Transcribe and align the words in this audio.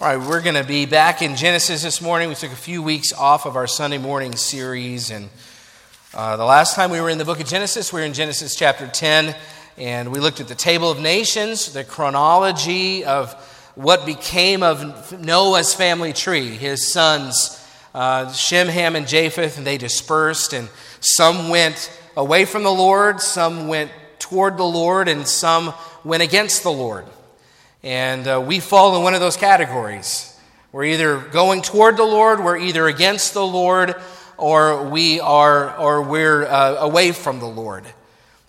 All 0.00 0.06
right, 0.06 0.28
we're 0.28 0.42
going 0.42 0.54
to 0.54 0.62
be 0.62 0.86
back 0.86 1.22
in 1.22 1.34
Genesis 1.34 1.82
this 1.82 2.00
morning. 2.00 2.28
We 2.28 2.36
took 2.36 2.52
a 2.52 2.54
few 2.54 2.84
weeks 2.84 3.12
off 3.12 3.46
of 3.46 3.56
our 3.56 3.66
Sunday 3.66 3.98
morning 3.98 4.36
series, 4.36 5.10
and 5.10 5.28
uh, 6.14 6.36
the 6.36 6.44
last 6.44 6.76
time 6.76 6.92
we 6.92 7.00
were 7.00 7.10
in 7.10 7.18
the 7.18 7.24
book 7.24 7.40
of 7.40 7.48
Genesis, 7.48 7.92
we 7.92 7.98
were 7.98 8.06
in 8.06 8.12
Genesis 8.12 8.54
chapter 8.54 8.86
10, 8.86 9.34
and 9.76 10.12
we 10.12 10.20
looked 10.20 10.38
at 10.38 10.46
the 10.46 10.54
table 10.54 10.88
of 10.88 11.00
nations, 11.00 11.72
the 11.72 11.82
chronology 11.82 13.04
of 13.04 13.32
what 13.74 14.06
became 14.06 14.62
of 14.62 15.18
Noah's 15.18 15.74
family 15.74 16.12
tree, 16.12 16.50
his 16.50 16.86
sons, 16.86 17.60
uh, 17.92 18.32
Shem, 18.32 18.68
Ham, 18.68 18.94
and 18.94 19.08
Japheth, 19.08 19.58
and 19.58 19.66
they 19.66 19.78
dispersed, 19.78 20.52
and 20.52 20.68
some 21.00 21.48
went 21.48 21.90
away 22.16 22.44
from 22.44 22.62
the 22.62 22.70
Lord, 22.70 23.20
some 23.20 23.66
went 23.66 23.90
toward 24.20 24.58
the 24.58 24.62
Lord, 24.62 25.08
and 25.08 25.26
some 25.26 25.74
went 26.04 26.22
against 26.22 26.62
the 26.62 26.70
Lord. 26.70 27.04
And 27.84 28.26
uh, 28.26 28.42
we 28.44 28.58
fall 28.58 28.96
in 28.96 29.04
one 29.04 29.14
of 29.14 29.20
those 29.20 29.36
categories. 29.36 30.36
We're 30.72 30.84
either 30.84 31.18
going 31.18 31.62
toward 31.62 31.96
the 31.96 32.04
Lord, 32.04 32.42
we're 32.42 32.58
either 32.58 32.88
against 32.88 33.34
the 33.34 33.46
Lord, 33.46 33.94
or 34.36 34.88
we 34.88 35.20
are, 35.20 35.76
or 35.78 36.02
we're 36.02 36.44
uh, 36.44 36.74
away 36.80 37.12
from 37.12 37.38
the 37.38 37.46
Lord. 37.46 37.84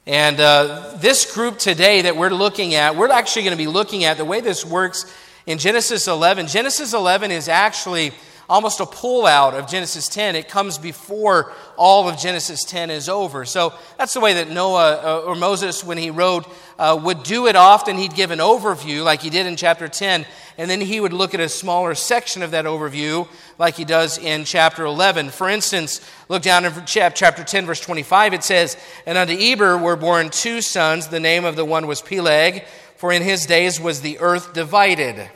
And 0.08 0.40
uh, 0.40 0.94
this 0.96 1.32
group 1.32 1.60
today 1.60 2.02
that 2.02 2.18
we're 2.18 2.32
looking 2.32 2.74
at, 2.74 2.96
we're 2.96 3.12
actually 3.12 3.44
going 3.44 3.56
to 3.56 3.64
be 3.64 3.68
looking 3.68 4.04
at 4.04 4.18
the 4.18 4.26
way 4.26 4.42
this 4.42 4.66
works 4.66 5.06
in 5.46 5.60
Genesis 5.60 6.08
11. 6.08 6.48
Genesis 6.48 6.94
11 6.96 7.30
is 7.30 7.48
actually 7.48 8.14
almost 8.50 8.80
a 8.80 8.86
pullout 8.86 9.54
of 9.54 9.68
Genesis 9.68 10.08
10. 10.08 10.36
It 10.36 10.50
comes 10.50 10.80
before 10.80 11.54
all 11.78 12.10
of 12.10 12.18
Genesis 12.18 12.64
10 12.64 12.90
is 12.90 13.08
over. 13.08 13.46
So 13.46 13.74
that's 13.98 14.14
the 14.14 14.20
way 14.20 14.34
that 14.34 14.50
Noah 14.50 14.96
uh, 14.96 15.22
or 15.26 15.36
Moses, 15.36 15.84
when 15.84 16.00
he 16.00 16.10
wrote, 16.10 16.48
uh, 16.80 17.00
would 17.02 17.22
do 17.22 17.46
it 17.46 17.56
often. 17.56 17.98
He'd 17.98 18.16
give 18.16 18.32
an 18.32 18.40
overview 18.40 19.04
like 19.04 19.22
he 19.22 19.30
did 19.30 19.46
in 19.46 19.56
chapter 19.56 19.88
10, 19.88 20.26
and 20.58 20.70
then 20.70 20.82
he 20.82 21.00
would 21.00 21.14
look 21.14 21.36
at 21.36 21.40
a 21.40 21.48
smaller 21.48 21.94
section 21.94 22.42
of 22.42 22.52
that 22.52 22.66
overview 22.66 23.28
like 23.60 23.76
he 23.76 23.86
does 23.86 24.18
in 24.18 24.46
chapter 24.46 24.84
11. 24.84 25.30
For 25.30 25.48
instance, 25.48 26.02
look 26.28 26.42
down 26.42 26.66
in 26.66 26.74
chapter 26.86 27.44
10, 27.44 27.68
verse 27.68 27.82
25. 27.82 28.34
It 28.34 28.44
says, 28.44 28.78
And 29.06 29.18
unto 29.18 29.34
Eber 29.34 29.78
were 29.78 29.96
born 29.96 30.32
two 30.32 30.62
sons. 30.62 31.08
The 31.08 31.20
name 31.20 31.46
of 31.46 31.56
the 31.56 31.66
one 31.66 31.86
was 31.86 32.02
Peleg, 32.02 32.66
for 32.96 33.12
in 33.12 33.22
his 33.22 33.46
days 33.46 33.80
was 33.80 34.02
the 34.02 34.20
earth 34.20 34.54
divided. 34.54 35.30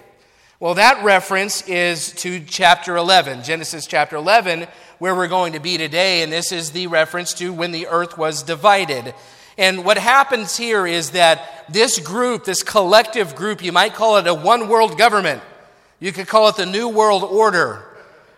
Well, 0.63 0.75
that 0.75 1.03
reference 1.03 1.67
is 1.67 2.13
to 2.21 2.39
chapter 2.39 2.95
11, 2.95 3.43
Genesis 3.43 3.85
chapter 3.85 4.15
11, 4.15 4.65
where 4.97 5.13
we're 5.13 5.27
going 5.27 5.51
to 5.51 5.59
be 5.59 5.77
today, 5.77 6.23
and 6.23 6.31
this 6.31 6.53
is 6.53 6.71
the 6.71 6.87
reference 6.87 7.33
to 7.33 7.51
when 7.51 7.73
the 7.73 7.87
earth 7.87 8.17
was 8.17 8.43
divided. 8.43 9.13
And 9.57 9.83
what 9.83 9.97
happens 9.97 10.55
here 10.55 10.87
is 10.87 11.11
that 11.11 11.65
this 11.67 11.99
group, 11.99 12.45
this 12.45 12.63
collective 12.63 13.35
group, 13.35 13.61
you 13.61 13.73
might 13.73 13.93
call 13.93 14.15
it 14.15 14.25
a 14.25 14.33
one 14.33 14.69
world 14.69 14.97
government. 14.97 15.41
You 15.99 16.13
could 16.13 16.27
call 16.27 16.47
it 16.47 16.55
the 16.55 16.65
New 16.65 16.87
World 16.87 17.23
Order. 17.23 17.83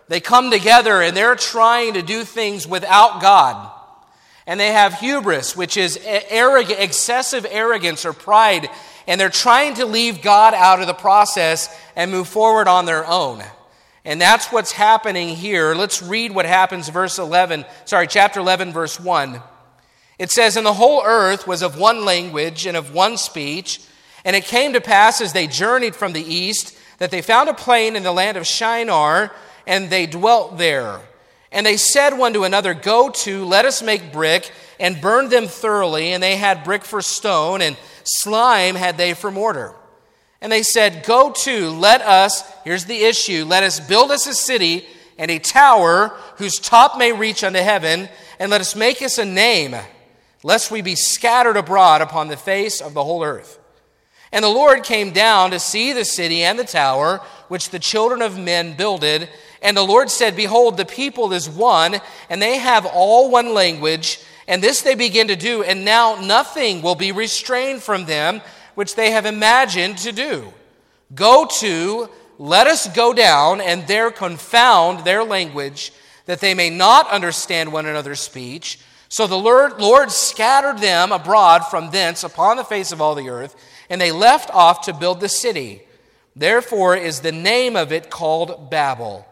They 0.08 0.18
come 0.18 0.50
together 0.50 1.00
and 1.00 1.16
they're 1.16 1.36
trying 1.36 1.94
to 1.94 2.02
do 2.02 2.24
things 2.24 2.66
without 2.66 3.22
God. 3.22 3.70
And 4.48 4.58
they 4.58 4.72
have 4.72 4.94
hubris, 4.94 5.56
which 5.56 5.76
is 5.76 5.96
arrogant, 6.04 6.80
excessive 6.80 7.46
arrogance 7.48 8.04
or 8.04 8.12
pride 8.12 8.68
and 9.06 9.20
they're 9.20 9.30
trying 9.30 9.74
to 9.74 9.86
leave 9.86 10.22
God 10.22 10.54
out 10.54 10.80
of 10.80 10.86
the 10.86 10.94
process 10.94 11.74
and 11.94 12.10
move 12.10 12.28
forward 12.28 12.68
on 12.68 12.86
their 12.86 13.06
own. 13.06 13.42
And 14.04 14.20
that's 14.20 14.52
what's 14.52 14.72
happening 14.72 15.30
here. 15.30 15.74
Let's 15.74 16.02
read 16.02 16.32
what 16.32 16.46
happens, 16.46 16.88
verse 16.88 17.18
11, 17.18 17.64
sorry, 17.84 18.06
chapter 18.06 18.40
11, 18.40 18.72
verse 18.72 19.00
1. 19.00 19.42
It 20.18 20.30
says, 20.30 20.56
And 20.56 20.64
the 20.64 20.72
whole 20.72 21.02
earth 21.04 21.46
was 21.46 21.62
of 21.62 21.78
one 21.78 22.04
language 22.04 22.66
and 22.66 22.76
of 22.76 22.94
one 22.94 23.16
speech. 23.16 23.80
And 24.24 24.34
it 24.34 24.44
came 24.44 24.72
to 24.72 24.80
pass 24.80 25.20
as 25.20 25.32
they 25.32 25.46
journeyed 25.46 25.94
from 25.94 26.12
the 26.12 26.22
east 26.22 26.76
that 26.98 27.10
they 27.10 27.22
found 27.22 27.48
a 27.48 27.54
plain 27.54 27.96
in 27.96 28.02
the 28.02 28.12
land 28.12 28.36
of 28.36 28.46
Shinar, 28.46 29.32
and 29.66 29.90
they 29.90 30.06
dwelt 30.06 30.56
there. 30.56 31.00
And 31.52 31.64
they 31.64 31.76
said 31.76 32.16
one 32.16 32.32
to 32.32 32.44
another, 32.44 32.74
Go 32.74 33.10
to, 33.10 33.44
let 33.44 33.64
us 33.64 33.82
make 33.82 34.12
brick, 34.12 34.50
and 34.80 35.00
burn 35.00 35.28
them 35.28 35.46
thoroughly. 35.46 36.12
And 36.12 36.22
they 36.22 36.36
had 36.36 36.64
brick 36.64 36.84
for 36.84 37.02
stone, 37.02 37.60
and 37.60 37.76
slime 38.06 38.74
had 38.74 38.96
they 38.96 39.14
for 39.14 39.30
mortar. 39.30 39.74
And 40.40 40.52
they 40.52 40.62
said, 40.62 41.04
Go 41.04 41.32
to, 41.32 41.70
let 41.70 42.02
us, 42.02 42.42
here's 42.64 42.84
the 42.84 43.04
issue, 43.04 43.44
let 43.44 43.62
us 43.62 43.80
build 43.80 44.10
us 44.10 44.26
a 44.26 44.34
city 44.34 44.86
and 45.18 45.30
a 45.30 45.38
tower 45.38 46.08
whose 46.36 46.58
top 46.58 46.98
may 46.98 47.12
reach 47.12 47.42
unto 47.42 47.58
heaven, 47.58 48.08
and 48.38 48.50
let 48.50 48.60
us 48.60 48.76
make 48.76 49.00
us 49.00 49.18
a 49.18 49.24
name, 49.24 49.74
lest 50.42 50.70
we 50.70 50.82
be 50.82 50.94
scattered 50.94 51.56
abroad 51.56 52.02
upon 52.02 52.28
the 52.28 52.36
face 52.36 52.80
of 52.80 52.94
the 52.94 53.02
whole 53.02 53.24
earth. 53.24 53.58
And 54.32 54.44
the 54.44 54.48
Lord 54.48 54.82
came 54.82 55.12
down 55.12 55.52
to 55.52 55.58
see 55.58 55.92
the 55.92 56.04
city 56.04 56.42
and 56.42 56.58
the 56.58 56.64
tower 56.64 57.22
which 57.48 57.70
the 57.70 57.78
children 57.78 58.22
of 58.22 58.38
men 58.38 58.76
builded. 58.76 59.28
And 59.62 59.76
the 59.76 59.82
Lord 59.82 60.10
said, 60.10 60.36
Behold, 60.36 60.76
the 60.76 60.84
people 60.84 61.32
is 61.32 61.48
one, 61.48 61.96
and 62.28 62.42
they 62.42 62.58
have 62.58 62.84
all 62.84 63.30
one 63.30 63.54
language. 63.54 64.20
And 64.48 64.62
this 64.62 64.82
they 64.82 64.94
begin 64.94 65.28
to 65.28 65.36
do, 65.36 65.62
and 65.62 65.84
now 65.84 66.20
nothing 66.20 66.82
will 66.82 66.94
be 66.94 67.12
restrained 67.12 67.82
from 67.82 68.06
them 68.06 68.40
which 68.74 68.94
they 68.94 69.10
have 69.10 69.26
imagined 69.26 69.98
to 69.98 70.12
do. 70.12 70.52
Go 71.14 71.46
to, 71.60 72.08
let 72.38 72.66
us 72.66 72.88
go 72.94 73.12
down, 73.12 73.60
and 73.60 73.86
there 73.86 74.10
confound 74.10 75.04
their 75.04 75.24
language, 75.24 75.92
that 76.26 76.40
they 76.40 76.54
may 76.54 76.70
not 76.70 77.10
understand 77.10 77.72
one 77.72 77.86
another's 77.86 78.20
speech. 78.20 78.78
So 79.08 79.26
the 79.26 79.38
Lord, 79.38 79.80
Lord 79.80 80.10
scattered 80.10 80.78
them 80.78 81.12
abroad 81.12 81.60
from 81.60 81.90
thence 81.90 82.22
upon 82.24 82.56
the 82.56 82.64
face 82.64 82.92
of 82.92 83.00
all 83.00 83.14
the 83.14 83.28
earth, 83.28 83.56
and 83.88 84.00
they 84.00 84.12
left 84.12 84.50
off 84.50 84.82
to 84.82 84.92
build 84.92 85.20
the 85.20 85.28
city. 85.28 85.82
Therefore 86.34 86.96
is 86.96 87.20
the 87.20 87.32
name 87.32 87.76
of 87.76 87.92
it 87.92 88.10
called 88.10 88.68
Babel, 88.68 89.26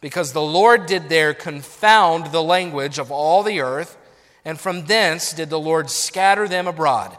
because 0.00 0.32
the 0.32 0.42
Lord 0.42 0.86
did 0.86 1.08
there 1.08 1.32
confound 1.32 2.26
the 2.26 2.42
language 2.42 2.98
of 2.98 3.10
all 3.10 3.42
the 3.42 3.60
earth 3.60 3.96
and 4.44 4.58
from 4.58 4.86
thence 4.86 5.32
did 5.32 5.50
the 5.50 5.60
Lord 5.60 5.90
scatter 5.90 6.48
them 6.48 6.66
abroad 6.66 7.16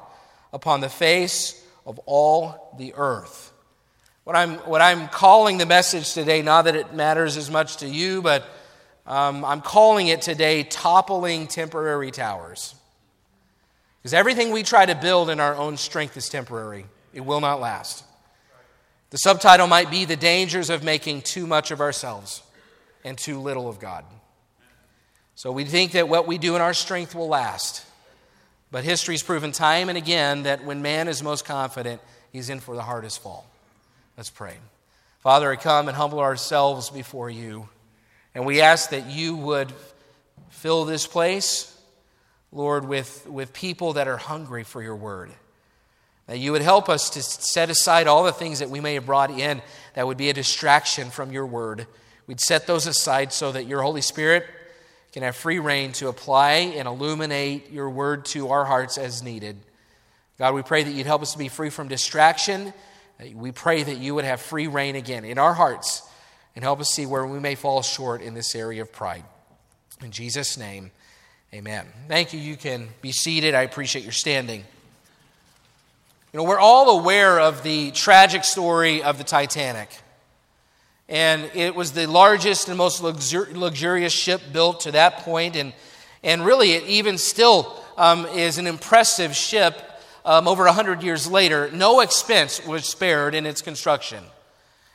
upon 0.54 0.82
the 0.82 0.90
face 0.90 1.64
of 1.86 2.00
all 2.06 2.76
the 2.78 2.94
earth. 2.96 3.52
What 4.24 4.36
I'm, 4.36 4.56
what 4.60 4.82
I'm 4.82 5.08
calling 5.08 5.58
the 5.58 5.66
message 5.66 6.14
today, 6.14 6.42
not 6.42 6.66
that 6.66 6.76
it 6.76 6.94
matters 6.94 7.38
as 7.38 7.50
much 7.50 7.78
to 7.78 7.88
you, 7.88 8.22
but 8.22 8.46
um, 9.08 9.44
I'm 9.44 9.62
calling 9.62 10.08
it 10.08 10.22
today 10.22 10.64
Toppling 10.64 11.48
Temporary 11.48 12.12
Towers. 12.12 12.76
Because 14.00 14.14
everything 14.14 14.52
we 14.52 14.64
try 14.64 14.86
to 14.86 14.96
build 14.96 15.30
in 15.30 15.40
our 15.40 15.56
own 15.56 15.78
strength 15.78 16.18
is 16.18 16.30
temporary, 16.30 16.86
it 17.14 17.22
will 17.22 17.42
not 17.42 17.60
last. 17.60 18.04
The 19.10 19.18
subtitle 19.18 19.68
might 19.68 19.92
be 19.92 20.06
The 20.06 20.16
Dangers 20.16 20.70
of 20.70 20.84
Making 20.84 21.22
Too 21.22 21.46
Much 21.46 21.72
of 21.72 21.82
Ourselves 21.82 22.42
and 23.04 23.18
Too 23.18 23.40
Little 23.40 23.68
of 23.68 23.80
God. 23.80 24.06
So 25.42 25.52
we 25.52 25.66
think 25.66 25.94
that 25.94 26.08
what 26.08 26.28
we 26.28 26.38
do 26.38 26.56
in 26.56 26.62
our 26.62 26.76
strength 26.76 27.16
will 27.16 27.28
last. 27.28 27.84
But 28.70 28.84
history's 28.84 29.24
proven 29.24 29.52
time 29.52 29.90
and 29.90 29.98
again 29.98 30.44
that 30.44 30.64
when 30.66 30.84
man 30.84 31.08
is 31.08 31.24
most 31.24 31.46
confident, 31.46 32.00
he's 32.32 32.52
in 32.52 32.60
for 32.60 32.76
the 32.76 32.84
hardest 32.84 33.24
fall. 33.24 33.50
Let's 34.18 34.30
pray. 34.30 34.54
Father, 35.22 35.52
I 35.52 35.56
come 35.56 35.88
and 35.88 35.98
humble 35.98 36.20
ourselves 36.20 36.92
before 36.92 37.32
you. 37.32 37.68
And 38.36 38.46
we 38.46 38.62
ask 38.62 38.92
that 38.92 39.08
you 39.08 39.36
would 39.36 39.74
fill 40.52 40.86
this 40.86 41.08
place, 41.08 41.76
Lord, 42.52 42.88
with, 42.88 43.26
with 43.26 43.52
people 43.52 43.94
that 43.94 44.08
are 44.08 44.18
hungry 44.18 44.64
for 44.64 44.84
your 44.84 44.96
word. 44.96 45.32
That 46.28 46.38
you 46.38 46.52
would 46.52 46.62
help 46.62 46.88
us 46.88 47.10
to 47.10 47.24
set 47.24 47.72
aside 47.72 48.06
all 48.06 48.26
the 48.26 48.32
things 48.32 48.60
that 48.60 48.70
we 48.70 48.80
may 48.80 48.94
have 48.94 49.08
brought 49.08 49.32
in 49.32 49.64
that 49.96 50.06
would 50.06 50.18
be 50.18 50.30
a 50.30 50.34
distraction 50.34 51.10
from 51.10 51.32
your 51.32 51.48
word. 51.48 51.88
We'd 52.28 52.40
set 52.40 52.68
those 52.68 52.86
aside 52.86 53.34
so 53.34 53.52
that 53.52 53.66
your 53.66 53.82
Holy 53.82 54.02
Spirit 54.02 54.46
can 55.12 55.24
have 55.24 55.36
free 55.36 55.60
reign 55.60 55.92
to 55.94 56.08
apply 56.08 56.54
and 56.76 56.88
illuminate 56.88 57.72
your 57.72 57.90
word 57.90 58.26
to 58.26 58.50
our 58.50 58.66
hearts 58.66 58.98
as 58.98 59.22
needed. 59.22 59.58
God, 60.40 60.54
we 60.54 60.64
pray 60.64 60.84
that 60.84 60.92
you'd 60.92 61.06
help 61.06 61.22
us 61.22 61.34
to 61.34 61.38
be 61.38 61.50
free 61.50 61.70
from 61.70 61.88
distraction. 61.88 62.74
We 63.34 63.52
pray 63.52 63.84
that 63.84 63.98
you 63.98 64.16
would 64.16 64.26
have 64.26 64.42
free 64.42 64.68
reign 64.68 64.96
again 64.96 65.26
in 65.26 65.38
our 65.38 65.54
hearts 65.54 66.02
and 66.56 66.64
help 66.64 66.80
us 66.80 66.90
see 66.90 67.06
where 67.06 67.26
we 67.26 67.40
may 67.40 67.56
fall 67.56 67.82
short 67.82 68.22
in 68.22 68.34
this 68.34 68.56
area 68.56 68.82
of 68.82 68.92
pride. 68.92 69.24
In 70.02 70.12
Jesus' 70.12 70.58
name, 70.58 70.92
amen. 71.54 71.86
Thank 72.08 72.34
you. 72.34 72.40
You 72.40 72.56
can 72.56 72.90
be 73.02 73.12
seated. 73.12 73.54
I 73.54 73.62
appreciate 73.62 74.04
your 74.04 74.12
standing. 74.14 74.64
You 76.34 76.38
know, 76.38 76.44
we're 76.44 76.60
all 76.60 77.00
aware 77.00 77.40
of 77.40 77.62
the 77.62 77.92
tragic 77.92 78.44
story 78.44 79.04
of 79.04 79.18
the 79.18 79.24
Titanic. 79.24 79.90
And 81.12 81.52
it 81.54 81.76
was 81.76 81.92
the 81.92 82.08
largest 82.08 82.70
and 82.70 82.78
most 82.78 83.04
luxur- 83.04 83.54
luxurious 83.54 84.14
ship 84.14 84.42
built 84.54 84.80
to 84.82 84.92
that 84.94 85.18
point, 85.18 85.58
and, 85.58 85.74
and 86.24 86.46
really, 86.46 86.72
it 86.72 86.86
even 86.86 87.18
still 87.18 87.78
um, 87.98 88.26
is 88.28 88.58
an 88.58 88.66
impressive 88.66 89.36
ship 89.36 89.76
um, 90.24 90.48
over 90.48 90.64
100 90.64 91.04
years 91.04 91.30
later. 91.30 91.70
No 91.74 92.00
expense 92.00 92.66
was 92.66 92.86
spared 92.86 93.36
in 93.36 93.46
its 93.46 93.62
construction. 93.62 94.24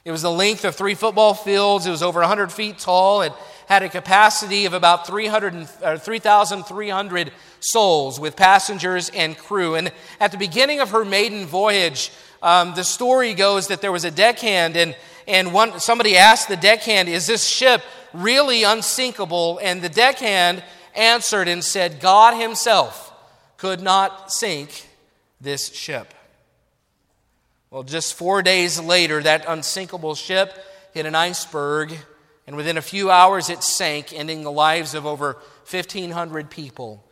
It 0.06 0.10
was 0.10 0.22
the 0.22 0.30
length 0.30 0.64
of 0.64 0.74
three 0.74 0.94
football 0.94 1.34
fields, 1.34 1.84
it 1.84 1.90
was 1.90 2.02
over 2.02 2.20
100 2.20 2.50
feet 2.50 2.78
tall, 2.78 3.20
it 3.20 3.34
had 3.66 3.82
a 3.82 3.90
capacity 3.90 4.64
of 4.64 4.72
about 4.72 5.06
3,300 5.06 7.32
souls 7.60 8.18
with 8.18 8.36
passengers 8.36 9.10
and 9.10 9.36
crew. 9.36 9.74
And 9.74 9.92
at 10.18 10.32
the 10.32 10.38
beginning 10.38 10.80
of 10.80 10.92
her 10.92 11.04
maiden 11.04 11.44
voyage, 11.44 12.10
um, 12.42 12.74
the 12.74 12.84
story 12.84 13.34
goes 13.34 13.68
that 13.68 13.82
there 13.82 13.92
was 13.92 14.06
a 14.06 14.10
deckhand, 14.10 14.76
and, 14.76 14.96
and 15.26 15.52
one, 15.52 15.80
somebody 15.80 16.16
asked 16.16 16.48
the 16.48 16.56
deckhand, 16.56 17.08
Is 17.08 17.26
this 17.26 17.46
ship 17.46 17.82
really 18.12 18.62
unsinkable? 18.62 19.58
And 19.62 19.82
the 19.82 19.88
deckhand 19.88 20.62
answered 20.94 21.48
and 21.48 21.62
said, 21.62 22.00
God 22.00 22.40
Himself 22.40 23.12
could 23.56 23.80
not 23.80 24.32
sink 24.32 24.88
this 25.40 25.72
ship. 25.74 26.14
Well, 27.70 27.82
just 27.82 28.14
four 28.14 28.42
days 28.42 28.80
later, 28.80 29.22
that 29.22 29.44
unsinkable 29.46 30.14
ship 30.14 30.56
hit 30.94 31.04
an 31.04 31.14
iceberg, 31.14 31.92
and 32.46 32.56
within 32.56 32.78
a 32.78 32.82
few 32.82 33.10
hours 33.10 33.50
it 33.50 33.62
sank, 33.62 34.12
ending 34.12 34.44
the 34.44 34.52
lives 34.52 34.94
of 34.94 35.04
over 35.04 35.34
1,500 35.68 36.48
people. 36.48 37.04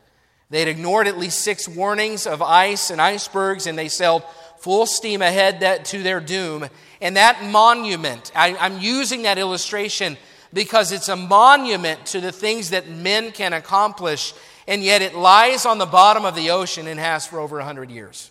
They 0.51 0.61
had 0.61 0.69
ignored 0.69 1.09
at 1.09 1.19
least 1.19 1.41
six 1.41 1.69
warnings 1.69 2.27
of 2.27 2.41
ice 2.41 2.91
and 2.91 3.01
icebergs, 3.01 3.67
and 3.67 3.77
they 3.77 3.89
sailed 3.89 4.23
full 4.59 4.87
steam 4.87 5.21
ahead 5.21 5.61
that, 5.61 5.85
to 5.87 6.03
their 6.03 6.21
doom. 6.21 6.69
And 7.05 7.19
that 7.19 7.45
monument, 7.45 8.33
I, 8.35 8.57
I'm 8.57 8.81
using 8.81 9.25
that 9.25 9.37
illustration 9.37 10.17
because 10.55 10.91
it's 10.91 11.11
a 11.11 11.17
monument 11.17 12.07
to 12.07 12.21
the 12.21 12.33
things 12.33 12.71
that 12.71 12.89
men 12.89 13.31
can 13.31 13.53
accomplish, 13.53 14.33
and 14.67 14.83
yet 14.83 15.03
it 15.03 15.15
lies 15.15 15.67
on 15.67 15.77
the 15.77 15.85
bottom 15.85 16.25
of 16.25 16.35
the 16.35 16.49
ocean 16.49 16.87
and 16.87 16.99
has 16.99 17.27
for 17.27 17.41
over 17.41 17.59
100 17.59 17.91
years. 17.91 18.31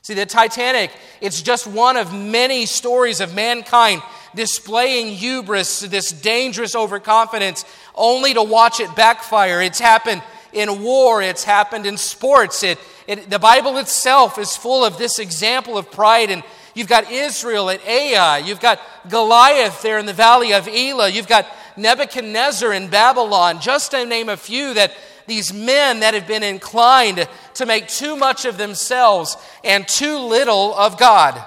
See, 0.00 0.14
the 0.14 0.24
Titanic, 0.24 0.90
it's 1.20 1.42
just 1.42 1.66
one 1.66 1.98
of 1.98 2.14
many 2.14 2.64
stories 2.64 3.20
of 3.20 3.34
mankind 3.34 4.00
displaying 4.34 5.08
hubris, 5.08 5.80
this 5.80 6.10
dangerous 6.12 6.74
overconfidence, 6.74 7.66
only 7.94 8.32
to 8.32 8.42
watch 8.42 8.80
it 8.80 8.96
backfire. 8.96 9.60
It's 9.60 9.80
happened 9.80 10.22
in 10.54 10.82
war, 10.82 11.20
it's 11.20 11.44
happened 11.44 11.84
in 11.84 11.98
sports. 11.98 12.62
It, 12.62 12.78
it, 13.06 13.28
the 13.28 13.38
Bible 13.38 13.76
itself 13.76 14.38
is 14.38 14.56
full 14.56 14.82
of 14.82 14.96
this 14.96 15.18
example 15.18 15.76
of 15.76 15.90
pride. 15.90 16.30
And 16.30 16.42
you've 16.74 16.88
got 16.88 17.10
Israel 17.10 17.70
at 17.70 17.84
Ai, 17.86 18.38
you've 18.38 18.60
got 18.60 18.80
Goliath 19.08 19.82
there 19.82 19.98
in 19.98 20.06
the 20.06 20.12
valley 20.12 20.52
of 20.52 20.68
Elah, 20.68 21.08
you've 21.08 21.28
got 21.28 21.46
Nebuchadnezzar 21.76 22.72
in 22.72 22.88
Babylon, 22.88 23.60
just 23.60 23.90
to 23.92 24.04
name 24.04 24.28
a 24.28 24.36
few 24.36 24.74
that 24.74 24.92
these 25.26 25.52
men 25.52 26.00
that 26.00 26.14
have 26.14 26.26
been 26.26 26.42
inclined 26.42 27.28
to 27.54 27.66
make 27.66 27.88
too 27.88 28.16
much 28.16 28.44
of 28.44 28.58
themselves 28.58 29.36
and 29.62 29.86
too 29.86 30.18
little 30.18 30.74
of 30.74 30.98
God. 30.98 31.42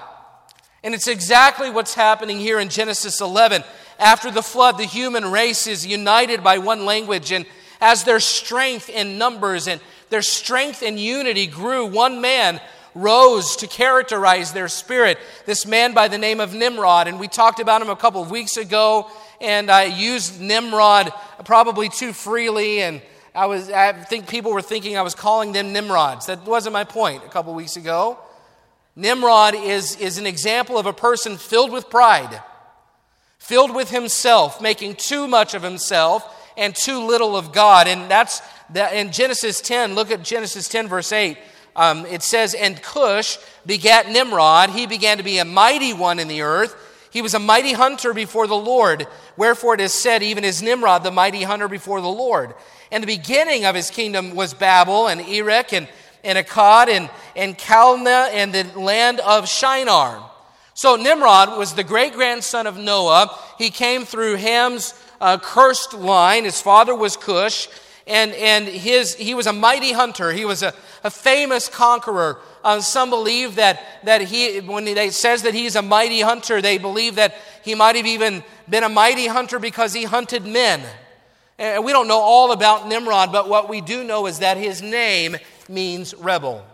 And 0.82 0.94
it's 0.94 1.08
exactly 1.08 1.70
what's 1.70 1.94
happening 1.94 2.38
here 2.38 2.60
in 2.60 2.68
Genesis 2.68 3.20
11. 3.20 3.62
After 3.98 4.30
the 4.30 4.42
flood, 4.42 4.78
the 4.78 4.84
human 4.84 5.30
race 5.30 5.66
is 5.66 5.86
united 5.86 6.42
by 6.42 6.58
one 6.58 6.84
language, 6.84 7.32
and 7.32 7.46
as 7.80 8.04
their 8.04 8.20
strength 8.20 8.88
in 8.88 9.18
numbers 9.18 9.68
and 9.68 9.80
their 10.10 10.22
strength 10.22 10.82
in 10.82 10.98
unity 10.98 11.46
grew, 11.46 11.86
one 11.86 12.20
man 12.20 12.60
rose 12.94 13.56
to 13.56 13.66
characterize 13.66 14.52
their 14.52 14.68
spirit. 14.68 15.18
This 15.46 15.66
man 15.66 15.94
by 15.94 16.08
the 16.08 16.18
name 16.18 16.40
of 16.40 16.54
Nimrod, 16.54 17.08
and 17.08 17.18
we 17.18 17.28
talked 17.28 17.60
about 17.60 17.82
him 17.82 17.90
a 17.90 17.96
couple 17.96 18.22
of 18.22 18.30
weeks 18.30 18.56
ago, 18.56 19.10
and 19.40 19.70
I 19.70 19.84
used 19.84 20.40
Nimrod 20.40 21.12
probably 21.44 21.88
too 21.88 22.12
freely, 22.12 22.80
and 22.82 23.02
I 23.34 23.46
was 23.46 23.70
I 23.70 23.92
think 23.92 24.28
people 24.28 24.52
were 24.52 24.62
thinking 24.62 24.96
I 24.96 25.02
was 25.02 25.14
calling 25.14 25.52
them 25.52 25.72
Nimrods. 25.72 26.26
That 26.26 26.44
wasn't 26.44 26.72
my 26.72 26.84
point 26.84 27.24
a 27.24 27.28
couple 27.28 27.52
of 27.52 27.56
weeks 27.56 27.76
ago. 27.76 28.18
Nimrod 28.96 29.54
is, 29.56 29.96
is 29.96 30.18
an 30.18 30.26
example 30.26 30.78
of 30.78 30.86
a 30.86 30.92
person 30.92 31.36
filled 31.36 31.72
with 31.72 31.90
pride, 31.90 32.40
filled 33.38 33.74
with 33.74 33.90
himself, 33.90 34.60
making 34.60 34.94
too 34.94 35.26
much 35.26 35.54
of 35.54 35.62
himself 35.62 36.24
and 36.56 36.74
too 36.76 37.04
little 37.04 37.36
of 37.36 37.52
God. 37.52 37.88
And 37.88 38.08
that's 38.08 38.40
that 38.70 38.94
in 38.94 39.10
Genesis 39.10 39.60
10, 39.60 39.94
look 39.94 40.10
at 40.10 40.22
Genesis 40.22 40.68
10, 40.68 40.88
verse 40.88 41.12
8. 41.12 41.36
Um, 41.76 42.06
it 42.06 42.22
says, 42.22 42.54
And 42.54 42.80
Cush 42.80 43.38
begat 43.66 44.08
Nimrod. 44.08 44.70
He 44.70 44.86
began 44.86 45.18
to 45.18 45.24
be 45.24 45.38
a 45.38 45.44
mighty 45.44 45.92
one 45.92 46.18
in 46.18 46.28
the 46.28 46.42
earth. 46.42 46.76
He 47.10 47.22
was 47.22 47.34
a 47.34 47.38
mighty 47.38 47.72
hunter 47.72 48.12
before 48.12 48.46
the 48.46 48.56
Lord. 48.56 49.06
Wherefore 49.36 49.74
it 49.74 49.80
is 49.80 49.92
said, 49.94 50.22
even 50.22 50.44
as 50.44 50.62
Nimrod, 50.62 51.04
the 51.04 51.12
mighty 51.12 51.44
hunter 51.44 51.68
before 51.68 52.00
the 52.00 52.08
Lord. 52.08 52.54
And 52.90 53.02
the 53.02 53.06
beginning 53.06 53.64
of 53.64 53.74
his 53.74 53.90
kingdom 53.90 54.34
was 54.34 54.52
Babel 54.52 55.06
and 55.06 55.20
Erech 55.20 55.72
and, 55.72 55.88
and 56.24 56.38
Akkad 56.38 56.88
and, 56.88 57.08
and 57.36 57.56
and 58.06 58.52
the 58.52 58.78
land 58.78 59.20
of 59.20 59.48
Shinar. 59.48 60.30
So 60.74 60.96
Nimrod 60.96 61.56
was 61.56 61.74
the 61.74 61.84
great 61.84 62.14
grandson 62.14 62.66
of 62.66 62.76
Noah. 62.76 63.30
He 63.58 63.70
came 63.70 64.04
through 64.04 64.34
Ham's 64.36 64.92
uh, 65.20 65.38
cursed 65.38 65.94
line. 65.94 66.44
His 66.44 66.60
father 66.60 66.94
was 66.96 67.16
Cush, 67.16 67.68
and, 68.06 68.32
and 68.32 68.66
his, 68.66 69.14
he 69.14 69.34
was 69.34 69.46
a 69.46 69.52
mighty 69.52 69.92
hunter. 69.92 70.30
He 70.32 70.44
was 70.44 70.62
a, 70.62 70.74
a 71.02 71.10
famous 71.10 71.68
conqueror. 71.68 72.38
Uh, 72.62 72.80
some 72.80 73.08
believe 73.08 73.56
that, 73.56 73.80
that 74.04 74.20
he, 74.20 74.60
when 74.60 74.84
they 74.84 75.10
says 75.10 75.42
that 75.42 75.54
he's 75.54 75.74
a 75.76 75.82
mighty 75.82 76.20
hunter, 76.20 76.60
they 76.60 76.76
believe 76.76 77.14
that 77.14 77.34
he 77.62 77.74
might 77.74 77.96
have 77.96 78.06
even 78.06 78.44
been 78.68 78.84
a 78.84 78.88
mighty 78.88 79.26
hunter 79.26 79.58
because 79.58 79.94
he 79.94 80.04
hunted 80.04 80.44
men. 80.44 80.82
And 81.58 81.84
we 81.84 81.92
don't 81.92 82.08
know 82.08 82.18
all 82.18 82.52
about 82.52 82.88
Nimrod, 82.88 83.32
but 83.32 83.48
what 83.48 83.68
we 83.68 83.80
do 83.80 84.04
know 84.04 84.26
is 84.26 84.40
that 84.40 84.56
his 84.56 84.82
name 84.82 85.36
means 85.68 86.14
rebel. 86.14 86.64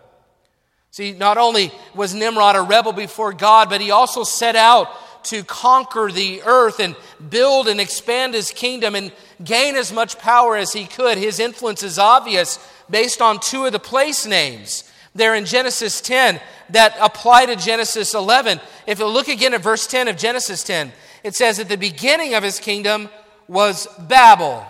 See, 0.90 1.12
not 1.12 1.38
only 1.38 1.70
was 1.94 2.14
Nimrod 2.14 2.56
a 2.56 2.62
rebel 2.62 2.92
before 2.92 3.32
God, 3.32 3.68
but 3.68 3.80
he 3.80 3.92
also 3.92 4.24
set 4.24 4.56
out 4.56 4.88
to 5.24 5.44
conquer 5.44 6.10
the 6.12 6.42
earth 6.42 6.80
and 6.80 6.96
build 7.28 7.68
and 7.68 7.80
expand 7.80 8.34
his 8.34 8.50
kingdom 8.50 8.94
and 8.94 9.12
gain 9.42 9.76
as 9.76 9.92
much 9.92 10.18
power 10.18 10.56
as 10.56 10.72
he 10.72 10.84
could. 10.84 11.18
His 11.18 11.38
influence 11.38 11.82
is 11.82 11.98
obvious 11.98 12.58
based 12.88 13.20
on 13.20 13.40
two 13.40 13.64
of 13.66 13.72
the 13.72 13.78
place 13.78 14.26
names 14.26 14.84
there 15.14 15.34
in 15.34 15.44
Genesis 15.44 16.00
10 16.00 16.40
that 16.70 16.96
apply 17.00 17.46
to 17.46 17.56
Genesis 17.56 18.14
11. 18.14 18.60
If 18.86 18.98
you 18.98 19.06
look 19.06 19.28
again 19.28 19.54
at 19.54 19.60
verse 19.60 19.86
10 19.86 20.08
of 20.08 20.16
Genesis 20.16 20.62
10, 20.64 20.92
it 21.24 21.34
says, 21.34 21.58
that 21.58 21.68
the 21.68 21.76
beginning 21.76 22.34
of 22.34 22.42
his 22.42 22.60
kingdom 22.60 23.08
was 23.48 23.86
Babel. 23.98 24.64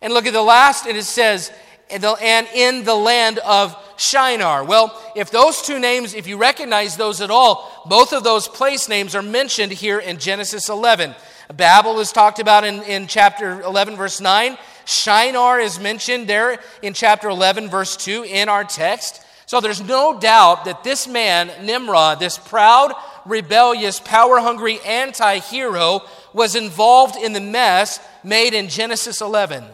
And 0.00 0.12
look 0.12 0.26
at 0.26 0.32
the 0.32 0.42
last, 0.42 0.86
and 0.86 0.98
it 0.98 1.04
says, 1.04 1.52
and 1.92 2.46
in 2.54 2.84
the 2.84 2.94
land 2.94 3.38
of 3.38 3.76
Shinar. 3.96 4.64
Well, 4.64 5.00
if 5.14 5.30
those 5.30 5.62
two 5.62 5.78
names, 5.78 6.14
if 6.14 6.26
you 6.26 6.36
recognize 6.36 6.96
those 6.96 7.20
at 7.20 7.30
all, 7.30 7.84
both 7.86 8.12
of 8.12 8.24
those 8.24 8.48
place 8.48 8.88
names 8.88 9.14
are 9.14 9.22
mentioned 9.22 9.72
here 9.72 9.98
in 9.98 10.18
Genesis 10.18 10.68
11. 10.68 11.14
Babel 11.54 12.00
is 12.00 12.12
talked 12.12 12.38
about 12.38 12.64
in, 12.64 12.82
in 12.82 13.06
chapter 13.06 13.60
11, 13.62 13.96
verse 13.96 14.20
9. 14.20 14.56
Shinar 14.84 15.60
is 15.60 15.78
mentioned 15.78 16.26
there 16.26 16.58
in 16.82 16.94
chapter 16.94 17.28
11, 17.28 17.68
verse 17.68 17.96
2 17.96 18.24
in 18.24 18.48
our 18.48 18.64
text. 18.64 19.24
So 19.46 19.60
there's 19.60 19.82
no 19.82 20.18
doubt 20.18 20.64
that 20.64 20.82
this 20.82 21.06
man, 21.06 21.50
Nimrod, 21.64 22.18
this 22.18 22.38
proud, 22.38 22.94
rebellious, 23.26 24.00
power 24.00 24.38
hungry 24.38 24.80
anti 24.80 25.38
hero, 25.38 26.00
was 26.32 26.56
involved 26.56 27.16
in 27.16 27.32
the 27.34 27.40
mess 27.40 28.00
made 28.24 28.54
in 28.54 28.68
Genesis 28.68 29.20
11. 29.20 29.64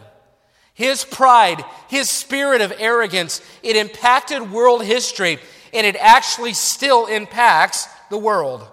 His 0.79 1.03
pride, 1.03 1.65
his 1.89 2.09
spirit 2.09 2.61
of 2.61 2.71
arrogance, 2.79 3.41
it 3.63 3.75
impacted 3.75 4.49
world 4.49 4.81
history, 4.81 5.37
and 5.73 5.85
it 5.85 5.97
actually 5.97 6.53
still 6.53 7.05
impacts 7.07 7.85
the 8.09 8.17
world. 8.17 8.65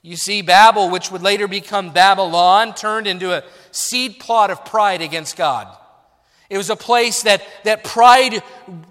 You 0.00 0.14
see, 0.14 0.42
Babel, 0.42 0.90
which 0.90 1.10
would 1.10 1.22
later 1.22 1.48
become 1.48 1.92
Babylon, 1.92 2.72
turned 2.72 3.08
into 3.08 3.32
a 3.32 3.42
seed 3.72 4.20
plot 4.20 4.52
of 4.52 4.64
pride 4.64 5.02
against 5.02 5.36
God. 5.36 5.66
It 6.48 6.56
was 6.56 6.70
a 6.70 6.76
place 6.76 7.24
that, 7.24 7.42
that 7.64 7.82
pride 7.82 8.40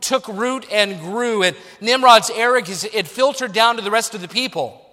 took 0.02 0.28
root 0.28 0.68
and 0.70 1.00
grew, 1.00 1.44
and 1.44 1.56
Nimrod's 1.80 2.30
arrogance, 2.30 2.84
it 2.84 3.08
filtered 3.08 3.54
down 3.54 3.78
to 3.78 3.82
the 3.82 3.90
rest 3.90 4.14
of 4.14 4.20
the 4.20 4.28
people. 4.28 4.86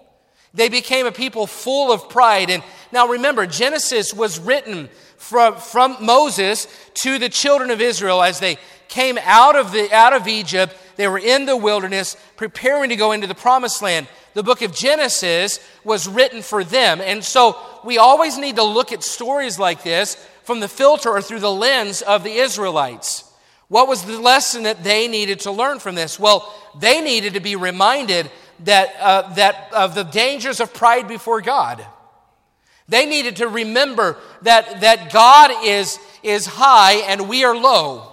They 0.55 0.69
became 0.69 1.05
a 1.05 1.11
people 1.11 1.47
full 1.47 1.91
of 1.91 2.09
pride. 2.09 2.49
And 2.49 2.63
now 2.91 3.07
remember, 3.07 3.45
Genesis 3.45 4.13
was 4.13 4.39
written 4.39 4.89
from, 5.17 5.57
from 5.57 5.97
Moses 6.01 6.67
to 6.95 7.19
the 7.19 7.29
children 7.29 7.71
of 7.71 7.81
Israel 7.81 8.23
as 8.23 8.39
they 8.39 8.57
came 8.87 9.17
out 9.23 9.55
of, 9.55 9.71
the, 9.71 9.93
out 9.93 10.13
of 10.13 10.27
Egypt. 10.27 10.75
They 10.95 11.07
were 11.07 11.19
in 11.19 11.45
the 11.45 11.57
wilderness 11.57 12.15
preparing 12.37 12.89
to 12.89 12.95
go 12.95 13.11
into 13.11 13.27
the 13.27 13.35
promised 13.35 13.81
land. 13.81 14.07
The 14.33 14.43
book 14.43 14.61
of 14.61 14.73
Genesis 14.73 15.59
was 15.83 16.07
written 16.07 16.41
for 16.41 16.63
them. 16.63 17.01
And 17.01 17.23
so 17.23 17.57
we 17.83 17.97
always 17.97 18.37
need 18.37 18.55
to 18.55 18.63
look 18.63 18.91
at 18.91 19.03
stories 19.03 19.59
like 19.59 19.83
this 19.83 20.15
from 20.43 20.59
the 20.59 20.67
filter 20.67 21.09
or 21.09 21.21
through 21.21 21.39
the 21.39 21.51
lens 21.51 22.01
of 22.01 22.23
the 22.23 22.33
Israelites. 22.33 23.23
What 23.67 23.87
was 23.87 24.03
the 24.03 24.19
lesson 24.19 24.63
that 24.63 24.83
they 24.83 25.07
needed 25.07 25.41
to 25.41 25.51
learn 25.51 25.79
from 25.79 25.95
this? 25.95 26.19
Well, 26.19 26.53
they 26.79 27.01
needed 27.01 27.33
to 27.33 27.39
be 27.39 27.55
reminded 27.55 28.29
that, 28.61 28.95
uh, 28.99 29.33
that 29.33 29.69
of 29.73 29.95
the 29.95 30.03
dangers 30.03 30.59
of 30.59 30.73
pride 30.73 31.07
before 31.07 31.41
God. 31.41 31.85
They 32.87 33.05
needed 33.05 33.37
to 33.37 33.47
remember 33.47 34.17
that, 34.43 34.81
that 34.81 35.11
God 35.11 35.51
is, 35.63 35.99
is 36.21 36.45
high 36.45 36.97
and 37.07 37.27
we 37.27 37.43
are 37.43 37.55
low. 37.55 38.11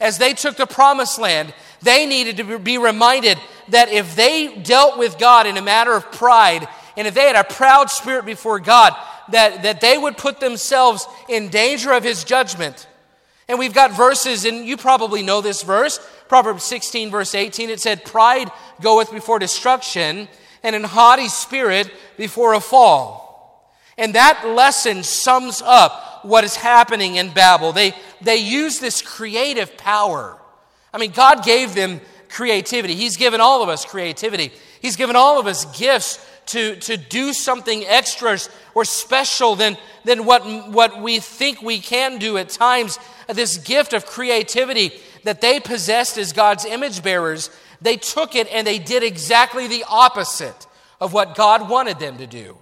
As 0.00 0.18
they 0.18 0.32
took 0.32 0.56
the 0.56 0.66
promised 0.66 1.18
land, 1.18 1.54
they 1.82 2.06
needed 2.06 2.36
to 2.38 2.58
be 2.58 2.78
reminded 2.78 3.38
that 3.68 3.88
if 3.90 4.16
they 4.16 4.56
dealt 4.56 4.98
with 4.98 5.18
God 5.18 5.46
in 5.46 5.56
a 5.56 5.62
matter 5.62 5.92
of 5.92 6.10
pride, 6.10 6.68
and 6.96 7.06
if 7.06 7.14
they 7.14 7.26
had 7.26 7.36
a 7.36 7.44
proud 7.44 7.90
spirit 7.90 8.24
before 8.24 8.58
God, 8.58 8.94
that, 9.30 9.62
that 9.62 9.80
they 9.80 9.96
would 9.98 10.16
put 10.16 10.40
themselves 10.40 11.06
in 11.28 11.48
danger 11.48 11.92
of 11.92 12.02
his 12.02 12.24
judgment. 12.24 12.88
And 13.48 13.58
we've 13.58 13.72
got 13.72 13.92
verses, 13.92 14.44
and 14.44 14.66
you 14.66 14.76
probably 14.76 15.22
know 15.22 15.40
this 15.40 15.62
verse, 15.62 15.98
Proverbs 16.28 16.64
16, 16.64 17.10
verse 17.10 17.34
18. 17.34 17.70
It 17.70 17.80
said, 17.80 18.04
Pride 18.04 18.50
goeth 18.82 19.10
before 19.10 19.38
destruction, 19.38 20.28
and 20.62 20.76
an 20.76 20.84
haughty 20.84 21.28
spirit 21.28 21.90
before 22.16 22.52
a 22.52 22.60
fall. 22.60 23.74
And 23.96 24.14
that 24.14 24.46
lesson 24.46 25.02
sums 25.02 25.62
up 25.64 26.24
what 26.24 26.44
is 26.44 26.56
happening 26.56 27.16
in 27.16 27.32
Babel. 27.32 27.72
They, 27.72 27.94
they 28.20 28.36
use 28.36 28.78
this 28.78 29.02
creative 29.02 29.76
power. 29.76 30.36
I 30.92 30.98
mean, 30.98 31.12
God 31.12 31.44
gave 31.44 31.74
them 31.74 32.00
creativity. 32.28 32.94
He's 32.94 33.16
given 33.16 33.40
all 33.40 33.62
of 33.62 33.68
us 33.68 33.84
creativity. 33.84 34.52
He's 34.80 34.96
given 34.96 35.16
all 35.16 35.40
of 35.40 35.46
us 35.46 35.64
gifts 35.78 36.24
to, 36.46 36.76
to 36.76 36.96
do 36.96 37.32
something 37.32 37.84
extra 37.86 38.38
or 38.74 38.84
special 38.84 39.54
than, 39.54 39.76
than 40.04 40.24
what, 40.24 40.42
what 40.70 41.00
we 41.00 41.18
think 41.18 41.62
we 41.62 41.78
can 41.78 42.18
do 42.18 42.36
at 42.38 42.48
times. 42.48 42.98
This 43.28 43.58
gift 43.58 43.92
of 43.92 44.06
creativity 44.06 44.92
that 45.24 45.40
they 45.40 45.60
possessed 45.60 46.16
as 46.16 46.32
God's 46.32 46.64
image 46.64 47.02
bearers, 47.02 47.50
they 47.80 47.96
took 47.96 48.34
it 48.34 48.48
and 48.50 48.66
they 48.66 48.78
did 48.78 49.02
exactly 49.02 49.66
the 49.66 49.84
opposite 49.88 50.66
of 51.00 51.12
what 51.12 51.34
God 51.34 51.68
wanted 51.68 51.98
them 51.98 52.18
to 52.18 52.26
do. 52.26 52.56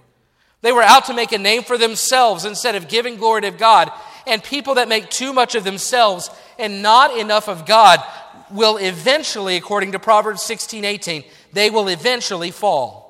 They 0.61 0.71
were 0.71 0.83
out 0.83 1.05
to 1.05 1.13
make 1.13 1.31
a 1.31 1.37
name 1.37 1.63
for 1.63 1.77
themselves 1.77 2.43
instead 2.43 2.75
of 2.75 2.87
giving 2.87 3.15
glory 3.15 3.41
to 3.41 3.51
God. 3.51 3.91
And 4.25 4.43
people 4.43 4.75
that 4.75 4.89
make 4.89 5.09
too 5.09 5.31
much 5.31 5.55
of 5.55 5.63
themselves 5.63 6.29
and 6.59 6.81
not 6.81 7.15
enough 7.15 7.47
of 7.47 7.65
God 7.65 8.03
will 8.51 8.77
eventually, 8.77 9.55
according 9.55 9.93
to 9.93 9.99
Proverbs 9.99 10.41
16 10.43 10.83
18, 10.83 11.23
they 11.53 11.69
will 11.69 11.87
eventually 11.87 12.51
fall. 12.51 13.07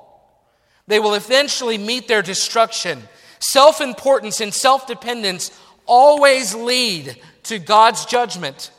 They 0.86 1.00
will 1.00 1.14
eventually 1.14 1.78
meet 1.78 2.08
their 2.08 2.22
destruction. 2.22 3.02
Self 3.40 3.80
importance 3.80 4.40
and 4.40 4.52
self 4.52 4.86
dependence 4.86 5.50
always 5.88 6.54
lead 6.54 7.16
to 7.44 7.58
God's 7.58 8.04
judgment. 8.06 8.70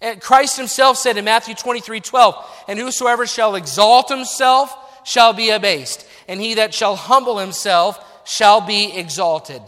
And 0.00 0.20
Christ 0.20 0.56
himself 0.56 0.96
said 0.96 1.16
in 1.16 1.24
Matthew 1.24 1.54
23 1.54 2.00
12, 2.00 2.64
And 2.68 2.78
whosoever 2.78 3.26
shall 3.26 3.54
exalt 3.54 4.08
himself 4.08 4.74
shall 5.04 5.32
be 5.32 5.50
abased, 5.50 6.06
and 6.28 6.40
he 6.40 6.54
that 6.54 6.74
shall 6.74 6.96
humble 6.96 7.38
himself 7.38 7.98
shall 8.24 8.60
be 8.60 8.92
exalted. 8.96 9.62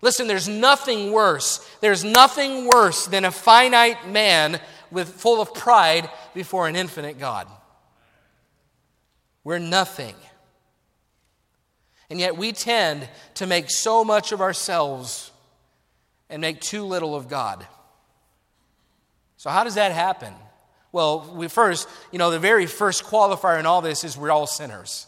Listen, 0.00 0.26
there's 0.26 0.48
nothing 0.48 1.12
worse. 1.12 1.66
There's 1.80 2.04
nothing 2.04 2.66
worse 2.66 3.06
than 3.06 3.24
a 3.24 3.30
finite 3.30 4.08
man 4.08 4.60
with 4.90 5.08
full 5.08 5.40
of 5.40 5.54
pride 5.54 6.10
before 6.34 6.68
an 6.68 6.76
infinite 6.76 7.18
God. 7.18 7.48
We're 9.42 9.58
nothing. 9.58 10.14
And 12.10 12.20
yet 12.20 12.36
we 12.36 12.52
tend 12.52 13.08
to 13.34 13.46
make 13.46 13.70
so 13.70 14.04
much 14.04 14.32
of 14.32 14.40
ourselves 14.40 15.30
and 16.30 16.40
make 16.40 16.60
too 16.60 16.84
little 16.84 17.14
of 17.14 17.28
God. 17.28 17.66
So, 19.36 19.50
how 19.50 19.64
does 19.64 19.74
that 19.74 19.92
happen? 19.92 20.32
Well, 20.92 21.32
we 21.34 21.48
first, 21.48 21.88
you 22.12 22.18
know, 22.18 22.30
the 22.30 22.38
very 22.38 22.66
first 22.66 23.04
qualifier 23.04 23.58
in 23.58 23.66
all 23.66 23.82
this 23.82 24.04
is 24.04 24.16
we're 24.16 24.30
all 24.30 24.46
sinners. 24.46 25.06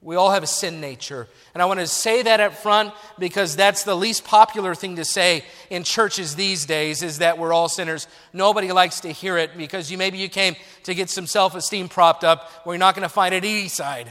We 0.00 0.16
all 0.16 0.32
have 0.32 0.42
a 0.42 0.48
sin 0.48 0.80
nature. 0.80 1.28
And 1.54 1.62
I 1.62 1.66
want 1.66 1.78
to 1.78 1.86
say 1.86 2.22
that 2.22 2.40
up 2.40 2.54
front 2.54 2.92
because 3.20 3.54
that's 3.54 3.84
the 3.84 3.94
least 3.94 4.24
popular 4.24 4.74
thing 4.74 4.96
to 4.96 5.04
say 5.04 5.44
in 5.70 5.84
churches 5.84 6.34
these 6.34 6.66
days 6.66 7.04
is 7.04 7.18
that 7.18 7.38
we're 7.38 7.52
all 7.52 7.68
sinners. 7.68 8.08
Nobody 8.32 8.72
likes 8.72 9.00
to 9.00 9.12
hear 9.12 9.38
it 9.38 9.56
because 9.56 9.92
you 9.92 9.98
maybe 9.98 10.18
you 10.18 10.28
came 10.28 10.56
to 10.84 10.94
get 10.94 11.08
some 11.08 11.28
self-esteem 11.28 11.88
propped 11.88 12.24
up 12.24 12.50
where 12.64 12.74
you're 12.74 12.80
not 12.80 12.96
going 12.96 13.04
to 13.04 13.08
find 13.08 13.32
it 13.32 13.44
Eastside. 13.44 14.10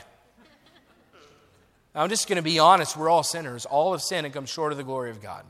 I'm 1.94 2.08
just 2.08 2.30
going 2.30 2.38
to 2.38 2.42
be 2.42 2.58
honest, 2.58 2.96
we're 2.96 3.10
all 3.10 3.24
sinners. 3.24 3.66
All 3.66 3.92
have 3.92 4.02
sinned 4.02 4.26
and 4.26 4.34
come 4.34 4.46
short 4.46 4.72
of 4.72 4.78
the 4.78 4.86
glory 4.86 5.10
of 5.10 5.22
God. 5.22 5.44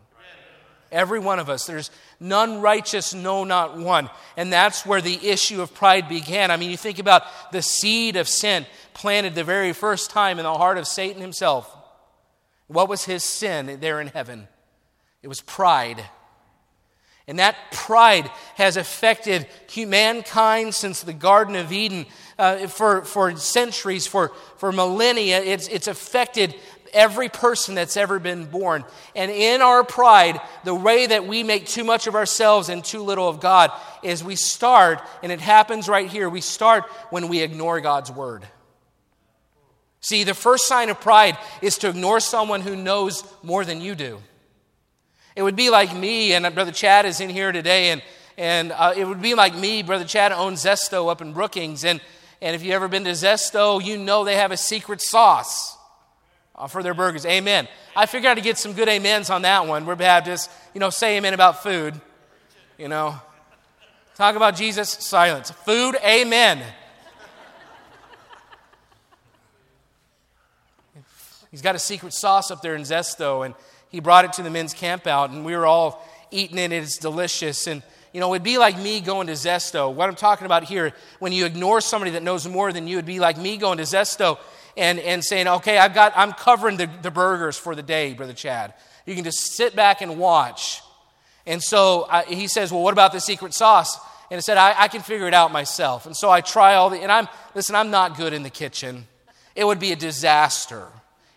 Every 0.91 1.19
one 1.19 1.39
of 1.39 1.49
us. 1.49 1.65
There's 1.65 1.89
none 2.19 2.59
righteous, 2.59 3.13
no, 3.13 3.45
not 3.45 3.77
one. 3.77 4.09
And 4.35 4.51
that's 4.51 4.85
where 4.85 5.01
the 5.01 5.29
issue 5.29 5.61
of 5.61 5.73
pride 5.73 6.09
began. 6.09 6.51
I 6.51 6.57
mean, 6.57 6.69
you 6.69 6.77
think 6.77 6.99
about 6.99 7.23
the 7.51 7.61
seed 7.61 8.17
of 8.17 8.27
sin 8.27 8.65
planted 8.93 9.33
the 9.33 9.45
very 9.45 9.71
first 9.71 10.09
time 10.09 10.37
in 10.37 10.43
the 10.43 10.53
heart 10.53 10.77
of 10.77 10.87
Satan 10.87 11.21
himself. 11.21 11.73
What 12.67 12.89
was 12.89 13.05
his 13.05 13.23
sin 13.23 13.79
there 13.79 14.01
in 14.01 14.07
heaven? 14.07 14.49
It 15.23 15.29
was 15.29 15.41
pride. 15.41 16.03
And 17.27 17.39
that 17.39 17.55
pride 17.71 18.29
has 18.55 18.75
affected 18.75 19.47
mankind 19.77 20.75
since 20.75 21.01
the 21.01 21.13
Garden 21.13 21.55
of 21.55 21.71
Eden 21.71 22.05
uh, 22.37 22.67
for, 22.67 23.05
for 23.05 23.35
centuries, 23.37 24.07
for, 24.07 24.33
for 24.57 24.71
millennia. 24.71 25.41
It's, 25.41 25.67
it's 25.69 25.87
affected 25.87 26.55
every 26.93 27.29
person 27.29 27.75
that's 27.75 27.97
ever 27.97 28.19
been 28.19 28.45
born. 28.45 28.83
And 29.15 29.31
in 29.31 29.61
our 29.61 29.83
pride, 29.83 30.39
the 30.63 30.75
way 30.75 31.07
that 31.07 31.27
we 31.27 31.43
make 31.43 31.65
too 31.65 31.83
much 31.83 32.07
of 32.07 32.15
ourselves 32.15 32.69
and 32.69 32.83
too 32.83 33.01
little 33.01 33.27
of 33.27 33.39
God 33.39 33.71
is 34.03 34.23
we 34.23 34.35
start, 34.35 35.01
and 35.23 35.31
it 35.31 35.41
happens 35.41 35.89
right 35.89 36.09
here, 36.09 36.29
we 36.29 36.41
start 36.41 36.85
when 37.09 37.27
we 37.27 37.41
ignore 37.41 37.81
God's 37.81 38.11
word. 38.11 38.45
See, 40.01 40.23
the 40.23 40.33
first 40.33 40.67
sign 40.67 40.89
of 40.89 40.99
pride 40.99 41.37
is 41.61 41.77
to 41.79 41.89
ignore 41.89 42.19
someone 42.19 42.61
who 42.61 42.75
knows 42.75 43.23
more 43.43 43.63
than 43.63 43.81
you 43.81 43.93
do. 43.93 44.19
It 45.35 45.43
would 45.43 45.55
be 45.55 45.69
like 45.69 45.95
me, 45.95 46.33
and 46.33 46.53
Brother 46.53 46.71
Chad 46.71 47.05
is 47.05 47.21
in 47.21 47.29
here 47.29 47.51
today, 47.51 47.91
and, 47.91 48.01
and 48.37 48.71
uh, 48.71 48.93
it 48.97 49.05
would 49.05 49.21
be 49.21 49.35
like 49.35 49.55
me. 49.55 49.83
Brother 49.83 50.05
Chad 50.05 50.31
owns 50.31 50.65
Zesto 50.65 51.09
up 51.09 51.21
in 51.21 51.33
Brookings, 51.33 51.85
and, 51.85 52.01
and 52.41 52.55
if 52.55 52.63
you've 52.63 52.73
ever 52.73 52.87
been 52.87 53.03
to 53.03 53.11
Zesto, 53.11 53.83
you 53.83 53.97
know 53.97 54.23
they 54.23 54.35
have 54.35 54.51
a 54.51 54.57
secret 54.57 55.01
sauce 55.01 55.77
Uh, 56.61 56.67
for 56.67 56.83
their 56.83 56.93
burgers. 56.93 57.25
Amen. 57.25 57.67
I 57.95 58.05
figured 58.05 58.37
to 58.37 58.43
get 58.43 58.55
some 58.55 58.73
good 58.73 58.87
amens 58.87 59.31
on 59.31 59.41
that 59.41 59.65
one. 59.65 59.83
We're 59.83 59.95
Baptists. 59.95 60.47
You 60.75 60.79
know, 60.79 60.91
say 60.91 61.17
amen 61.17 61.33
about 61.33 61.63
food. 61.63 61.99
You 62.77 62.87
know, 62.87 63.19
talk 64.13 64.35
about 64.35 64.55
Jesus, 64.55 64.91
silence. 64.91 65.49
Food, 65.49 65.95
amen. 66.05 66.63
He's 71.49 71.63
got 71.63 71.73
a 71.73 71.79
secret 71.79 72.13
sauce 72.13 72.51
up 72.51 72.61
there 72.61 72.75
in 72.75 72.83
Zesto, 72.83 73.43
and 73.43 73.55
he 73.89 73.99
brought 73.99 74.25
it 74.25 74.33
to 74.33 74.43
the 74.43 74.51
men's 74.51 74.75
camp 74.75 75.07
out, 75.07 75.31
and 75.31 75.43
we 75.43 75.55
were 75.55 75.65
all 75.65 76.07
eating 76.29 76.59
it. 76.59 76.71
It's 76.71 76.99
delicious. 76.99 77.65
And, 77.65 77.81
you 78.13 78.19
know, 78.19 78.31
it'd 78.35 78.43
be 78.43 78.59
like 78.59 78.77
me 78.77 79.01
going 79.01 79.25
to 79.27 79.33
Zesto. 79.33 79.91
What 79.91 80.07
I'm 80.07 80.15
talking 80.15 80.45
about 80.45 80.65
here, 80.65 80.93
when 81.17 81.33
you 81.33 81.47
ignore 81.47 81.81
somebody 81.81 82.11
that 82.11 82.21
knows 82.21 82.47
more 82.47 82.71
than 82.71 82.87
you, 82.87 82.97
it'd 82.97 83.05
be 83.07 83.19
like 83.19 83.39
me 83.39 83.57
going 83.57 83.79
to 83.79 83.83
Zesto 83.83 84.37
and, 84.77 84.99
and 84.99 85.23
saying, 85.23 85.47
okay, 85.47 85.77
I've 85.77 85.93
got, 85.93 86.13
I'm 86.15 86.33
covering 86.33 86.77
the, 86.77 86.89
the 87.01 87.11
burgers 87.11 87.57
for 87.57 87.75
the 87.75 87.83
day, 87.83 88.13
Brother 88.13 88.33
Chad. 88.33 88.73
You 89.05 89.15
can 89.15 89.23
just 89.23 89.55
sit 89.55 89.75
back 89.75 90.01
and 90.01 90.17
watch. 90.17 90.81
And 91.45 91.61
so 91.61 92.07
I, 92.09 92.23
he 92.23 92.47
says, 92.47 92.71
well, 92.71 92.83
what 92.83 92.93
about 92.93 93.11
the 93.11 93.19
secret 93.19 93.53
sauce? 93.53 93.97
And 94.29 94.37
I 94.37 94.41
said, 94.41 94.57
I, 94.57 94.73
I 94.77 94.87
can 94.87 95.01
figure 95.01 95.27
it 95.27 95.33
out 95.33 95.51
myself. 95.51 96.05
And 96.05 96.15
so 96.15 96.29
I 96.29 96.41
try 96.41 96.75
all 96.75 96.89
the, 96.89 96.97
and 96.97 97.11
I'm, 97.11 97.27
listen, 97.53 97.75
I'm 97.75 97.91
not 97.91 98.15
good 98.15 98.33
in 98.33 98.43
the 98.43 98.49
kitchen. 98.49 99.07
It 99.55 99.65
would 99.65 99.79
be 99.79 99.91
a 99.91 99.95
disaster 99.95 100.87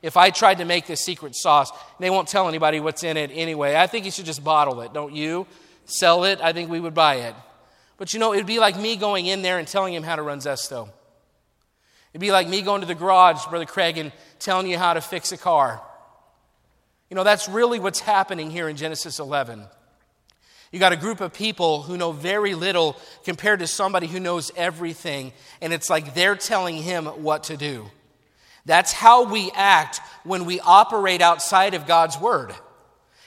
if 0.02 0.16
I 0.16 0.30
tried 0.30 0.58
to 0.58 0.64
make 0.64 0.86
this 0.86 1.00
secret 1.00 1.34
sauce. 1.34 1.72
They 1.98 2.10
won't 2.10 2.28
tell 2.28 2.48
anybody 2.48 2.78
what's 2.78 3.02
in 3.02 3.16
it 3.16 3.30
anyway. 3.32 3.74
I 3.74 3.86
think 3.86 4.04
you 4.04 4.10
should 4.10 4.26
just 4.26 4.44
bottle 4.44 4.82
it, 4.82 4.92
don't 4.92 5.14
you? 5.14 5.46
Sell 5.86 6.24
it, 6.24 6.40
I 6.40 6.52
think 6.52 6.70
we 6.70 6.78
would 6.78 6.94
buy 6.94 7.16
it. 7.16 7.34
But 7.96 8.12
you 8.12 8.20
know, 8.20 8.32
it'd 8.32 8.46
be 8.46 8.58
like 8.58 8.78
me 8.78 8.96
going 8.96 9.26
in 9.26 9.42
there 9.42 9.58
and 9.58 9.66
telling 9.66 9.94
him 9.94 10.02
how 10.02 10.16
to 10.16 10.22
run 10.22 10.38
Zesto. 10.38 10.88
It'd 12.14 12.20
be 12.20 12.30
like 12.30 12.48
me 12.48 12.62
going 12.62 12.80
to 12.80 12.86
the 12.86 12.94
garage, 12.94 13.44
Brother 13.46 13.66
Craig, 13.66 13.98
and 13.98 14.12
telling 14.38 14.68
you 14.68 14.78
how 14.78 14.94
to 14.94 15.00
fix 15.00 15.32
a 15.32 15.36
car. 15.36 15.82
You 17.10 17.16
know, 17.16 17.24
that's 17.24 17.48
really 17.48 17.80
what's 17.80 17.98
happening 17.98 18.52
here 18.52 18.68
in 18.68 18.76
Genesis 18.76 19.18
11. 19.18 19.64
You 20.70 20.78
got 20.78 20.92
a 20.92 20.96
group 20.96 21.20
of 21.20 21.32
people 21.32 21.82
who 21.82 21.96
know 21.96 22.12
very 22.12 22.54
little 22.54 22.96
compared 23.24 23.58
to 23.58 23.66
somebody 23.66 24.06
who 24.06 24.20
knows 24.20 24.52
everything, 24.56 25.32
and 25.60 25.72
it's 25.72 25.90
like 25.90 26.14
they're 26.14 26.36
telling 26.36 26.76
him 26.76 27.06
what 27.06 27.44
to 27.44 27.56
do. 27.56 27.90
That's 28.64 28.92
how 28.92 29.24
we 29.24 29.50
act 29.52 30.00
when 30.22 30.44
we 30.44 30.60
operate 30.60 31.20
outside 31.20 31.74
of 31.74 31.86
God's 31.86 32.18
word. 32.18 32.54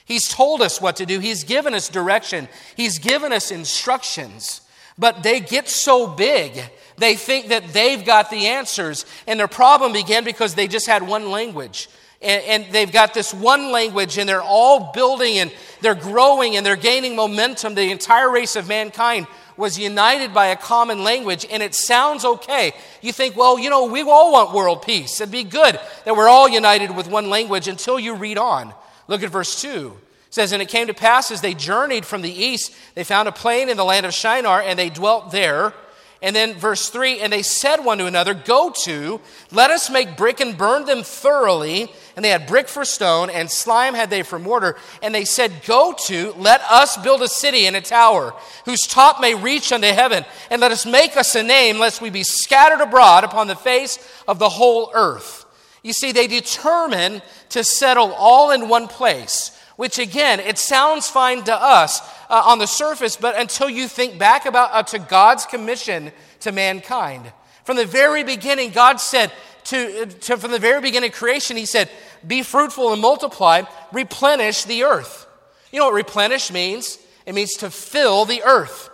He's 0.06 0.28
told 0.28 0.62
us 0.62 0.80
what 0.80 0.96
to 0.96 1.04
do, 1.04 1.20
He's 1.20 1.44
given 1.44 1.74
us 1.74 1.90
direction, 1.90 2.48
He's 2.74 2.98
given 2.98 3.34
us 3.34 3.50
instructions, 3.50 4.62
but 4.96 5.22
they 5.22 5.40
get 5.40 5.68
so 5.68 6.06
big 6.06 6.62
they 6.98 7.16
think 7.16 7.48
that 7.48 7.72
they've 7.72 8.04
got 8.04 8.30
the 8.30 8.46
answers. 8.46 9.06
And 9.26 9.38
their 9.38 9.48
problem 9.48 9.92
began 9.92 10.24
because 10.24 10.54
they 10.54 10.68
just 10.68 10.86
had 10.86 11.02
one 11.02 11.30
language. 11.30 11.88
And, 12.20 12.42
and, 12.64 12.74
they've 12.74 12.90
got 12.90 13.14
this 13.14 13.32
one 13.32 13.70
language, 13.70 14.18
and 14.18 14.28
they're 14.28 14.42
all 14.42 14.90
building 14.92 15.38
and 15.38 15.52
they're 15.82 15.94
growing 15.94 16.56
and 16.56 16.66
they're 16.66 16.74
gaining 16.74 17.14
momentum. 17.14 17.76
The 17.76 17.92
entire 17.92 18.28
race 18.28 18.56
of 18.56 18.66
mankind 18.66 19.28
was 19.56 19.78
united 19.78 20.32
by 20.32 20.46
a 20.46 20.56
common 20.56 21.04
language, 21.04 21.46
and 21.50 21.62
it 21.62 21.74
sounds 21.74 22.24
okay. 22.24 22.72
You 23.02 23.12
think, 23.12 23.36
well, 23.36 23.58
you 23.58 23.70
know, 23.70 23.86
we 23.86 24.02
all 24.02 24.32
want 24.32 24.52
world 24.52 24.82
peace. 24.82 25.20
It'd 25.20 25.32
be 25.32 25.44
good 25.44 25.78
that 26.04 26.16
we're 26.16 26.28
all 26.28 26.48
united 26.48 26.96
with 26.96 27.08
one 27.08 27.28
language 27.28 27.68
until 27.68 27.98
you 27.98 28.14
read 28.14 28.38
on. 28.38 28.72
Look 29.08 29.22
at 29.22 29.30
verse 29.30 29.60
2. 29.60 29.92
It 30.28 30.34
says, 30.34 30.52
And 30.52 30.62
it 30.62 30.68
came 30.68 30.86
to 30.86 30.94
pass 30.94 31.30
as 31.30 31.40
they 31.40 31.54
journeyed 31.54 32.06
from 32.06 32.22
the 32.22 32.32
east, 32.32 32.74
they 32.94 33.04
found 33.04 33.28
a 33.28 33.32
plain 33.32 33.68
in 33.68 33.76
the 33.76 33.84
land 33.84 34.06
of 34.06 34.14
Shinar, 34.14 34.60
and 34.62 34.78
they 34.78 34.90
dwelt 34.90 35.32
there. 35.32 35.74
And 36.20 36.34
then 36.34 36.54
verse 36.54 36.88
3 36.88 37.20
And 37.20 37.32
they 37.32 37.42
said 37.42 37.84
one 37.84 37.98
to 37.98 38.06
another, 38.06 38.34
Go 38.34 38.72
to, 38.84 39.20
let 39.52 39.70
us 39.70 39.90
make 39.90 40.16
brick 40.16 40.40
and 40.40 40.58
burn 40.58 40.84
them 40.84 41.02
thoroughly. 41.02 41.92
And 42.16 42.24
they 42.24 42.30
had 42.30 42.48
brick 42.48 42.68
for 42.68 42.84
stone, 42.84 43.30
and 43.30 43.48
slime 43.50 43.94
had 43.94 44.10
they 44.10 44.22
for 44.22 44.38
mortar. 44.38 44.76
And 45.02 45.14
they 45.14 45.24
said, 45.24 45.62
Go 45.64 45.94
to, 46.06 46.32
let 46.32 46.60
us 46.62 46.96
build 46.96 47.22
a 47.22 47.28
city 47.28 47.66
and 47.66 47.76
a 47.76 47.80
tower, 47.80 48.34
whose 48.64 48.80
top 48.80 49.20
may 49.20 49.34
reach 49.34 49.72
unto 49.72 49.86
heaven. 49.86 50.24
And 50.50 50.60
let 50.60 50.72
us 50.72 50.84
make 50.84 51.16
us 51.16 51.34
a 51.36 51.42
name, 51.42 51.78
lest 51.78 52.02
we 52.02 52.10
be 52.10 52.24
scattered 52.24 52.80
abroad 52.80 53.22
upon 53.22 53.46
the 53.46 53.56
face 53.56 53.98
of 54.26 54.38
the 54.38 54.48
whole 54.48 54.90
earth. 54.94 55.44
You 55.84 55.92
see, 55.92 56.10
they 56.10 56.26
determine 56.26 57.22
to 57.50 57.62
settle 57.62 58.12
all 58.12 58.50
in 58.50 58.68
one 58.68 58.88
place 58.88 59.57
which 59.78 60.00
again, 60.00 60.40
it 60.40 60.58
sounds 60.58 61.08
fine 61.08 61.44
to 61.44 61.54
us 61.54 62.00
uh, 62.28 62.42
on 62.46 62.58
the 62.58 62.66
surface, 62.66 63.16
but 63.16 63.38
until 63.38 63.70
you 63.70 63.86
think 63.86 64.18
back 64.18 64.44
about 64.44 64.70
uh, 64.72 64.82
to 64.82 64.98
God's 64.98 65.46
commission 65.46 66.10
to 66.40 66.50
mankind. 66.50 67.32
From 67.62 67.76
the 67.76 67.86
very 67.86 68.24
beginning, 68.24 68.72
God 68.72 68.96
said, 68.96 69.30
to, 69.66 70.06
to, 70.06 70.36
from 70.36 70.50
the 70.50 70.58
very 70.58 70.80
beginning 70.80 71.10
of 71.10 71.14
creation, 71.14 71.56
He 71.56 71.64
said, 71.64 71.88
Be 72.26 72.42
fruitful 72.42 72.92
and 72.92 73.00
multiply, 73.00 73.62
replenish 73.92 74.64
the 74.64 74.82
earth. 74.82 75.28
You 75.70 75.78
know 75.78 75.84
what 75.84 75.94
replenish 75.94 76.50
means? 76.50 76.98
It 77.24 77.36
means 77.36 77.52
to 77.58 77.70
fill 77.70 78.24
the 78.24 78.42
earth. 78.42 78.90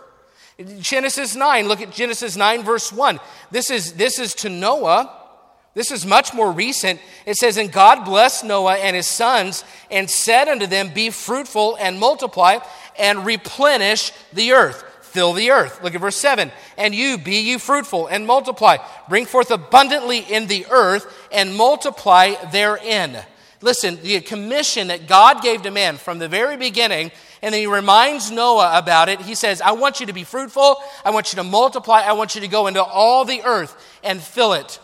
Genesis 0.81 1.35
9, 1.35 1.67
look 1.67 1.81
at 1.81 1.93
Genesis 1.93 2.37
9, 2.37 2.63
verse 2.63 2.93
1. 2.93 3.21
This 3.51 3.71
is, 3.71 3.95
this 3.95 4.19
is 4.19 4.35
to 4.35 4.51
Noah 4.51 5.24
this 5.75 5.91
is 5.91 6.07
much 6.07 6.33
more 6.33 6.53
recent. 6.53 7.01
It 7.27 7.37
says, 7.37 7.57
And 7.57 7.71
God 7.71 8.05
blessed 8.05 8.45
Noah 8.45 8.77
and 8.77 8.95
his 8.95 9.09
sons 9.09 9.65
and 9.91 10.09
said 10.09 10.49
unto 10.49 10.67
them, 10.67 10.91
Be 10.95 11.11
fruitful 11.11 11.77
and 11.81 11.99
multiply 11.99 12.59
and 12.97 13.27
replenish 13.27 14.13
the 14.33 14.53
earth. 14.53 14.85
Fill 15.03 15.33
the 15.33 15.51
earth. 15.51 15.83
Look 15.83 15.95
at 15.95 16.01
verse 16.01 16.17
7. 16.17 16.51
And 16.79 16.95
you, 16.95 17.19
be 17.19 17.41
you 17.41 17.59
fruitful 17.59 18.07
and 18.07 18.27
multiply. 18.27 18.79
Bring 19.09 19.27
forth 19.27 19.51
abundantly 19.51 20.19
in 20.19 20.47
the 20.47 20.67
earth 20.71 21.29
and 21.33 21.57
multiply 21.57 22.35
therein. 22.51 23.19
Listen, 23.61 23.99
the 24.03 24.21
commission 24.21 24.89
that 24.89 25.09
God 25.09 25.43
gave 25.43 25.63
to 25.63 25.71
man 25.71 25.97
from 25.97 26.19
the 26.19 26.29
very 26.29 26.57
beginning, 26.57 27.11
and 27.43 27.53
then 27.53 27.61
he 27.61 27.67
reminds 27.67 28.31
Noah 28.31 28.79
about 28.79 29.09
it. 29.09 29.21
He 29.21 29.35
says, 29.35 29.61
I 29.61 29.73
want 29.73 30.01
you 30.01 30.07
to 30.07 30.13
be 30.13 30.25
fruitful. 30.25 30.77
I 31.05 31.11
want 31.11 31.33
you 31.33 31.37
to 31.37 31.45
multiply. 31.45 32.01
I 32.01 32.13
want 32.13 32.35
you 32.35 32.43
to 32.43 32.49
go 32.49 32.67
into 32.67 32.83
all 32.83 33.25
the 33.25 33.43
earth 33.43 33.75
and 34.05 34.21
fill 34.21 34.53
it. 34.53 34.79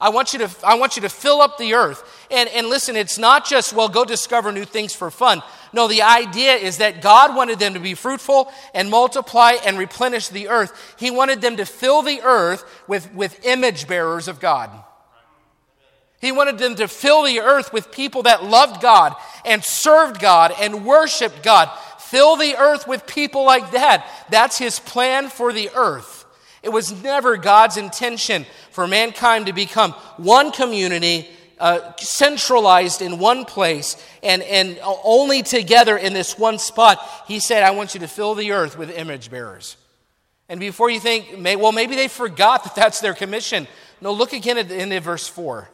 I 0.00 0.08
want 0.08 0.32
you 0.32 0.38
to, 0.38 0.50
I 0.64 0.76
want 0.76 0.96
you 0.96 1.02
to 1.02 1.10
fill 1.10 1.42
up 1.42 1.58
the 1.58 1.74
earth. 1.74 2.02
And, 2.30 2.48
and 2.50 2.68
listen, 2.68 2.96
it's 2.96 3.18
not 3.18 3.46
just, 3.46 3.74
well, 3.74 3.88
go 3.88 4.04
discover 4.04 4.50
new 4.50 4.64
things 4.64 4.94
for 4.94 5.10
fun. 5.10 5.42
No, 5.72 5.88
the 5.88 6.02
idea 6.02 6.54
is 6.54 6.78
that 6.78 7.02
God 7.02 7.36
wanted 7.36 7.58
them 7.58 7.74
to 7.74 7.80
be 7.80 7.94
fruitful 7.94 8.50
and 8.72 8.88
multiply 8.90 9.56
and 9.64 9.78
replenish 9.78 10.28
the 10.28 10.48
earth. 10.48 10.94
He 10.98 11.10
wanted 11.10 11.42
them 11.42 11.58
to 11.58 11.66
fill 11.66 12.00
the 12.00 12.22
earth 12.22 12.64
with, 12.86 13.12
with 13.12 13.44
image 13.44 13.86
bearers 13.86 14.26
of 14.26 14.40
God. 14.40 14.70
He 16.20 16.32
wanted 16.32 16.58
them 16.58 16.76
to 16.76 16.88
fill 16.88 17.22
the 17.22 17.40
earth 17.40 17.72
with 17.72 17.92
people 17.92 18.24
that 18.24 18.44
loved 18.44 18.82
God 18.82 19.14
and 19.44 19.64
served 19.64 20.20
God 20.20 20.52
and 20.60 20.84
worshiped 20.84 21.42
God. 21.42 21.70
Fill 21.98 22.36
the 22.36 22.56
earth 22.56 22.88
with 22.88 23.06
people 23.06 23.44
like 23.44 23.70
that. 23.72 24.06
That's 24.30 24.58
his 24.58 24.78
plan 24.78 25.28
for 25.28 25.52
the 25.52 25.70
earth. 25.74 26.19
It 26.62 26.70
was 26.70 27.02
never 27.02 27.36
God's 27.36 27.76
intention 27.76 28.44
for 28.70 28.86
mankind 28.86 29.46
to 29.46 29.52
become 29.52 29.92
one 30.18 30.52
community, 30.52 31.28
uh, 31.58 31.94
centralized 31.96 33.00
in 33.00 33.18
one 33.18 33.44
place, 33.44 33.96
and, 34.22 34.42
and 34.42 34.78
only 34.82 35.42
together 35.42 35.96
in 35.96 36.12
this 36.12 36.38
one 36.38 36.58
spot. 36.58 36.98
He 37.26 37.40
said, 37.40 37.62
I 37.62 37.70
want 37.70 37.94
you 37.94 38.00
to 38.00 38.08
fill 38.08 38.34
the 38.34 38.52
earth 38.52 38.76
with 38.76 38.90
image 38.90 39.30
bearers. 39.30 39.76
And 40.50 40.60
before 40.60 40.90
you 40.90 41.00
think, 41.00 41.38
may, 41.38 41.56
well, 41.56 41.72
maybe 41.72 41.94
they 41.94 42.08
forgot 42.08 42.64
that 42.64 42.74
that's 42.74 43.00
their 43.00 43.14
commission. 43.14 43.68
No, 44.00 44.12
look 44.12 44.32
again 44.32 44.58
at 44.58 44.68
the 44.68 44.76
end 44.76 44.92
of 44.92 45.04
verse 45.04 45.28
4. 45.28 45.68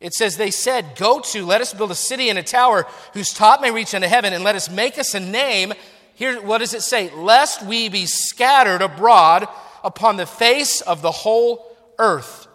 It 0.00 0.12
says, 0.12 0.36
They 0.36 0.50
said, 0.50 0.96
Go 0.96 1.20
to, 1.20 1.46
let 1.46 1.60
us 1.60 1.72
build 1.72 1.90
a 1.90 1.96
city 1.96 2.28
and 2.28 2.38
a 2.38 2.42
tower 2.42 2.86
whose 3.12 3.32
top 3.32 3.60
may 3.60 3.70
reach 3.70 3.94
into 3.94 4.08
heaven, 4.08 4.32
and 4.32 4.42
let 4.42 4.56
us 4.56 4.70
make 4.70 4.98
us 4.98 5.14
a 5.14 5.20
name. 5.20 5.72
Here, 6.14 6.40
what 6.40 6.58
does 6.58 6.74
it 6.74 6.82
say? 6.82 7.10
Lest 7.14 7.62
we 7.62 7.88
be 7.88 8.06
scattered 8.06 8.82
abroad 8.82 9.48
upon 9.84 10.16
the 10.16 10.26
face 10.26 10.80
of 10.80 11.02
the 11.02 11.12
whole 11.12 11.64
earth. 11.98 12.48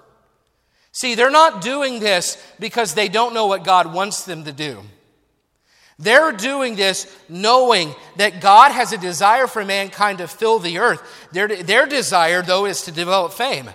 See, 0.91 1.15
they're 1.15 1.31
not 1.31 1.61
doing 1.61 1.99
this 1.99 2.37
because 2.59 2.93
they 2.93 3.07
don't 3.07 3.33
know 3.33 3.45
what 3.45 3.63
God 3.63 3.93
wants 3.93 4.23
them 4.23 4.43
to 4.43 4.51
do. 4.51 4.81
They're 5.99 6.31
doing 6.31 6.75
this 6.75 7.13
knowing 7.27 7.93
that 8.15 8.41
God 8.41 8.71
has 8.71 8.93
a 8.93 8.97
desire 8.97 9.47
for 9.47 9.63
mankind 9.63 10.17
to 10.19 10.27
fill 10.27 10.59
the 10.59 10.79
earth. 10.79 11.01
Their, 11.31 11.47
their 11.47 11.85
desire, 11.85 12.41
though, 12.41 12.65
is 12.65 12.83
to 12.83 12.91
develop 12.91 13.33
fame. 13.33 13.69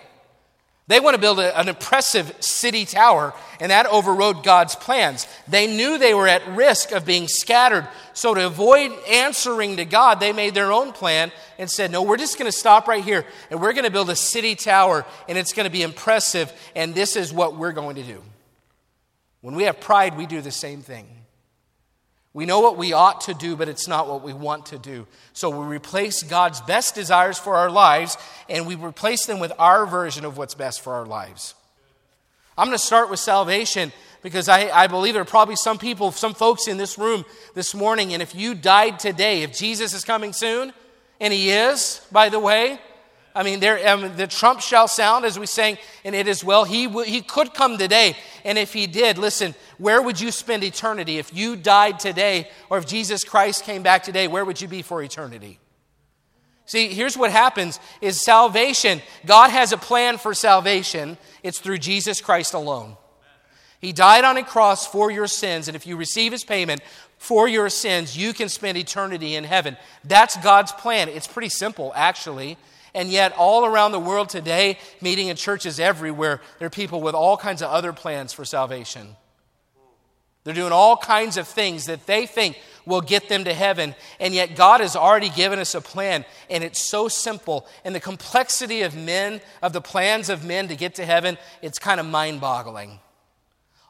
They 0.86 1.00
want 1.00 1.14
to 1.14 1.20
build 1.20 1.40
a, 1.40 1.58
an 1.58 1.68
impressive 1.68 2.34
city 2.40 2.84
tower, 2.84 3.32
and 3.58 3.70
that 3.70 3.86
overrode 3.86 4.44
God's 4.44 4.74
plans. 4.74 5.26
They 5.48 5.66
knew 5.66 5.96
they 5.96 6.12
were 6.12 6.28
at 6.28 6.46
risk 6.48 6.92
of 6.92 7.06
being 7.06 7.26
scattered. 7.26 7.88
So, 8.12 8.34
to 8.34 8.46
avoid 8.46 8.92
answering 9.10 9.78
to 9.78 9.86
God, 9.86 10.20
they 10.20 10.34
made 10.34 10.52
their 10.52 10.72
own 10.72 10.92
plan 10.92 11.32
and 11.58 11.70
said, 11.70 11.90
No, 11.90 12.02
we're 12.02 12.18
just 12.18 12.38
going 12.38 12.50
to 12.50 12.56
stop 12.56 12.86
right 12.86 13.02
here, 13.02 13.24
and 13.50 13.62
we're 13.62 13.72
going 13.72 13.86
to 13.86 13.90
build 13.90 14.10
a 14.10 14.16
city 14.16 14.54
tower, 14.54 15.06
and 15.26 15.38
it's 15.38 15.54
going 15.54 15.64
to 15.64 15.72
be 15.72 15.82
impressive, 15.82 16.52
and 16.76 16.94
this 16.94 17.16
is 17.16 17.32
what 17.32 17.56
we're 17.56 17.72
going 17.72 17.96
to 17.96 18.02
do. 18.02 18.22
When 19.40 19.54
we 19.54 19.64
have 19.64 19.80
pride, 19.80 20.18
we 20.18 20.26
do 20.26 20.42
the 20.42 20.50
same 20.50 20.82
thing. 20.82 21.06
We 22.34 22.46
know 22.46 22.58
what 22.58 22.76
we 22.76 22.92
ought 22.92 23.22
to 23.22 23.34
do, 23.34 23.54
but 23.54 23.68
it's 23.68 23.86
not 23.86 24.08
what 24.08 24.22
we 24.22 24.32
want 24.32 24.66
to 24.66 24.78
do. 24.78 25.06
So 25.32 25.50
we 25.50 25.64
replace 25.64 26.24
God's 26.24 26.60
best 26.60 26.96
desires 26.96 27.38
for 27.38 27.54
our 27.54 27.70
lives 27.70 28.18
and 28.48 28.66
we 28.66 28.74
replace 28.74 29.24
them 29.24 29.38
with 29.38 29.52
our 29.56 29.86
version 29.86 30.24
of 30.24 30.36
what's 30.36 30.54
best 30.54 30.80
for 30.80 30.94
our 30.94 31.06
lives. 31.06 31.54
I'm 32.58 32.66
going 32.66 32.76
to 32.76 32.84
start 32.84 33.08
with 33.08 33.20
salvation 33.20 33.92
because 34.22 34.48
I, 34.48 34.68
I 34.68 34.88
believe 34.88 35.14
there 35.14 35.22
are 35.22 35.26
probably 35.26 35.54
some 35.54 35.78
people, 35.78 36.10
some 36.10 36.34
folks 36.34 36.66
in 36.66 36.76
this 36.76 36.98
room 36.98 37.24
this 37.54 37.74
morning, 37.74 38.12
and 38.12 38.22
if 38.22 38.34
you 38.34 38.54
died 38.54 38.98
today, 38.98 39.42
if 39.42 39.56
Jesus 39.56 39.92
is 39.92 40.04
coming 40.04 40.32
soon, 40.32 40.72
and 41.20 41.32
He 41.32 41.50
is, 41.50 42.00
by 42.10 42.28
the 42.30 42.38
way, 42.38 42.80
I 43.34 43.42
mean, 43.42 43.58
there, 43.58 43.88
um, 43.88 44.16
the 44.16 44.28
trump 44.28 44.60
shall 44.60 44.86
sound, 44.86 45.24
as 45.24 45.38
we 45.38 45.46
sang, 45.46 45.76
and 46.04 46.14
it 46.14 46.28
is 46.28 46.44
well. 46.44 46.62
He, 46.64 46.86
w- 46.86 47.10
he 47.10 47.20
could 47.20 47.52
come 47.52 47.78
today. 47.78 48.16
And 48.44 48.56
if 48.56 48.72
he 48.72 48.86
did, 48.86 49.18
listen, 49.18 49.56
where 49.78 50.00
would 50.00 50.20
you 50.20 50.30
spend 50.30 50.62
eternity? 50.62 51.18
If 51.18 51.34
you 51.34 51.56
died 51.56 51.98
today, 51.98 52.48
or 52.70 52.78
if 52.78 52.86
Jesus 52.86 53.24
Christ 53.24 53.64
came 53.64 53.82
back 53.82 54.04
today, 54.04 54.28
where 54.28 54.44
would 54.44 54.60
you 54.60 54.68
be 54.68 54.82
for 54.82 55.02
eternity? 55.02 55.58
See, 56.66 56.88
here's 56.88 57.16
what 57.18 57.32
happens 57.32 57.80
is 58.00 58.20
salvation. 58.20 59.02
God 59.26 59.50
has 59.50 59.72
a 59.72 59.78
plan 59.78 60.16
for 60.16 60.32
salvation. 60.32 61.18
It's 61.42 61.58
through 61.58 61.78
Jesus 61.78 62.20
Christ 62.20 62.54
alone. 62.54 62.96
He 63.80 63.92
died 63.92 64.24
on 64.24 64.36
a 64.36 64.44
cross 64.44 64.86
for 64.86 65.10
your 65.10 65.26
sins, 65.26 65.68
and 65.68 65.74
if 65.76 65.86
you 65.86 65.96
receive 65.96 66.32
his 66.32 66.44
payment 66.44 66.80
for 67.18 67.48
your 67.48 67.68
sins, 67.68 68.16
you 68.16 68.32
can 68.32 68.48
spend 68.48 68.78
eternity 68.78 69.34
in 69.34 69.44
heaven. 69.44 69.76
That's 70.04 70.36
God's 70.36 70.72
plan. 70.72 71.08
It's 71.08 71.26
pretty 71.26 71.50
simple, 71.50 71.92
actually. 71.94 72.56
And 72.94 73.10
yet, 73.10 73.32
all 73.36 73.64
around 73.64 73.92
the 73.92 74.00
world 74.00 74.28
today, 74.28 74.78
meeting 75.00 75.28
in 75.28 75.36
churches 75.36 75.80
everywhere, 75.80 76.40
there 76.58 76.66
are 76.66 76.70
people 76.70 77.00
with 77.00 77.14
all 77.14 77.36
kinds 77.36 77.60
of 77.60 77.70
other 77.70 77.92
plans 77.92 78.32
for 78.32 78.44
salvation. 78.44 79.16
They're 80.44 80.54
doing 80.54 80.72
all 80.72 80.96
kinds 80.96 81.36
of 81.36 81.48
things 81.48 81.86
that 81.86 82.06
they 82.06 82.26
think 82.26 82.58
will 82.86 83.00
get 83.00 83.28
them 83.28 83.44
to 83.44 83.54
heaven. 83.54 83.94
And 84.20 84.34
yet, 84.34 84.56
God 84.56 84.80
has 84.80 84.94
already 84.94 85.30
given 85.30 85.58
us 85.58 85.74
a 85.74 85.80
plan, 85.80 86.24
and 86.50 86.62
it's 86.62 86.82
so 86.82 87.08
simple. 87.08 87.66
And 87.84 87.94
the 87.94 88.00
complexity 88.00 88.82
of 88.82 88.94
men, 88.94 89.40
of 89.62 89.72
the 89.72 89.80
plans 89.80 90.28
of 90.28 90.44
men 90.44 90.68
to 90.68 90.76
get 90.76 90.94
to 90.96 91.06
heaven, 91.06 91.38
it's 91.62 91.78
kind 91.78 91.98
of 91.98 92.06
mind 92.06 92.40
boggling 92.40 93.00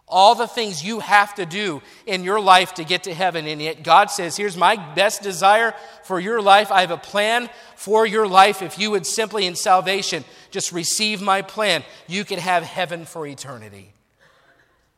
all 0.07 0.35
the 0.35 0.47
things 0.47 0.85
you 0.85 1.01
have 1.01 1.35
to 1.35 1.47
do 1.47 1.81
in 2.07 2.25
your 2.25 2.41
life 2.41 2.75
to 2.75 2.85
get 2.85 3.05
to 3.05 3.15
heaven. 3.15 3.47
And 3.47 3.61
yet 3.61 3.83
God 3.83 4.11
says, 4.11 4.37
Here's 4.37 4.57
my 4.57 4.77
best 4.95 5.23
desire 5.23 5.75
for 6.03 6.21
your 6.21 6.43
life. 6.43 6.71
I 6.71 6.83
have 6.83 6.91
a 6.91 6.97
plan 6.97 7.49
for 7.77 8.07
your 8.07 8.27
life. 8.27 8.63
If 8.63 8.79
you 8.79 8.91
would 8.91 9.07
simply 9.07 9.47
in 9.47 9.57
salvation 9.57 10.25
just 10.51 10.73
receive 10.73 11.23
my 11.23 11.43
plan, 11.43 11.85
you 12.07 12.25
could 12.25 12.39
have 12.39 12.63
heaven 12.63 13.07
for 13.07 13.27
eternity. 13.27 13.93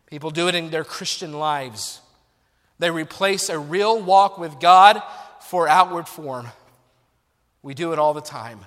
People 0.07 0.31
do 0.31 0.49
it 0.49 0.55
in 0.55 0.71
their 0.71 0.85
Christian 0.85 1.33
lives. 1.33 2.01
They 2.79 2.91
replace 2.91 3.49
a 3.49 3.59
real 3.59 4.01
walk 4.01 4.39
with 4.39 4.61
God 4.61 5.03
for 5.41 5.69
outward 5.69 6.09
form. 6.09 6.49
We 7.63 7.75
do 7.75 7.93
it 7.93 7.99
all 7.99 8.15
the 8.15 8.21
time. 8.21 8.61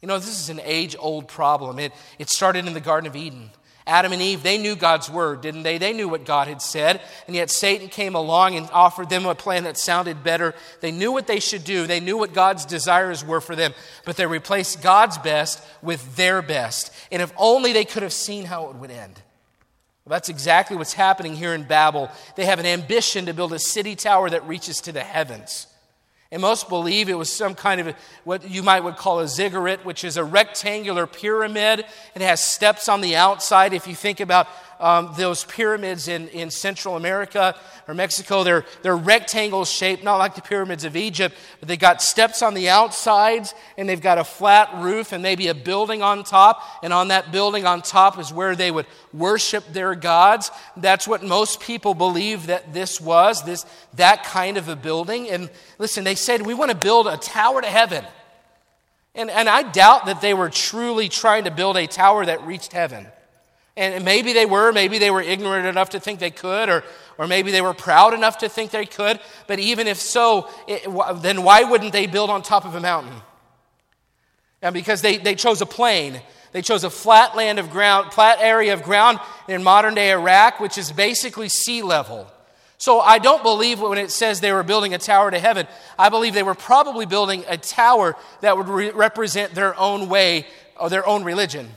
You 0.00 0.08
know, 0.08 0.18
this 0.18 0.40
is 0.40 0.48
an 0.48 0.60
age 0.64 0.96
old 0.98 1.28
problem. 1.28 1.78
It, 1.78 1.92
it 2.18 2.30
started 2.30 2.66
in 2.66 2.72
the 2.72 2.80
Garden 2.80 3.06
of 3.06 3.14
Eden. 3.14 3.50
Adam 3.90 4.12
and 4.12 4.22
Eve, 4.22 4.44
they 4.44 4.56
knew 4.56 4.76
God's 4.76 5.10
word, 5.10 5.40
didn't 5.40 5.64
they? 5.64 5.76
They 5.76 5.92
knew 5.92 6.08
what 6.08 6.24
God 6.24 6.46
had 6.46 6.62
said. 6.62 7.00
And 7.26 7.34
yet 7.34 7.50
Satan 7.50 7.88
came 7.88 8.14
along 8.14 8.56
and 8.56 8.70
offered 8.72 9.10
them 9.10 9.26
a 9.26 9.34
plan 9.34 9.64
that 9.64 9.76
sounded 9.76 10.22
better. 10.22 10.54
They 10.80 10.92
knew 10.92 11.10
what 11.10 11.26
they 11.26 11.40
should 11.40 11.64
do, 11.64 11.86
they 11.86 11.98
knew 11.98 12.16
what 12.16 12.32
God's 12.32 12.64
desires 12.64 13.24
were 13.24 13.40
for 13.40 13.56
them, 13.56 13.74
but 14.04 14.16
they 14.16 14.26
replaced 14.26 14.80
God's 14.80 15.18
best 15.18 15.60
with 15.82 16.14
their 16.14 16.40
best. 16.40 16.92
And 17.10 17.20
if 17.20 17.32
only 17.36 17.72
they 17.72 17.84
could 17.84 18.04
have 18.04 18.12
seen 18.12 18.44
how 18.44 18.70
it 18.70 18.76
would 18.76 18.92
end. 18.92 19.20
Well, 20.04 20.12
that's 20.12 20.28
exactly 20.28 20.76
what's 20.76 20.92
happening 20.92 21.34
here 21.34 21.52
in 21.52 21.64
Babel. 21.64 22.10
They 22.36 22.46
have 22.46 22.60
an 22.60 22.66
ambition 22.66 23.26
to 23.26 23.34
build 23.34 23.52
a 23.52 23.58
city 23.58 23.96
tower 23.96 24.30
that 24.30 24.46
reaches 24.46 24.80
to 24.82 24.92
the 24.92 25.02
heavens. 25.02 25.66
And 26.32 26.40
most 26.40 26.68
believe 26.68 27.08
it 27.08 27.18
was 27.18 27.30
some 27.30 27.56
kind 27.56 27.80
of 27.80 27.96
what 28.22 28.48
you 28.48 28.62
might 28.62 28.84
would 28.84 28.96
call 28.96 29.18
a 29.18 29.26
ziggurat, 29.26 29.84
which 29.84 30.04
is 30.04 30.16
a 30.16 30.22
rectangular 30.22 31.06
pyramid. 31.06 31.84
It 32.14 32.22
has 32.22 32.42
steps 32.42 32.88
on 32.88 33.00
the 33.00 33.16
outside. 33.16 33.72
If 33.72 33.88
you 33.88 33.96
think 33.96 34.20
about 34.20 34.46
um, 34.80 35.12
those 35.16 35.44
pyramids 35.44 36.08
in, 36.08 36.28
in 36.28 36.50
Central 36.50 36.96
America 36.96 37.54
or 37.86 37.94
Mexico, 37.94 38.42
they're, 38.42 38.64
they're 38.82 38.96
rectangle 38.96 39.64
shaped, 39.64 40.02
not 40.02 40.16
like 40.16 40.34
the 40.34 40.42
pyramids 40.42 40.84
of 40.84 40.96
Egypt, 40.96 41.36
but 41.60 41.68
they 41.68 41.76
got 41.76 42.00
steps 42.00 42.42
on 42.42 42.54
the 42.54 42.68
outsides 42.68 43.54
and 43.76 43.88
they've 43.88 44.00
got 44.00 44.18
a 44.18 44.24
flat 44.24 44.70
roof 44.76 45.12
and 45.12 45.22
maybe 45.22 45.48
a 45.48 45.54
building 45.54 46.02
on 46.02 46.24
top. 46.24 46.62
And 46.82 46.92
on 46.92 47.08
that 47.08 47.30
building 47.30 47.66
on 47.66 47.82
top 47.82 48.18
is 48.18 48.32
where 48.32 48.56
they 48.56 48.70
would 48.70 48.86
worship 49.12 49.64
their 49.72 49.94
gods. 49.94 50.50
That's 50.76 51.06
what 51.06 51.22
most 51.22 51.60
people 51.60 51.94
believe 51.94 52.46
that 52.46 52.72
this 52.72 53.00
was, 53.00 53.44
this, 53.44 53.66
that 53.94 54.24
kind 54.24 54.56
of 54.56 54.68
a 54.68 54.76
building. 54.76 55.28
And 55.28 55.50
listen, 55.78 56.04
they 56.04 56.14
said, 56.14 56.42
we 56.42 56.54
want 56.54 56.70
to 56.70 56.76
build 56.76 57.06
a 57.06 57.18
tower 57.18 57.60
to 57.60 57.68
heaven. 57.68 58.04
And, 59.14 59.28
and 59.28 59.48
I 59.48 59.62
doubt 59.62 60.06
that 60.06 60.20
they 60.20 60.34
were 60.34 60.48
truly 60.48 61.08
trying 61.08 61.44
to 61.44 61.50
build 61.50 61.76
a 61.76 61.86
tower 61.86 62.24
that 62.24 62.46
reached 62.46 62.72
heaven. 62.72 63.06
And 63.76 64.04
maybe 64.04 64.32
they 64.32 64.46
were, 64.46 64.72
maybe 64.72 64.98
they 64.98 65.10
were 65.10 65.22
ignorant 65.22 65.66
enough 65.66 65.90
to 65.90 66.00
think 66.00 66.18
they 66.18 66.30
could, 66.30 66.68
or, 66.68 66.84
or 67.18 67.26
maybe 67.26 67.50
they 67.50 67.62
were 67.62 67.72
proud 67.72 68.14
enough 68.14 68.38
to 68.38 68.48
think 68.48 68.72
they 68.72 68.86
could. 68.86 69.20
But 69.46 69.58
even 69.58 69.86
if 69.86 69.98
so, 69.98 70.48
it, 70.66 70.82
then 71.22 71.42
why 71.42 71.64
wouldn't 71.64 71.92
they 71.92 72.06
build 72.06 72.30
on 72.30 72.42
top 72.42 72.64
of 72.64 72.74
a 72.74 72.80
mountain? 72.80 73.14
And 74.60 74.74
because 74.74 75.02
they, 75.02 75.16
they 75.16 75.34
chose 75.34 75.60
a 75.62 75.66
plain. 75.66 76.20
They 76.52 76.62
chose 76.62 76.82
a 76.82 76.90
flat 76.90 77.36
land 77.36 77.58
of 77.58 77.70
ground, 77.70 78.12
flat 78.12 78.38
area 78.40 78.74
of 78.74 78.82
ground 78.82 79.20
in 79.48 79.62
modern 79.62 79.94
day 79.94 80.10
Iraq, 80.10 80.58
which 80.58 80.76
is 80.76 80.90
basically 80.90 81.48
sea 81.48 81.82
level. 81.82 82.26
So 82.76 82.98
I 82.98 83.18
don't 83.18 83.42
believe 83.42 83.80
when 83.80 83.98
it 83.98 84.10
says 84.10 84.40
they 84.40 84.52
were 84.52 84.62
building 84.62 84.94
a 84.94 84.98
tower 84.98 85.30
to 85.30 85.38
heaven, 85.38 85.66
I 85.98 86.08
believe 86.08 86.34
they 86.34 86.42
were 86.42 86.54
probably 86.54 87.06
building 87.06 87.44
a 87.46 87.56
tower 87.56 88.16
that 88.40 88.56
would 88.56 88.68
re- 88.68 88.90
represent 88.90 89.54
their 89.54 89.78
own 89.78 90.08
way 90.08 90.46
or 90.78 90.90
their 90.90 91.06
own 91.06 91.22
religion 91.22 91.68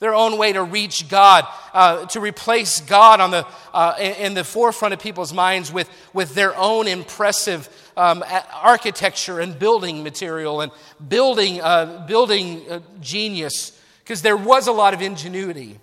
their 0.00 0.14
own 0.14 0.38
way 0.38 0.52
to 0.52 0.62
reach 0.62 1.08
God, 1.08 1.46
uh, 1.74 2.06
to 2.06 2.20
replace 2.20 2.80
God 2.80 3.20
on 3.20 3.30
the, 3.30 3.46
uh, 3.74 3.94
in 3.98 4.34
the 4.34 4.44
forefront 4.44 4.94
of 4.94 5.00
people's 5.00 5.32
minds 5.32 5.72
with, 5.72 5.90
with 6.12 6.34
their 6.34 6.56
own 6.56 6.86
impressive 6.86 7.68
um, 7.96 8.24
architecture 8.52 9.40
and 9.40 9.58
building 9.58 10.04
material 10.04 10.60
and 10.60 10.70
building, 11.08 11.60
uh, 11.60 12.04
building 12.06 12.70
uh, 12.70 12.80
genius, 13.00 13.78
because 14.00 14.22
there 14.22 14.36
was 14.36 14.68
a 14.68 14.72
lot 14.72 14.94
of 14.94 15.02
ingenuity. 15.02 15.78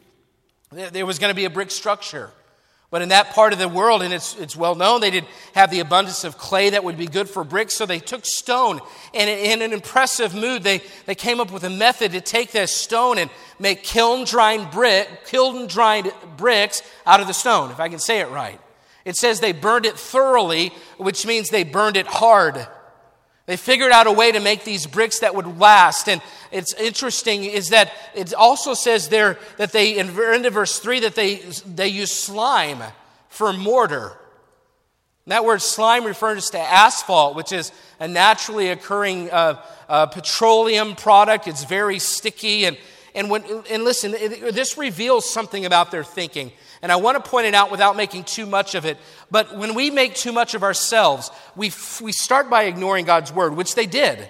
There 0.72 1.06
was 1.06 1.20
going 1.20 1.32
to 1.32 1.36
be 1.36 1.46
a 1.46 1.50
brick 1.50 1.72
structure. 1.72 2.32
But 2.96 3.02
in 3.02 3.10
that 3.10 3.32
part 3.32 3.52
of 3.52 3.60
the 3.60 3.68
world, 3.68 4.04
and 4.04 4.14
it's, 4.14 4.38
it's 4.38 4.56
well 4.56 4.74
known, 4.74 5.02
they 5.02 5.12
didn't 5.12 5.28
have 5.54 5.70
the 5.70 5.82
abundance 5.82 6.24
of 6.24 6.38
clay 6.38 6.70
that 6.70 6.86
would 6.86 6.98
be 6.98 7.08
good 7.08 7.28
for 7.28 7.44
bricks, 7.44 7.76
so 7.76 7.86
they 7.86 8.00
took 8.00 8.26
stone. 8.26 8.80
And 9.14 9.30
in 9.30 9.62
an 9.62 9.74
impressive 9.74 10.34
mood, 10.34 10.64
they, 10.64 10.82
they 11.06 11.14
came 11.14 11.42
up 11.42 11.52
with 11.52 11.66
a 11.66 11.70
method 11.70 12.14
to 12.14 12.22
take 12.22 12.54
this 12.54 12.74
stone 12.74 13.18
and 13.18 13.30
make 13.60 13.84
kiln 13.84 14.24
dried 14.24 14.72
brick, 14.72 15.26
kiln 15.26 15.68
dried 15.68 16.10
bricks 16.38 16.84
out 17.06 17.20
of 17.20 17.28
the 17.28 17.34
stone, 17.34 17.70
if 17.70 17.82
I 17.82 17.90
can 17.90 18.00
say 18.00 18.22
it 18.22 18.30
right. 18.30 18.62
It 19.04 19.18
says 19.18 19.42
they 19.42 19.52
burned 19.52 19.86
it 19.86 20.00
thoroughly, 20.00 20.72
which 20.96 21.26
means 21.26 21.50
they 21.50 21.66
burned 21.66 21.98
it 21.98 22.08
hard. 22.08 22.66
They 23.46 23.58
figured 23.58 23.92
out 23.92 24.08
a 24.08 24.12
way 24.12 24.32
to 24.32 24.40
make 24.40 24.64
these 24.64 24.88
bricks 24.88 25.20
that 25.20 25.36
would 25.36 25.60
last. 25.60 26.10
And 26.10 26.22
it's 26.52 26.74
interesting 26.74 27.44
is 27.44 27.70
that 27.70 27.92
it 28.16 28.34
also 28.34 28.74
says 28.74 29.10
there 29.10 29.38
that 29.58 29.72
they, 29.72 29.98
in 29.98 30.08
verse 30.10 30.80
3, 30.80 31.02
that 31.02 31.16
they, 31.16 31.36
they 31.66 31.88
use 31.88 32.12
slime 32.12 32.82
for 33.30 33.54
mortar. 33.54 34.18
And 35.26 35.32
that 35.32 35.46
word 35.46 35.62
slime 35.62 36.06
refers 36.06 36.52
to 36.52 36.60
asphalt, 36.60 37.36
which 37.36 37.52
is 37.52 37.72
a 38.00 38.08
naturally 38.08 38.70
occurring 38.70 39.30
uh, 39.32 39.62
uh, 39.90 40.06
petroleum 40.08 40.96
product. 40.96 41.48
It's 41.48 41.66
very 41.66 42.00
sticky. 42.00 42.66
And, 42.66 42.78
and, 43.14 43.30
when, 43.30 43.44
and 43.70 43.84
listen, 43.84 44.14
it, 44.16 44.54
this 44.54 44.78
reveals 44.78 45.32
something 45.32 45.66
about 45.66 45.92
their 45.92 46.04
thinking. 46.04 46.52
And 46.86 46.92
I 46.92 46.98
want 46.98 47.16
to 47.18 47.32
point 47.32 47.48
it 47.48 47.56
out 47.56 47.72
without 47.72 47.96
making 47.96 48.26
too 48.26 48.46
much 48.46 48.76
of 48.76 48.86
it. 48.86 49.00
But 49.32 49.58
when 49.58 49.74
we 49.74 49.90
make 49.90 50.14
too 50.14 50.32
much 50.32 50.54
of 50.54 50.62
ourselves, 50.62 51.32
we, 51.56 51.72
we 52.00 52.12
start 52.12 52.48
by 52.48 52.66
ignoring 52.66 53.06
God's 53.06 53.34
word, 53.34 53.56
which 53.56 53.74
they 53.74 53.88
did. 53.88 54.30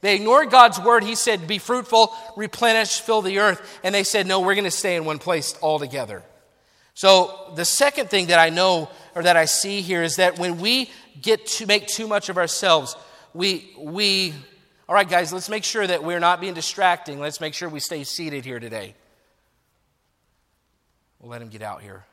They 0.00 0.14
ignored 0.14 0.48
God's 0.48 0.78
word. 0.78 1.02
He 1.02 1.16
said, 1.16 1.48
Be 1.48 1.58
fruitful, 1.58 2.14
replenish, 2.36 3.00
fill 3.00 3.20
the 3.20 3.40
earth. 3.40 3.80
And 3.82 3.92
they 3.92 4.04
said, 4.04 4.28
No, 4.28 4.38
we're 4.38 4.54
going 4.54 4.62
to 4.62 4.70
stay 4.70 4.94
in 4.94 5.06
one 5.06 5.18
place 5.18 5.58
altogether. 5.60 6.22
So 6.94 7.50
the 7.56 7.64
second 7.64 8.10
thing 8.10 8.28
that 8.28 8.38
I 8.38 8.50
know 8.50 8.90
or 9.16 9.24
that 9.24 9.36
I 9.36 9.46
see 9.46 9.80
here 9.80 10.04
is 10.04 10.14
that 10.16 10.38
when 10.38 10.60
we 10.60 10.92
get 11.20 11.46
to 11.46 11.66
make 11.66 11.88
too 11.88 12.06
much 12.06 12.28
of 12.28 12.38
ourselves, 12.38 12.94
we, 13.34 13.74
we, 13.76 14.34
all 14.88 14.94
right, 14.94 15.10
guys, 15.10 15.32
let's 15.32 15.48
make 15.48 15.64
sure 15.64 15.84
that 15.84 16.04
we're 16.04 16.20
not 16.20 16.40
being 16.40 16.54
distracting. 16.54 17.18
Let's 17.18 17.40
make 17.40 17.54
sure 17.54 17.68
we 17.68 17.80
stay 17.80 18.04
seated 18.04 18.44
here 18.44 18.60
today. 18.60 18.94
We'll 21.20 21.30
let 21.30 21.42
him 21.42 21.48
get 21.48 21.62
out 21.62 21.82
here. 21.82 22.04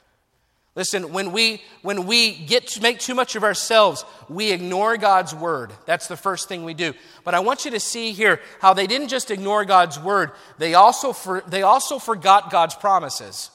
Listen, 0.76 1.14
when 1.14 1.32
we, 1.32 1.62
when 1.84 2.06
we 2.06 2.36
get 2.36 2.68
to 2.68 2.82
make 2.82 3.00
too 3.00 3.16
much 3.16 3.38
of 3.38 3.46
ourselves, 3.46 4.04
we 4.28 4.52
ignore 4.52 4.98
God's 4.98 5.34
word. 5.34 5.72
That's 5.86 6.08
the 6.08 6.18
first 6.18 6.50
thing 6.50 6.66
we 6.66 6.74
do. 6.74 6.94
But 7.24 7.34
I 7.34 7.40
want 7.40 7.64
you 7.64 7.72
to 7.72 7.80
see 7.80 8.12
here 8.12 8.42
how 8.60 8.74
they 8.74 8.86
didn't 8.86 9.08
just 9.08 9.32
ignore 9.32 9.64
God's 9.64 9.98
word, 9.98 10.32
they 10.58 10.74
also, 10.74 11.14
for, 11.14 11.44
they 11.48 11.62
also 11.62 11.98
forgot 11.98 12.52
God's 12.52 12.76
promises. 12.76 13.52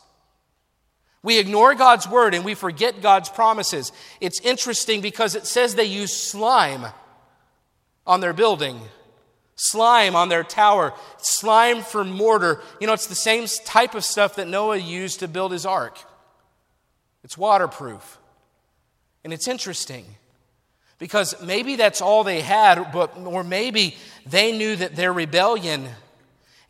We 1.22 1.38
ignore 1.38 1.74
God's 1.74 2.08
word 2.08 2.32
and 2.32 2.42
we 2.42 2.54
forget 2.54 3.02
God's 3.02 3.28
promises. 3.28 3.92
It's 4.22 4.40
interesting 4.40 5.02
because 5.02 5.34
it 5.34 5.46
says 5.46 5.74
they 5.74 5.84
use 5.84 6.14
slime 6.14 6.86
on 8.06 8.20
their 8.20 8.32
building 8.32 8.80
slime 9.62 10.16
on 10.16 10.30
their 10.30 10.42
tower, 10.42 10.94
slime 11.18 11.82
for 11.82 12.02
mortar. 12.02 12.60
You 12.80 12.86
know, 12.86 12.94
it's 12.94 13.08
the 13.08 13.14
same 13.14 13.46
type 13.66 13.94
of 13.94 14.04
stuff 14.04 14.36
that 14.36 14.48
Noah 14.48 14.78
used 14.78 15.20
to 15.20 15.28
build 15.28 15.52
his 15.52 15.66
ark. 15.66 15.98
It's 17.22 17.36
waterproof. 17.36 18.18
And 19.22 19.34
it's 19.34 19.46
interesting 19.46 20.06
because 20.98 21.40
maybe 21.42 21.76
that's 21.76 22.00
all 22.00 22.24
they 22.24 22.40
had, 22.40 22.90
but, 22.90 23.18
or 23.18 23.44
maybe 23.44 23.96
they 24.24 24.56
knew 24.56 24.76
that 24.76 24.96
their 24.96 25.12
rebellion 25.12 25.88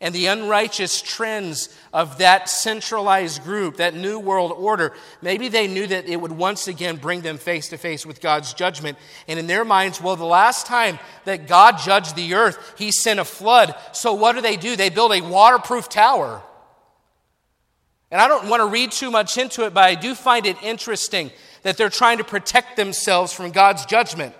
and 0.01 0.15
the 0.15 0.25
unrighteous 0.25 0.99
trends 1.01 1.69
of 1.93 2.17
that 2.17 2.49
centralized 2.49 3.43
group, 3.43 3.77
that 3.77 3.93
new 3.93 4.19
world 4.19 4.51
order, 4.51 4.93
maybe 5.21 5.47
they 5.47 5.67
knew 5.67 5.85
that 5.85 6.07
it 6.07 6.19
would 6.19 6.31
once 6.31 6.67
again 6.67 6.97
bring 6.97 7.21
them 7.21 7.37
face 7.37 7.69
to 7.69 7.77
face 7.77 8.03
with 8.03 8.19
God's 8.19 8.53
judgment. 8.53 8.97
And 9.27 9.37
in 9.37 9.45
their 9.45 9.63
minds, 9.63 10.01
well, 10.01 10.15
the 10.15 10.25
last 10.25 10.65
time 10.65 10.97
that 11.25 11.47
God 11.47 11.77
judged 11.77 12.15
the 12.15 12.33
earth, 12.33 12.73
he 12.77 12.91
sent 12.91 13.19
a 13.19 13.25
flood. 13.25 13.75
So 13.93 14.13
what 14.13 14.33
do 14.33 14.41
they 14.41 14.57
do? 14.57 14.75
They 14.75 14.89
build 14.89 15.13
a 15.13 15.21
waterproof 15.21 15.87
tower. 15.87 16.41
And 18.09 18.19
I 18.19 18.27
don't 18.27 18.49
want 18.49 18.61
to 18.61 18.67
read 18.67 18.91
too 18.91 19.11
much 19.11 19.37
into 19.37 19.65
it, 19.65 19.73
but 19.73 19.83
I 19.83 19.95
do 19.95 20.15
find 20.15 20.47
it 20.47 20.61
interesting 20.63 21.31
that 21.61 21.77
they're 21.77 21.89
trying 21.89 22.17
to 22.17 22.23
protect 22.23 22.75
themselves 22.75 23.31
from 23.31 23.51
God's 23.51 23.85
judgment. 23.85 24.33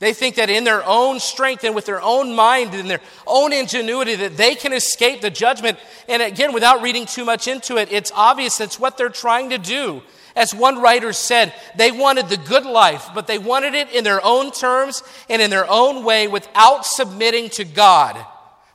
They 0.00 0.14
think 0.14 0.36
that 0.36 0.48
in 0.48 0.64
their 0.64 0.84
own 0.84 1.20
strength 1.20 1.62
and 1.62 1.74
with 1.74 1.84
their 1.84 2.00
own 2.00 2.34
mind 2.34 2.74
and 2.74 2.90
their 2.90 3.02
own 3.26 3.52
ingenuity 3.52 4.14
that 4.16 4.36
they 4.38 4.54
can 4.54 4.72
escape 4.72 5.20
the 5.20 5.30
judgment. 5.30 5.78
And 6.08 6.22
again, 6.22 6.54
without 6.54 6.80
reading 6.80 7.04
too 7.04 7.26
much 7.26 7.46
into 7.46 7.76
it, 7.76 7.92
it's 7.92 8.10
obvious 8.14 8.56
that's 8.56 8.80
what 8.80 8.96
they're 8.96 9.10
trying 9.10 9.50
to 9.50 9.58
do. 9.58 10.02
As 10.34 10.54
one 10.54 10.80
writer 10.80 11.12
said, 11.12 11.52
they 11.76 11.92
wanted 11.92 12.30
the 12.30 12.38
good 12.38 12.64
life, 12.64 13.08
but 13.14 13.26
they 13.26 13.36
wanted 13.36 13.74
it 13.74 13.90
in 13.90 14.02
their 14.02 14.24
own 14.24 14.52
terms 14.52 15.02
and 15.28 15.42
in 15.42 15.50
their 15.50 15.68
own 15.68 16.02
way 16.02 16.28
without 16.28 16.86
submitting 16.86 17.50
to 17.50 17.64
God. 17.64 18.24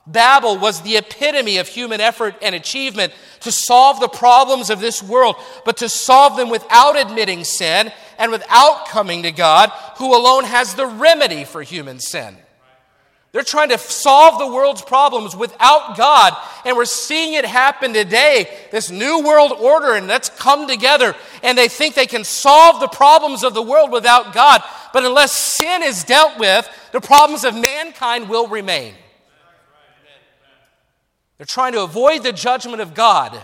Babel 0.07 0.59
was 0.59 0.81
the 0.81 0.97
epitome 0.97 1.57
of 1.57 1.67
human 1.67 1.99
effort 1.99 2.35
and 2.41 2.53
achievement 2.53 3.11
to 3.39 3.51
solve 3.51 3.99
the 3.99 4.07
problems 4.07 4.69
of 4.69 4.79
this 4.79 5.01
world, 5.01 5.35
but 5.65 5.77
to 5.77 5.89
solve 5.89 6.37
them 6.37 6.49
without 6.49 6.95
admitting 6.95 7.43
sin 7.43 7.91
and 8.19 8.31
without 8.31 8.87
coming 8.87 9.23
to 9.23 9.31
God, 9.31 9.71
who 9.97 10.15
alone 10.15 10.43
has 10.43 10.75
the 10.75 10.85
remedy 10.85 11.43
for 11.43 11.63
human 11.63 11.99
sin. 11.99 12.37
They're 13.31 13.43
trying 13.43 13.69
to 13.69 13.77
solve 13.77 14.39
the 14.39 14.47
world's 14.47 14.81
problems 14.81 15.35
without 15.35 15.97
God, 15.97 16.33
and 16.65 16.77
we're 16.77 16.85
seeing 16.85 17.33
it 17.33 17.43
happen 17.43 17.91
today. 17.91 18.47
This 18.71 18.89
new 18.89 19.23
world 19.23 19.51
order, 19.51 19.93
and 19.93 20.07
let's 20.07 20.29
come 20.29 20.69
together, 20.69 21.15
and 21.43 21.57
they 21.57 21.67
think 21.67 21.95
they 21.95 22.05
can 22.05 22.23
solve 22.23 22.79
the 22.79 22.87
problems 22.87 23.43
of 23.43 23.53
the 23.53 23.61
world 23.61 23.91
without 23.91 24.33
God. 24.33 24.63
But 24.93 25.03
unless 25.03 25.37
sin 25.37 25.83
is 25.83 26.05
dealt 26.05 26.39
with, 26.39 26.69
the 26.93 27.01
problems 27.01 27.43
of 27.43 27.55
mankind 27.55 28.29
will 28.29 28.47
remain. 28.47 28.93
They're 31.37 31.45
trying 31.45 31.73
to 31.73 31.83
avoid 31.83 32.23
the 32.23 32.31
judgment 32.31 32.81
of 32.81 32.93
God 32.93 33.43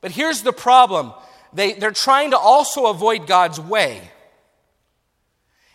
But 0.00 0.12
here's 0.12 0.42
the 0.42 0.52
problem 0.52 1.12
they, 1.52 1.72
they're 1.72 1.90
trying 1.90 2.30
to 2.32 2.38
also 2.38 2.86
avoid 2.86 3.26
God's 3.26 3.58
way. 3.58 4.10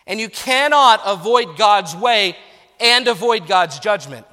And 0.06 0.20
you 0.20 0.28
cannot 0.28 1.00
avoid 1.04 1.56
God's 1.56 1.94
way 1.94 2.36
and 2.80 3.08
avoid 3.08 3.46
God's 3.46 3.78
judgment. 3.78 4.26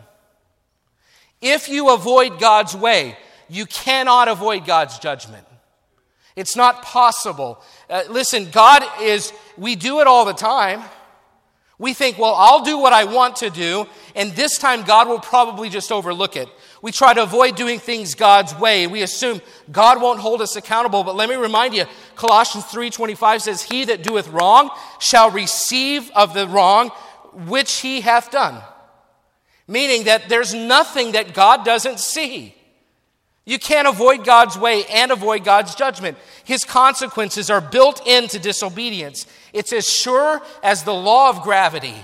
If 1.42 1.70
you 1.70 1.94
avoid 1.94 2.40
God's 2.40 2.76
way, 2.76 3.18
you 3.50 3.66
cannot 3.66 4.28
avoid 4.28 4.66
God's 4.66 5.00
judgment. 5.00 5.46
It's 6.36 6.56
not 6.56 6.82
possible. 6.82 7.62
Uh, 7.90 8.04
listen, 8.10 8.50
God 8.52 8.84
is, 9.02 9.34
we 9.58 9.76
do 9.76 10.00
it 10.00 10.08
all 10.08 10.26
the 10.26 10.34
time. 10.34 10.82
We 11.80 11.94
think, 11.94 12.18
well, 12.18 12.36
I'll 12.36 12.62
do 12.62 12.78
what 12.78 12.92
I 12.92 13.06
want 13.06 13.38
to 13.38 13.50
do, 13.50 13.88
and 14.14 14.34
this 14.34 14.58
time 14.58 14.84
God 14.84 15.08
will 15.08 15.22
probably 15.22 15.70
just 15.70 15.94
overlook 15.94 16.36
it. 16.36 16.50
We 16.82 16.92
try 16.92 17.14
to 17.14 17.24
avoid 17.24 17.56
doing 17.56 17.80
things 17.80 18.16
God's 18.16 18.54
way. 18.54 18.86
We 18.86 19.02
assume 19.02 19.42
God 19.72 20.02
won't 20.02 20.20
hold 20.20 20.42
us 20.42 20.58
accountable. 20.58 21.06
But 21.06 21.16
let 21.16 21.30
me 21.30 21.36
remind 21.36 21.74
you, 21.74 21.86
Colossians 22.16 22.66
3:25 22.66 23.42
says, 23.42 23.62
"He 23.62 23.86
that 23.86 24.04
doeth 24.04 24.28
wrong 24.28 24.70
shall 25.00 25.32
receive 25.32 26.12
of 26.16 26.34
the 26.34 26.48
wrong 26.48 26.92
which 27.48 27.78
he 27.78 28.02
hath 28.02 28.30
done." 28.30 28.62
Meaning 29.66 30.04
that 30.04 30.28
there's 30.28 30.54
nothing 30.54 31.14
that 31.14 31.34
God 31.34 31.64
doesn't 31.64 32.02
see. 32.02 32.56
You 33.50 33.58
can't 33.58 33.88
avoid 33.88 34.26
God's 34.26 34.60
way 34.60 34.86
and 34.86 35.10
avoid 35.10 35.44
God's 35.44 35.74
judgment. 35.74 36.20
His 36.44 36.64
consequences 36.64 37.50
are 37.50 37.60
built 37.60 38.06
into 38.06 38.38
disobedience. 38.38 39.26
It's 39.54 39.74
as 39.74 39.90
sure 39.90 40.40
as 40.62 40.84
the 40.84 40.94
law 40.94 41.32
of 41.32 41.42
gravity, 41.42 41.96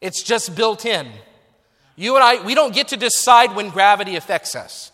it's 0.00 0.22
just 0.22 0.54
built 0.54 0.86
in. 0.86 1.08
You 1.96 2.14
and 2.14 2.22
I, 2.22 2.44
we 2.46 2.54
don't 2.54 2.72
get 2.72 2.86
to 2.88 2.96
decide 2.96 3.56
when 3.56 3.70
gravity 3.70 4.14
affects 4.14 4.54
us. 4.54 4.89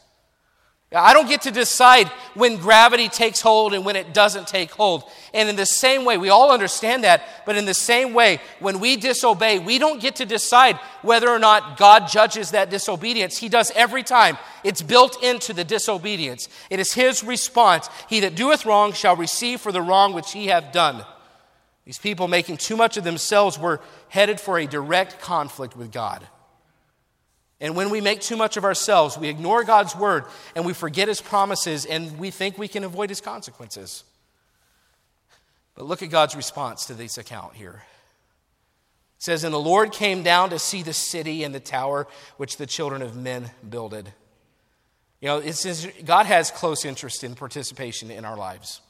I 0.95 1.15
don't 1.15 1.29
get 1.29 1.43
to 1.43 1.51
decide 1.51 2.07
when 2.35 2.59
gravity 2.59 3.09
takes 3.09 3.41
hold 3.41 3.75
and 3.75 3.85
when 3.85 3.97
it 3.97 4.15
doesn't 4.15 4.47
take 4.47 4.71
hold. 4.71 5.03
And 5.35 5.49
in 5.49 5.57
the 5.57 5.67
same 5.67 6.05
way, 6.05 6.17
we 6.17 6.29
all 6.29 6.53
understand 6.53 7.03
that, 7.03 7.23
but 7.45 7.57
in 7.57 7.65
the 7.65 7.75
same 7.75 8.15
way, 8.15 8.39
when 8.61 8.79
we 8.79 8.97
disobey, 8.97 9.59
we 9.59 9.81
don't 9.81 10.01
get 10.01 10.17
to 10.17 10.27
decide 10.27 10.77
whether 11.03 11.29
or 11.29 11.41
not 11.41 11.77
God 11.77 12.07
judges 12.07 12.53
that 12.53 12.71
disobedience. 12.71 13.37
He 13.37 13.49
does 13.49 13.73
every 13.75 14.05
time. 14.05 14.39
It's 14.63 14.81
built 14.81 15.21
into 15.25 15.53
the 15.53 15.65
disobedience. 15.65 16.49
It 16.71 16.79
is 16.79 16.93
His 16.93 17.25
response. 17.25 17.91
He 18.09 18.21
that 18.21 18.37
doeth 18.37 18.65
wrong 18.65 18.93
shall 18.93 19.17
receive 19.17 19.61
for 19.61 19.73
the 19.73 19.83
wrong 19.83 20.13
which 20.13 20.31
he 20.31 20.47
hath 20.47 20.73
done. 20.73 21.05
These 21.85 21.99
people 21.99 22.29
making 22.29 22.59
too 22.59 22.77
much 22.77 22.97
of 22.97 23.03
themselves 23.03 23.59
were 23.59 23.81
headed 24.09 24.41
for 24.41 24.57
a 24.57 24.67
direct 24.67 25.21
conflict 25.21 25.77
with 25.77 25.91
God. 25.91 26.27
And 27.61 27.75
when 27.75 27.91
we 27.91 28.01
make 28.01 28.21
too 28.21 28.37
much 28.37 28.57
of 28.57 28.65
ourselves, 28.65 29.17
we 29.17 29.29
ignore 29.29 29.65
God's 29.65 29.97
word 29.97 30.25
and 30.55 30.67
we 30.67 30.75
forget 30.75 31.09
his 31.09 31.21
promises 31.21 31.87
and 31.87 32.19
we 32.19 32.31
think 32.31 32.59
we 32.59 32.69
can 32.69 32.85
avoid 32.85 33.09
his 33.09 33.21
consequences. 33.21 34.05
But 35.75 35.87
look 35.87 36.03
at 36.03 36.11
God's 36.11 36.37
response 36.37 36.87
to 36.87 36.95
this 36.95 37.19
account 37.19 37.55
here. 37.55 37.83
It 39.19 39.23
says, 39.23 39.45
And 39.45 39.55
the 39.55 39.59
Lord 39.59 39.93
came 39.93 40.23
down 40.23 40.51
to 40.51 40.59
see 40.59 40.83
the 40.83 40.93
city 40.93 41.45
and 41.45 41.55
the 41.55 41.61
tower 41.61 42.07
which 42.37 42.59
the 42.59 42.67
children 42.67 43.01
of 43.01 43.17
men 43.17 43.51
builded. 43.69 44.13
You 45.21 45.29
know, 45.29 45.39
it 45.39 45.55
says 45.55 45.91
God 46.05 46.27
has 46.27 46.51
close 46.51 46.85
interest 46.85 47.25
in 47.25 47.35
participation 47.35 48.11
in 48.11 48.27
our 48.27 48.37
lives. 48.37 48.81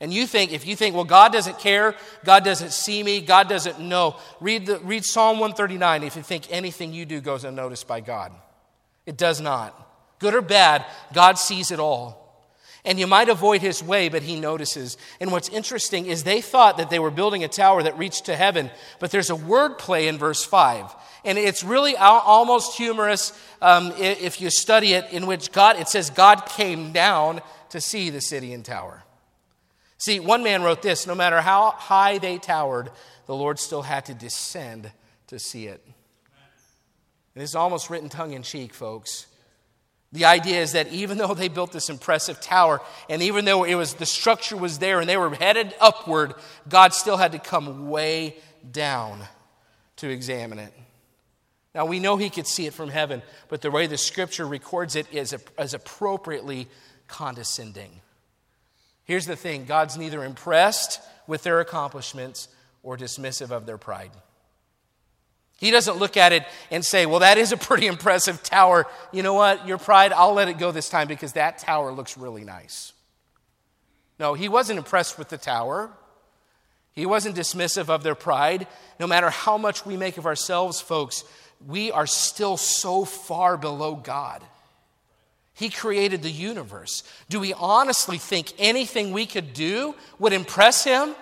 And 0.00 0.14
you 0.14 0.26
think, 0.26 0.52
if 0.52 0.66
you 0.66 0.76
think, 0.76 0.94
well, 0.94 1.04
God 1.04 1.32
doesn't 1.32 1.58
care, 1.58 1.96
God 2.24 2.44
doesn't 2.44 2.72
see 2.72 3.02
me, 3.02 3.20
God 3.20 3.48
doesn't 3.48 3.80
know, 3.80 4.16
read, 4.40 4.66
the, 4.66 4.78
read 4.80 5.04
Psalm 5.04 5.40
139 5.40 6.04
if 6.04 6.14
you 6.14 6.22
think 6.22 6.46
anything 6.50 6.92
you 6.92 7.04
do 7.04 7.20
goes 7.20 7.44
unnoticed 7.44 7.88
by 7.88 8.00
God. 8.00 8.32
It 9.06 9.16
does 9.16 9.40
not. 9.40 9.74
Good 10.20 10.34
or 10.34 10.42
bad, 10.42 10.84
God 11.12 11.38
sees 11.38 11.70
it 11.70 11.80
all. 11.80 12.28
And 12.84 12.98
you 12.98 13.08
might 13.08 13.28
avoid 13.28 13.60
his 13.60 13.82
way, 13.82 14.08
but 14.08 14.22
he 14.22 14.38
notices. 14.38 14.96
And 15.20 15.32
what's 15.32 15.48
interesting 15.48 16.06
is 16.06 16.22
they 16.22 16.40
thought 16.40 16.76
that 16.76 16.90
they 16.90 17.00
were 17.00 17.10
building 17.10 17.42
a 17.42 17.48
tower 17.48 17.82
that 17.82 17.98
reached 17.98 18.26
to 18.26 18.36
heaven, 18.36 18.70
but 19.00 19.10
there's 19.10 19.30
a 19.30 19.36
word 19.36 19.78
play 19.78 20.06
in 20.06 20.16
verse 20.16 20.44
5. 20.44 20.94
And 21.24 21.36
it's 21.36 21.64
really 21.64 21.96
almost 21.96 22.76
humorous 22.76 23.32
um, 23.60 23.92
if 23.98 24.40
you 24.40 24.48
study 24.50 24.94
it, 24.94 25.12
in 25.12 25.26
which 25.26 25.50
God, 25.50 25.76
it 25.76 25.88
says, 25.88 26.08
God 26.10 26.46
came 26.46 26.92
down 26.92 27.40
to 27.70 27.80
see 27.80 28.10
the 28.10 28.20
city 28.20 28.54
and 28.54 28.64
tower. 28.64 29.02
See, 29.98 30.20
one 30.20 30.44
man 30.44 30.62
wrote 30.62 30.80
this 30.80 31.06
no 31.06 31.14
matter 31.14 31.40
how 31.40 31.72
high 31.72 32.18
they 32.18 32.38
towered, 32.38 32.90
the 33.26 33.34
Lord 33.34 33.58
still 33.58 33.82
had 33.82 34.06
to 34.06 34.14
descend 34.14 34.90
to 35.26 35.38
see 35.38 35.66
it. 35.66 35.82
And 35.84 37.42
this 37.42 37.50
is 37.50 37.56
almost 37.56 37.90
written 37.90 38.08
tongue 38.08 38.32
in 38.32 38.42
cheek, 38.42 38.72
folks. 38.72 39.26
The 40.10 40.24
idea 40.24 40.62
is 40.62 40.72
that 40.72 40.90
even 40.90 41.18
though 41.18 41.34
they 41.34 41.48
built 41.48 41.72
this 41.72 41.90
impressive 41.90 42.40
tower, 42.40 42.80
and 43.10 43.22
even 43.22 43.44
though 43.44 43.64
it 43.64 43.74
was 43.74 43.94
the 43.94 44.06
structure 44.06 44.56
was 44.56 44.78
there 44.78 45.00
and 45.00 45.08
they 45.08 45.18
were 45.18 45.34
headed 45.34 45.74
upward, 45.80 46.34
God 46.68 46.94
still 46.94 47.18
had 47.18 47.32
to 47.32 47.38
come 47.38 47.88
way 47.88 48.36
down 48.70 49.20
to 49.96 50.08
examine 50.08 50.58
it. 50.58 50.72
Now 51.74 51.84
we 51.84 52.00
know 52.00 52.16
he 52.16 52.30
could 52.30 52.46
see 52.46 52.66
it 52.66 52.72
from 52.72 52.88
heaven, 52.88 53.22
but 53.48 53.60
the 53.60 53.70
way 53.70 53.86
the 53.86 53.98
scripture 53.98 54.46
records 54.46 54.96
it 54.96 55.12
is, 55.12 55.34
is 55.58 55.74
appropriately 55.74 56.68
condescending. 57.06 58.00
Here's 59.08 59.26
the 59.26 59.36
thing 59.36 59.64
God's 59.64 59.96
neither 59.96 60.22
impressed 60.22 61.00
with 61.26 61.42
their 61.42 61.60
accomplishments 61.60 62.48
or 62.82 62.96
dismissive 62.96 63.50
of 63.50 63.64
their 63.64 63.78
pride. 63.78 64.10
He 65.56 65.70
doesn't 65.72 65.96
look 65.96 66.18
at 66.18 66.32
it 66.32 66.44
and 66.70 66.84
say, 66.84 67.06
Well, 67.06 67.20
that 67.20 67.38
is 67.38 67.50
a 67.50 67.56
pretty 67.56 67.86
impressive 67.86 68.42
tower. 68.42 68.86
You 69.10 69.22
know 69.22 69.32
what? 69.32 69.66
Your 69.66 69.78
pride, 69.78 70.12
I'll 70.12 70.34
let 70.34 70.48
it 70.48 70.58
go 70.58 70.70
this 70.70 70.90
time 70.90 71.08
because 71.08 71.32
that 71.32 71.58
tower 71.58 71.90
looks 71.90 72.18
really 72.18 72.44
nice. 72.44 72.92
No, 74.20 74.34
he 74.34 74.48
wasn't 74.48 74.78
impressed 74.78 75.18
with 75.18 75.30
the 75.30 75.38
tower. 75.38 75.90
He 76.92 77.06
wasn't 77.06 77.34
dismissive 77.34 77.88
of 77.88 78.02
their 78.02 78.14
pride. 78.14 78.66
No 79.00 79.06
matter 79.06 79.30
how 79.30 79.56
much 79.56 79.86
we 79.86 79.96
make 79.96 80.18
of 80.18 80.26
ourselves, 80.26 80.82
folks, 80.82 81.24
we 81.66 81.90
are 81.92 82.06
still 82.06 82.58
so 82.58 83.06
far 83.06 83.56
below 83.56 83.94
God. 83.94 84.44
He 85.58 85.70
created 85.70 86.22
the 86.22 86.30
universe. 86.30 87.02
Do 87.28 87.40
we 87.40 87.52
honestly 87.52 88.16
think 88.16 88.52
anything 88.60 89.10
we 89.10 89.26
could 89.26 89.52
do 89.52 89.96
would 90.20 90.32
impress 90.32 90.84
him? 90.84 91.16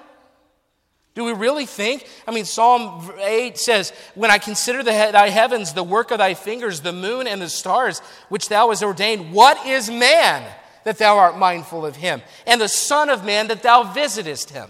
Do 1.14 1.24
we 1.24 1.32
really 1.32 1.64
think? 1.64 2.06
I 2.28 2.32
mean, 2.32 2.44
Psalm 2.44 3.10
8 3.18 3.56
says, 3.56 3.94
When 4.14 4.30
I 4.30 4.36
consider 4.36 4.82
the, 4.82 4.90
thy 4.90 5.30
heavens, 5.30 5.72
the 5.72 5.82
work 5.82 6.10
of 6.10 6.18
thy 6.18 6.34
fingers, 6.34 6.82
the 6.82 6.92
moon 6.92 7.26
and 7.26 7.40
the 7.40 7.48
stars, 7.48 8.00
which 8.28 8.50
thou 8.50 8.68
hast 8.68 8.82
ordained, 8.82 9.32
what 9.32 9.66
is 9.66 9.90
man 9.90 10.46
that 10.84 10.98
thou 10.98 11.16
art 11.16 11.38
mindful 11.38 11.86
of 11.86 11.96
him? 11.96 12.20
And 12.46 12.60
the 12.60 12.68
Son 12.68 13.08
of 13.08 13.24
Man 13.24 13.48
that 13.48 13.62
thou 13.62 13.84
visitest 13.84 14.50
him? 14.50 14.68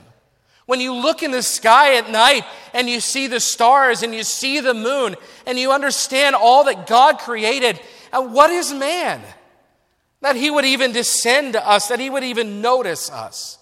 When 0.67 0.81
you 0.81 0.95
look 0.95 1.25
in 1.25 1.33
the 1.33 1.43
sky 1.43 1.97
at 1.97 2.09
night 2.09 2.45
and 2.73 2.89
you 2.89 3.01
see 3.01 3.27
the 3.27 3.41
stars 3.41 4.05
and 4.05 4.15
you 4.15 4.23
see 4.23 4.61
the 4.61 4.75
moon 4.75 5.17
and 5.45 5.59
you 5.59 5.73
understand 5.73 6.37
all 6.37 6.63
that 6.65 6.87
God 6.87 7.19
created, 7.19 7.81
and 8.13 8.33
what 8.33 8.51
is 8.51 8.73
man? 8.73 9.21
That 10.21 10.37
He 10.37 10.51
would 10.51 10.65
even 10.65 10.93
descend 10.93 11.55
to 11.55 11.67
us, 11.67 11.89
that 11.89 12.01
He 12.01 12.11
would 12.11 12.25
even 12.25 12.61
notice 12.61 13.11
us. 13.11 13.59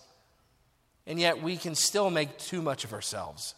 And 1.07 1.19
yet 1.19 1.43
we 1.43 1.57
can 1.57 1.75
still 1.75 2.11
make 2.11 2.39
too 2.39 2.63
much 2.63 2.85
of 2.85 2.93
ourselves. 2.93 3.55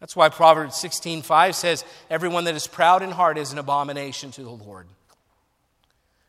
That's 0.00 0.14
why 0.14 0.28
Proverbs 0.28 0.76
16:5 0.76 1.54
says, 1.54 1.84
Everyone 2.08 2.44
that 2.44 2.54
is 2.54 2.66
proud 2.66 3.02
in 3.02 3.10
heart 3.10 3.38
is 3.38 3.52
an 3.52 3.58
abomination 3.58 4.30
to 4.32 4.42
the 4.42 4.50
Lord. 4.50 4.86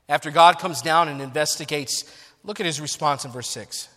After 0.08 0.32
God 0.32 0.58
comes 0.58 0.82
down 0.82 1.08
and 1.08 1.22
investigates, 1.22 2.04
look 2.44 2.60
at 2.60 2.66
his 2.66 2.82
response 2.82 3.26
in 3.26 3.32
verse 3.32 3.50
6. 3.50 3.88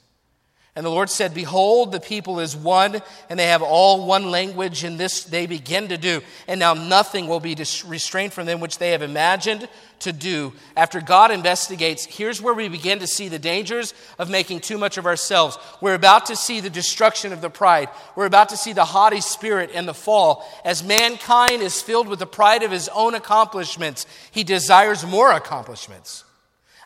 And 0.74 0.86
the 0.86 0.90
Lord 0.90 1.10
said, 1.10 1.34
Behold, 1.34 1.92
the 1.92 2.00
people 2.00 2.40
is 2.40 2.56
one, 2.56 3.02
and 3.28 3.38
they 3.38 3.48
have 3.48 3.60
all 3.60 4.06
one 4.06 4.30
language, 4.30 4.84
and 4.84 4.98
this 4.98 5.24
they 5.24 5.44
begin 5.44 5.88
to 5.88 5.98
do. 5.98 6.22
And 6.48 6.58
now 6.58 6.72
nothing 6.72 7.28
will 7.28 7.40
be 7.40 7.54
restrained 7.86 8.32
from 8.32 8.46
them 8.46 8.58
which 8.58 8.78
they 8.78 8.92
have 8.92 9.02
imagined 9.02 9.68
to 10.00 10.14
do. 10.14 10.54
After 10.74 11.02
God 11.02 11.30
investigates, 11.30 12.06
here's 12.06 12.40
where 12.40 12.54
we 12.54 12.68
begin 12.68 13.00
to 13.00 13.06
see 13.06 13.28
the 13.28 13.38
dangers 13.38 13.92
of 14.18 14.30
making 14.30 14.60
too 14.60 14.78
much 14.78 14.96
of 14.96 15.04
ourselves. 15.04 15.58
We're 15.82 15.92
about 15.92 16.26
to 16.26 16.36
see 16.36 16.60
the 16.60 16.70
destruction 16.70 17.34
of 17.34 17.42
the 17.42 17.50
pride. 17.50 17.90
We're 18.16 18.24
about 18.24 18.48
to 18.48 18.56
see 18.56 18.72
the 18.72 18.86
haughty 18.86 19.20
spirit 19.20 19.72
and 19.74 19.86
the 19.86 19.92
fall. 19.92 20.48
As 20.64 20.82
mankind 20.82 21.60
is 21.60 21.82
filled 21.82 22.08
with 22.08 22.18
the 22.18 22.26
pride 22.26 22.62
of 22.62 22.70
his 22.70 22.88
own 22.88 23.14
accomplishments, 23.14 24.06
he 24.30 24.42
desires 24.42 25.04
more 25.04 25.32
accomplishments. 25.32 26.24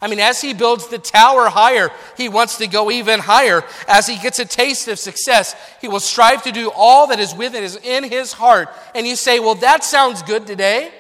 I 0.00 0.09
mean, 0.09 0.20
as 0.20 0.42
he 0.42 0.52
builds 0.52 0.88
the 0.88 0.98
tower 0.98 1.48
higher, 1.48 1.90
he 2.16 2.28
wants 2.28 2.59
to 2.59 2.66
go 2.66 2.90
even 2.90 3.18
higher. 3.18 3.64
As 3.88 4.06
he 4.06 4.18
gets 4.18 4.38
a 4.38 4.44
taste 4.44 4.88
of 4.88 4.98
success, 4.98 5.54
he 5.80 5.88
will 5.88 6.00
strive 6.00 6.42
to 6.42 6.52
do 6.52 6.70
all 6.74 7.06
that 7.06 7.18
is 7.18 7.35
within 7.35 7.64
is 7.64 7.76
in 7.76 8.04
his 8.04 8.32
heart. 8.35 8.68
And 8.94 9.06
you 9.06 9.16
say, 9.16 9.40
well, 9.40 9.54
that 9.56 9.85
sounds 9.85 10.22
good 10.22 10.46
today. 10.46 10.92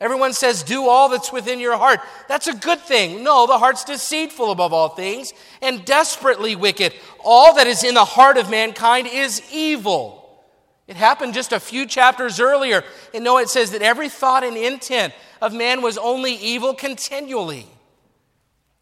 Everyone 0.00 0.32
says, 0.32 0.64
do 0.64 0.88
all 0.88 1.08
that's 1.08 1.32
within 1.32 1.60
your 1.60 1.76
heart. 1.76 2.00
That's 2.28 2.48
a 2.48 2.54
good 2.54 2.80
thing. 2.80 3.22
No, 3.22 3.46
the 3.46 3.58
heart's 3.58 3.84
deceitful 3.84 4.50
above 4.50 4.72
all 4.72 4.88
things 4.88 5.32
and 5.62 5.84
desperately 5.84 6.56
wicked. 6.56 6.92
All 7.24 7.54
that 7.54 7.68
is 7.68 7.84
in 7.84 7.94
the 7.94 8.04
heart 8.04 8.36
of 8.36 8.50
mankind 8.50 9.06
is 9.06 9.40
evil. 9.52 10.42
It 10.88 10.96
happened 10.96 11.32
just 11.32 11.52
a 11.52 11.60
few 11.60 11.86
chapters 11.86 12.40
earlier. 12.40 12.82
And 13.14 13.24
no, 13.24 13.38
it 13.38 13.48
says 13.48 13.70
that 13.70 13.80
every 13.80 14.08
thought 14.08 14.42
and 14.42 14.56
intent 14.56 15.14
of 15.40 15.54
man 15.54 15.80
was 15.80 15.96
only 15.96 16.34
evil 16.34 16.74
continually. 16.74 17.66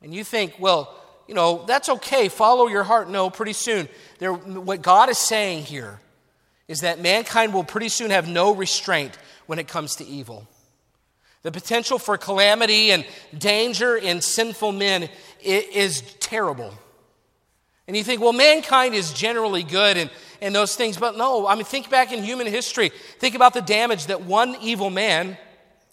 And 0.02 0.14
you 0.14 0.24
think, 0.24 0.54
well, 0.58 0.94
you 1.28 1.34
know, 1.34 1.64
that's 1.66 1.88
okay, 1.88 2.28
follow 2.28 2.66
your 2.66 2.82
heart. 2.82 3.08
No, 3.08 3.30
pretty 3.30 3.52
soon. 3.52 3.88
There, 4.18 4.32
what 4.32 4.82
God 4.82 5.08
is 5.08 5.18
saying 5.18 5.64
here 5.64 6.00
is 6.68 6.80
that 6.80 7.00
mankind 7.00 7.54
will 7.54 7.64
pretty 7.64 7.88
soon 7.88 8.10
have 8.10 8.28
no 8.28 8.54
restraint 8.54 9.16
when 9.46 9.58
it 9.58 9.68
comes 9.68 9.96
to 9.96 10.04
evil. 10.04 10.46
The 11.42 11.50
potential 11.50 11.98
for 11.98 12.16
calamity 12.16 12.92
and 12.92 13.04
danger 13.36 13.96
in 13.96 14.20
sinful 14.20 14.72
men 14.72 15.08
is 15.42 16.02
terrible. 16.20 16.72
And 17.88 17.96
you 17.96 18.04
think, 18.04 18.20
well, 18.20 18.32
mankind 18.32 18.94
is 18.94 19.12
generally 19.12 19.64
good 19.64 19.96
and, 19.96 20.10
and 20.40 20.54
those 20.54 20.76
things, 20.76 20.96
but 20.96 21.16
no, 21.16 21.46
I 21.46 21.56
mean, 21.56 21.64
think 21.64 21.90
back 21.90 22.12
in 22.12 22.22
human 22.22 22.46
history. 22.46 22.90
Think 23.18 23.34
about 23.34 23.54
the 23.54 23.60
damage 23.60 24.06
that 24.06 24.22
one 24.22 24.56
evil 24.60 24.88
man 24.88 25.36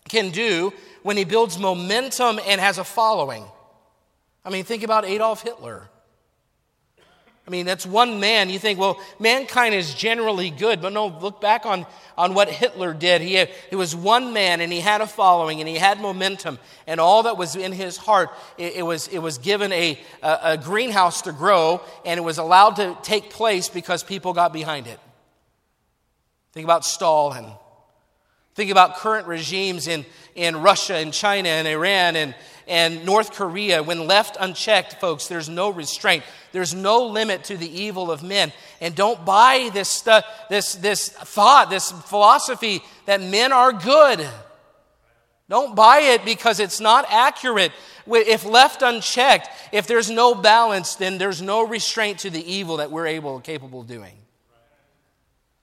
can 0.07 0.29
do 0.29 0.71
when 1.01 1.17
he 1.17 1.23
builds 1.23 1.57
momentum 1.57 2.39
and 2.45 2.61
has 2.61 2.77
a 2.77 2.83
following. 2.83 3.43
I 4.49 4.51
mean, 4.51 4.63
think 4.63 4.81
about 4.81 5.05
Adolf 5.05 5.43
Hitler. 5.43 5.87
I 7.45 7.51
mean, 7.51 7.67
that's 7.67 7.85
one 7.85 8.19
man. 8.19 8.49
You 8.49 8.57
think, 8.57 8.79
well, 8.79 8.99
mankind 9.19 9.75
is 9.75 9.93
generally 9.93 10.49
good, 10.49 10.81
but 10.81 10.91
no, 10.91 11.05
look 11.05 11.39
back 11.39 11.67
on, 11.67 11.85
on 12.17 12.33
what 12.33 12.49
Hitler 12.49 12.95
did. 12.95 13.21
He, 13.21 13.45
he 13.69 13.75
was 13.75 13.95
one 13.95 14.33
man 14.33 14.59
and 14.59 14.73
he 14.73 14.79
had 14.79 15.01
a 15.01 15.07
following 15.07 15.59
and 15.59 15.69
he 15.69 15.75
had 15.75 16.01
momentum, 16.01 16.57
and 16.87 16.99
all 16.99 17.23
that 17.23 17.37
was 17.37 17.55
in 17.55 17.73
his 17.73 17.95
heart, 17.95 18.31
it, 18.57 18.77
it 18.77 18.81
was, 18.81 19.07
it 19.09 19.19
was 19.19 19.37
given 19.37 19.71
a, 19.71 19.99
a, 20.23 20.39
a 20.43 20.57
greenhouse 20.57 21.21
to 21.23 21.31
grow 21.31 21.79
and 22.03 22.17
it 22.17 22.23
was 22.23 22.39
allowed 22.39 22.77
to 22.77 22.97
take 23.03 23.29
place 23.29 23.69
because 23.69 24.01
people 24.01 24.33
got 24.33 24.51
behind 24.51 24.87
it. 24.87 24.99
Think 26.53 26.63
about 26.63 26.85
Stalin. 26.85 27.45
Think 28.55 28.71
about 28.71 28.97
current 28.97 29.27
regimes 29.27 29.87
in, 29.87 30.05
in 30.35 30.57
Russia 30.57 30.95
and 30.95 31.13
China 31.13 31.49
and 31.49 31.67
Iran 31.67 32.15
and, 32.15 32.33
and 32.69 33.03
North 33.03 33.33
Korea, 33.33 33.81
when 33.81 34.05
left 34.05 34.37
unchecked, 34.39 35.01
folks, 35.01 35.27
there's 35.27 35.49
no 35.49 35.69
restraint. 35.69 36.23
There's 36.51 36.73
no 36.73 37.07
limit 37.07 37.45
to 37.45 37.57
the 37.57 37.67
evil 37.67 38.11
of 38.11 38.21
men. 38.23 38.53
And 38.79 38.95
don't 38.95 39.25
buy 39.25 39.71
this, 39.73 39.89
stuff, 39.89 40.23
this, 40.49 40.75
this 40.75 41.09
thought, 41.09 41.69
this 41.69 41.91
philosophy 41.91 42.81
that 43.07 43.21
men 43.21 43.51
are 43.51 43.73
good. 43.73 44.27
Don't 45.49 45.75
buy 45.75 45.99
it 46.01 46.23
because 46.23 46.59
it's 46.59 46.79
not 46.79 47.05
accurate. 47.09 47.71
If 48.07 48.45
left 48.45 48.83
unchecked, 48.83 49.49
if 49.71 49.87
there's 49.87 50.11
no 50.11 50.35
balance, 50.35 50.95
then 50.95 51.17
there's 51.17 51.41
no 51.41 51.67
restraint 51.67 52.19
to 52.19 52.29
the 52.29 52.51
evil 52.51 52.77
that 52.77 52.91
we're 52.91 53.07
able, 53.07 53.39
capable 53.39 53.81
of 53.81 53.87
doing. 53.87 54.13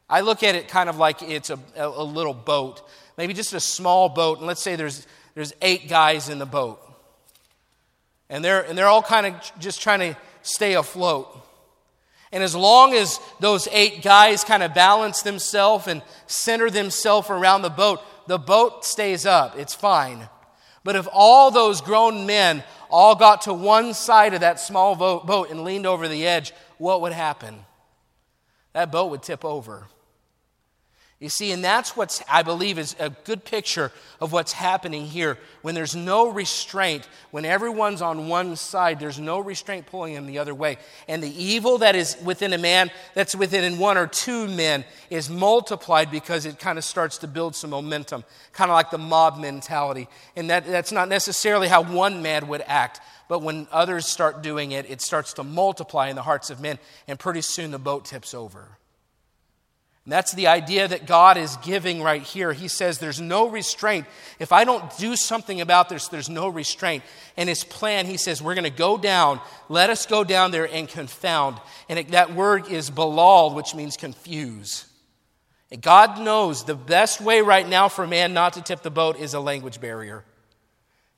I 0.08 0.20
look 0.20 0.42
at 0.42 0.56
it 0.56 0.68
kind 0.68 0.88
of 0.88 0.98
like 0.98 1.22
it's 1.22 1.50
a, 1.50 1.58
a 1.76 2.04
little 2.04 2.34
boat, 2.34 2.82
maybe 3.16 3.32
just 3.32 3.54
a 3.54 3.60
small 3.60 4.08
boat, 4.08 4.38
and 4.38 4.46
let's 4.46 4.62
say 4.62 4.76
there's, 4.76 5.06
there's 5.34 5.52
eight 5.62 5.88
guys 5.88 6.28
in 6.28 6.38
the 6.38 6.46
boat. 6.46 6.80
And 8.28 8.44
they're, 8.44 8.62
and 8.62 8.76
they're 8.76 8.88
all 8.88 9.02
kind 9.02 9.26
of 9.26 9.34
just 9.58 9.80
trying 9.80 10.00
to 10.00 10.16
stay 10.42 10.74
afloat. 10.74 11.42
And 12.32 12.42
as 12.42 12.56
long 12.56 12.92
as 12.92 13.20
those 13.40 13.68
eight 13.70 14.02
guys 14.02 14.44
kind 14.44 14.62
of 14.62 14.74
balance 14.74 15.22
themselves 15.22 15.86
and 15.86 16.02
center 16.26 16.70
themselves 16.70 17.30
around 17.30 17.62
the 17.62 17.70
boat, 17.70 18.00
the 18.26 18.38
boat 18.38 18.84
stays 18.84 19.26
up. 19.26 19.56
It's 19.56 19.74
fine. 19.74 20.28
But 20.82 20.96
if 20.96 21.08
all 21.12 21.50
those 21.50 21.80
grown 21.80 22.26
men 22.26 22.62
all 22.90 23.14
got 23.14 23.42
to 23.42 23.54
one 23.54 23.94
side 23.94 24.34
of 24.34 24.40
that 24.40 24.60
small 24.60 24.94
boat 24.94 25.50
and 25.50 25.64
leaned 25.64 25.86
over 25.86 26.08
the 26.08 26.26
edge, 26.26 26.52
what 26.78 27.00
would 27.00 27.12
happen? 27.12 27.64
That 28.72 28.92
boat 28.92 29.10
would 29.10 29.22
tip 29.22 29.44
over. 29.44 29.86
You 31.18 31.30
see, 31.30 31.50
and 31.52 31.64
that's 31.64 31.96
what 31.96 32.22
I 32.30 32.42
believe 32.42 32.78
is 32.78 32.94
a 32.98 33.08
good 33.08 33.42
picture 33.42 33.90
of 34.20 34.32
what's 34.32 34.52
happening 34.52 35.06
here. 35.06 35.38
When 35.62 35.74
there's 35.74 35.96
no 35.96 36.28
restraint, 36.28 37.08
when 37.30 37.46
everyone's 37.46 38.02
on 38.02 38.28
one 38.28 38.54
side, 38.56 39.00
there's 39.00 39.18
no 39.18 39.40
restraint 39.40 39.86
pulling 39.86 40.12
them 40.12 40.26
the 40.26 40.38
other 40.38 40.54
way. 40.54 40.76
And 41.08 41.22
the 41.22 41.42
evil 41.42 41.78
that 41.78 41.96
is 41.96 42.18
within 42.22 42.52
a 42.52 42.58
man, 42.58 42.90
that's 43.14 43.34
within 43.34 43.78
one 43.78 43.96
or 43.96 44.06
two 44.06 44.46
men, 44.46 44.84
is 45.08 45.30
multiplied 45.30 46.10
because 46.10 46.44
it 46.44 46.58
kind 46.58 46.76
of 46.76 46.84
starts 46.84 47.16
to 47.18 47.26
build 47.26 47.56
some 47.56 47.70
momentum, 47.70 48.22
kind 48.52 48.70
of 48.70 48.74
like 48.74 48.90
the 48.90 48.98
mob 48.98 49.38
mentality. 49.38 50.08
And 50.36 50.50
that, 50.50 50.66
that's 50.66 50.92
not 50.92 51.08
necessarily 51.08 51.68
how 51.68 51.82
one 51.82 52.20
man 52.20 52.46
would 52.48 52.62
act. 52.66 53.00
But 53.26 53.40
when 53.40 53.68
others 53.72 54.04
start 54.04 54.42
doing 54.42 54.72
it, 54.72 54.90
it 54.90 55.00
starts 55.00 55.32
to 55.34 55.44
multiply 55.44 56.10
in 56.10 56.16
the 56.16 56.22
hearts 56.22 56.50
of 56.50 56.60
men, 56.60 56.78
and 57.08 57.18
pretty 57.18 57.40
soon 57.40 57.70
the 57.70 57.78
boat 57.78 58.04
tips 58.04 58.34
over. 58.34 58.75
And 60.06 60.12
that's 60.12 60.32
the 60.34 60.46
idea 60.46 60.86
that 60.86 61.04
God 61.04 61.36
is 61.36 61.56
giving 61.56 62.00
right 62.00 62.22
here. 62.22 62.52
He 62.52 62.68
says 62.68 62.98
there's 62.98 63.20
no 63.20 63.48
restraint. 63.48 64.06
If 64.38 64.52
I 64.52 64.62
don't 64.62 64.96
do 64.98 65.16
something 65.16 65.60
about 65.60 65.88
this, 65.88 66.06
there's 66.06 66.30
no 66.30 66.46
restraint. 66.46 67.02
And 67.36 67.48
his 67.48 67.64
plan, 67.64 68.06
he 68.06 68.16
says, 68.16 68.40
we're 68.40 68.54
going 68.54 68.62
to 68.62 68.70
go 68.70 68.98
down. 68.98 69.40
Let 69.68 69.90
us 69.90 70.06
go 70.06 70.22
down 70.22 70.52
there 70.52 70.72
and 70.72 70.88
confound. 70.88 71.60
And 71.88 71.98
it, 71.98 72.12
that 72.12 72.32
word 72.32 72.68
is 72.68 72.88
balal, 72.88 73.56
which 73.56 73.74
means 73.74 73.96
confuse. 73.96 74.86
And 75.72 75.82
God 75.82 76.20
knows 76.20 76.62
the 76.62 76.76
best 76.76 77.20
way 77.20 77.40
right 77.40 77.68
now 77.68 77.88
for 77.88 78.06
man 78.06 78.32
not 78.32 78.52
to 78.52 78.62
tip 78.62 78.82
the 78.82 78.92
boat 78.92 79.18
is 79.18 79.34
a 79.34 79.40
language 79.40 79.80
barrier. 79.80 80.22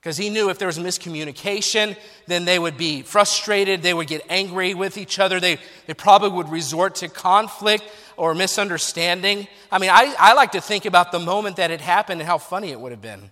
Because 0.01 0.16
he 0.16 0.31
knew 0.31 0.48
if 0.48 0.59
there 0.59 0.68
was 0.68 0.79
miscommunication, 0.79 1.94
then 2.27 2.46
they 2.46 2.59
would 2.59 2.79
be 2.79 3.03
frustrated, 3.03 3.83
they 3.83 3.92
would 3.92 4.07
get 4.07 4.24
angry 4.31 4.72
with 4.72 4.96
each 4.96 5.18
other, 5.18 5.40
they, 5.40 5.59
they 5.87 5.92
probably 5.92 6.31
would 6.31 6.48
resort 6.48 6.94
to 6.96 7.09
conflict 7.09 7.85
or 8.18 8.35
misunderstanding. 8.35 9.48
I 9.72 9.78
mean, 9.78 9.90
I, 9.90 10.14
I 10.18 10.35
like 10.35 10.52
to 10.52 10.61
think 10.61 10.85
about 10.85 11.12
the 11.12 11.18
moment 11.18 11.57
that 11.57 11.70
it 11.70 11.81
happened 11.81 12.20
and 12.20 12.28
how 12.28 12.38
funny 12.38 12.70
it 12.70 12.81
would 12.81 12.92
have 12.92 13.00
been. 13.00 13.31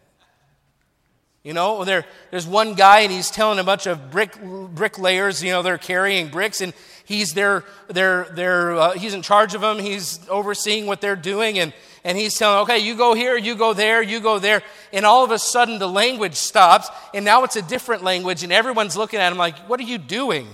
You 1.43 1.53
know, 1.53 1.85
there, 1.85 2.05
there's 2.31 2.47
one 2.47 2.75
guy 2.75 3.01
and 3.01 3.13
he's 3.13 3.31
telling 3.31 3.59
a 3.59 3.65
bunch 3.65 3.87
of 3.87 4.11
brick, 4.11 4.37
bricklayers, 4.41 5.45
you 5.45 5.53
know, 5.53 5.63
they're 5.63 5.79
carrying 5.79 6.29
bricks 6.29 6.61
and 6.61 6.73
he's 7.05 7.35
there, 7.35 7.65
they're, 7.89 8.27
they're, 8.33 8.75
uh, 8.75 8.93
he's 8.95 9.15
in 9.15 9.23
charge 9.23 9.55
of 9.55 9.61
them, 9.61 9.79
he's 9.79 10.27
overseeing 10.29 10.87
what 10.87 11.01
they're 11.01 11.15
doing 11.15 11.59
and 11.59 11.73
and 12.07 12.17
he's 12.17 12.35
telling, 12.35 12.61
okay, 12.61 12.79
you 12.79 12.95
go 12.95 13.15
here, 13.15 13.37
you 13.37 13.57
go 13.57 13.73
there, 13.73 14.01
you 14.01 14.21
go 14.21 14.39
there. 14.39 14.63
And 14.93 15.05
all 15.05 15.25
of 15.25 15.33
a 15.33 15.41
sudden 15.41 15.81
the 15.81 15.89
language 15.89 16.37
stops, 16.37 16.89
and 17.13 17.25
now 17.25 17.43
it's 17.43 17.57
a 17.57 17.63
different 17.63 18.05
language, 18.05 18.45
and 18.45 18.53
everyone's 18.53 18.97
looking 18.97 19.19
at 19.19 19.33
him 19.33 19.39
like, 19.39 19.59
what 19.69 19.81
are 19.81 19.83
you 19.83 19.99
doing? 19.99 20.47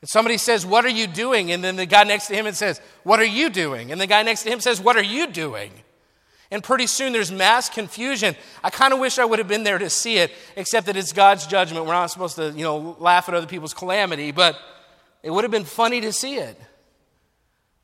And 0.00 0.08
somebody 0.08 0.38
says, 0.38 0.64
What 0.64 0.84
are 0.84 0.90
you 0.90 1.06
doing? 1.06 1.52
And 1.52 1.62
then 1.62 1.76
the 1.76 1.86
guy 1.86 2.04
next 2.04 2.28
to 2.28 2.34
him 2.34 2.50
says, 2.52 2.80
What 3.02 3.20
are 3.20 3.24
you 3.24 3.50
doing? 3.50 3.92
And 3.92 4.00
the 4.00 4.06
guy 4.06 4.22
next 4.22 4.44
to 4.44 4.50
him 4.50 4.60
says, 4.60 4.80
What 4.80 4.96
are 4.96 5.02
you 5.02 5.26
doing? 5.26 5.72
And 6.50 6.64
pretty 6.64 6.88
soon 6.88 7.12
there's 7.12 7.30
mass 7.30 7.68
confusion. 7.68 8.34
I 8.64 8.70
kind 8.70 8.92
of 8.92 8.98
wish 8.98 9.18
I 9.18 9.24
would 9.24 9.38
have 9.38 9.46
been 9.46 9.62
there 9.62 9.78
to 9.78 9.88
see 9.88 10.16
it, 10.16 10.32
except 10.56 10.86
that 10.86 10.96
it's 10.96 11.12
God's 11.12 11.46
judgment. 11.46 11.86
We're 11.86 11.92
not 11.92 12.10
supposed 12.10 12.36
to, 12.36 12.50
you 12.50 12.64
know, 12.64 12.96
laugh 12.98 13.28
at 13.28 13.34
other 13.34 13.46
people's 13.46 13.74
calamity, 13.74 14.32
but 14.32 14.58
it 15.22 15.30
would 15.30 15.44
have 15.44 15.52
been 15.52 15.64
funny 15.64 16.00
to 16.00 16.12
see 16.12 16.36
it. 16.36 16.60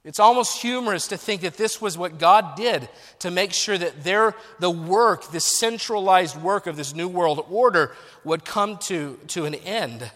It's 0.02 0.20
almost 0.20 0.62
humorous 0.62 1.08
to 1.08 1.16
think 1.16 1.42
that 1.42 1.56
this 1.56 1.80
was 1.80 1.98
what 1.98 2.18
God 2.18 2.56
did 2.56 2.88
to 3.20 3.30
make 3.30 3.52
sure 3.52 3.76
that 3.76 4.04
their, 4.04 4.34
the 4.60 4.70
work, 4.70 5.30
the 5.32 5.40
centralized 5.40 6.40
work 6.40 6.68
of 6.68 6.76
this 6.76 6.94
New 6.94 7.08
World 7.08 7.44
Order, 7.50 7.92
would 8.24 8.44
come 8.44 8.78
to, 8.82 9.18
to 9.28 9.46
an 9.46 9.56
end. 9.56 10.10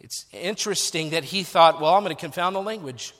It's 0.00 0.26
interesting 0.32 1.10
that 1.10 1.24
he 1.24 1.42
thought, 1.42 1.80
well, 1.80 1.94
I'm 1.94 2.02
going 2.02 2.14
to 2.14 2.20
confound 2.20 2.56
the 2.56 2.62
language. 2.62 3.14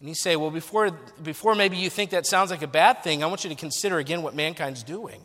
And 0.00 0.08
you 0.08 0.14
say, 0.14 0.36
well, 0.36 0.50
before, 0.50 0.90
before 1.22 1.54
maybe 1.54 1.76
you 1.76 1.90
think 1.90 2.10
that 2.10 2.26
sounds 2.26 2.50
like 2.50 2.62
a 2.62 2.68
bad 2.68 3.02
thing, 3.02 3.22
I 3.22 3.26
want 3.26 3.44
you 3.44 3.50
to 3.50 3.56
consider 3.56 3.98
again 3.98 4.22
what 4.22 4.34
mankind's 4.34 4.82
doing. 4.82 5.20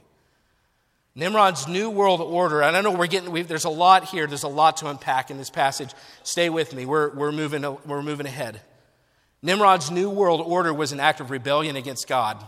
Nimrod's 1.16 1.68
New 1.68 1.92
World 1.92 2.22
Order, 2.22 2.64
and 2.64 2.76
I 2.76 2.82
know 2.82 2.92
we're 2.92 3.06
getting, 3.06 3.32
there's 3.44 3.66
a 3.66 3.70
lot 3.70 4.06
here, 4.06 4.26
there's 4.26 4.44
a 4.44 4.48
lot 4.48 4.78
to 4.78 4.88
unpack 4.88 5.30
in 5.30 5.38
this 5.38 5.52
passage. 5.52 5.92
Stay 6.24 6.50
with 6.50 6.74
me, 6.74 6.88
we're, 6.88 7.14
we're, 7.14 7.32
moving, 7.32 7.62
we're 7.86 8.02
moving 8.02 8.26
ahead. 8.26 8.62
Nimrod's 9.44 9.92
New 9.92 10.10
World 10.10 10.42
Order 10.42 10.74
was 10.74 10.92
an 10.92 11.00
act 11.00 11.20
of 11.20 11.30
rebellion 11.30 11.76
against 11.76 12.08
God. 12.08 12.44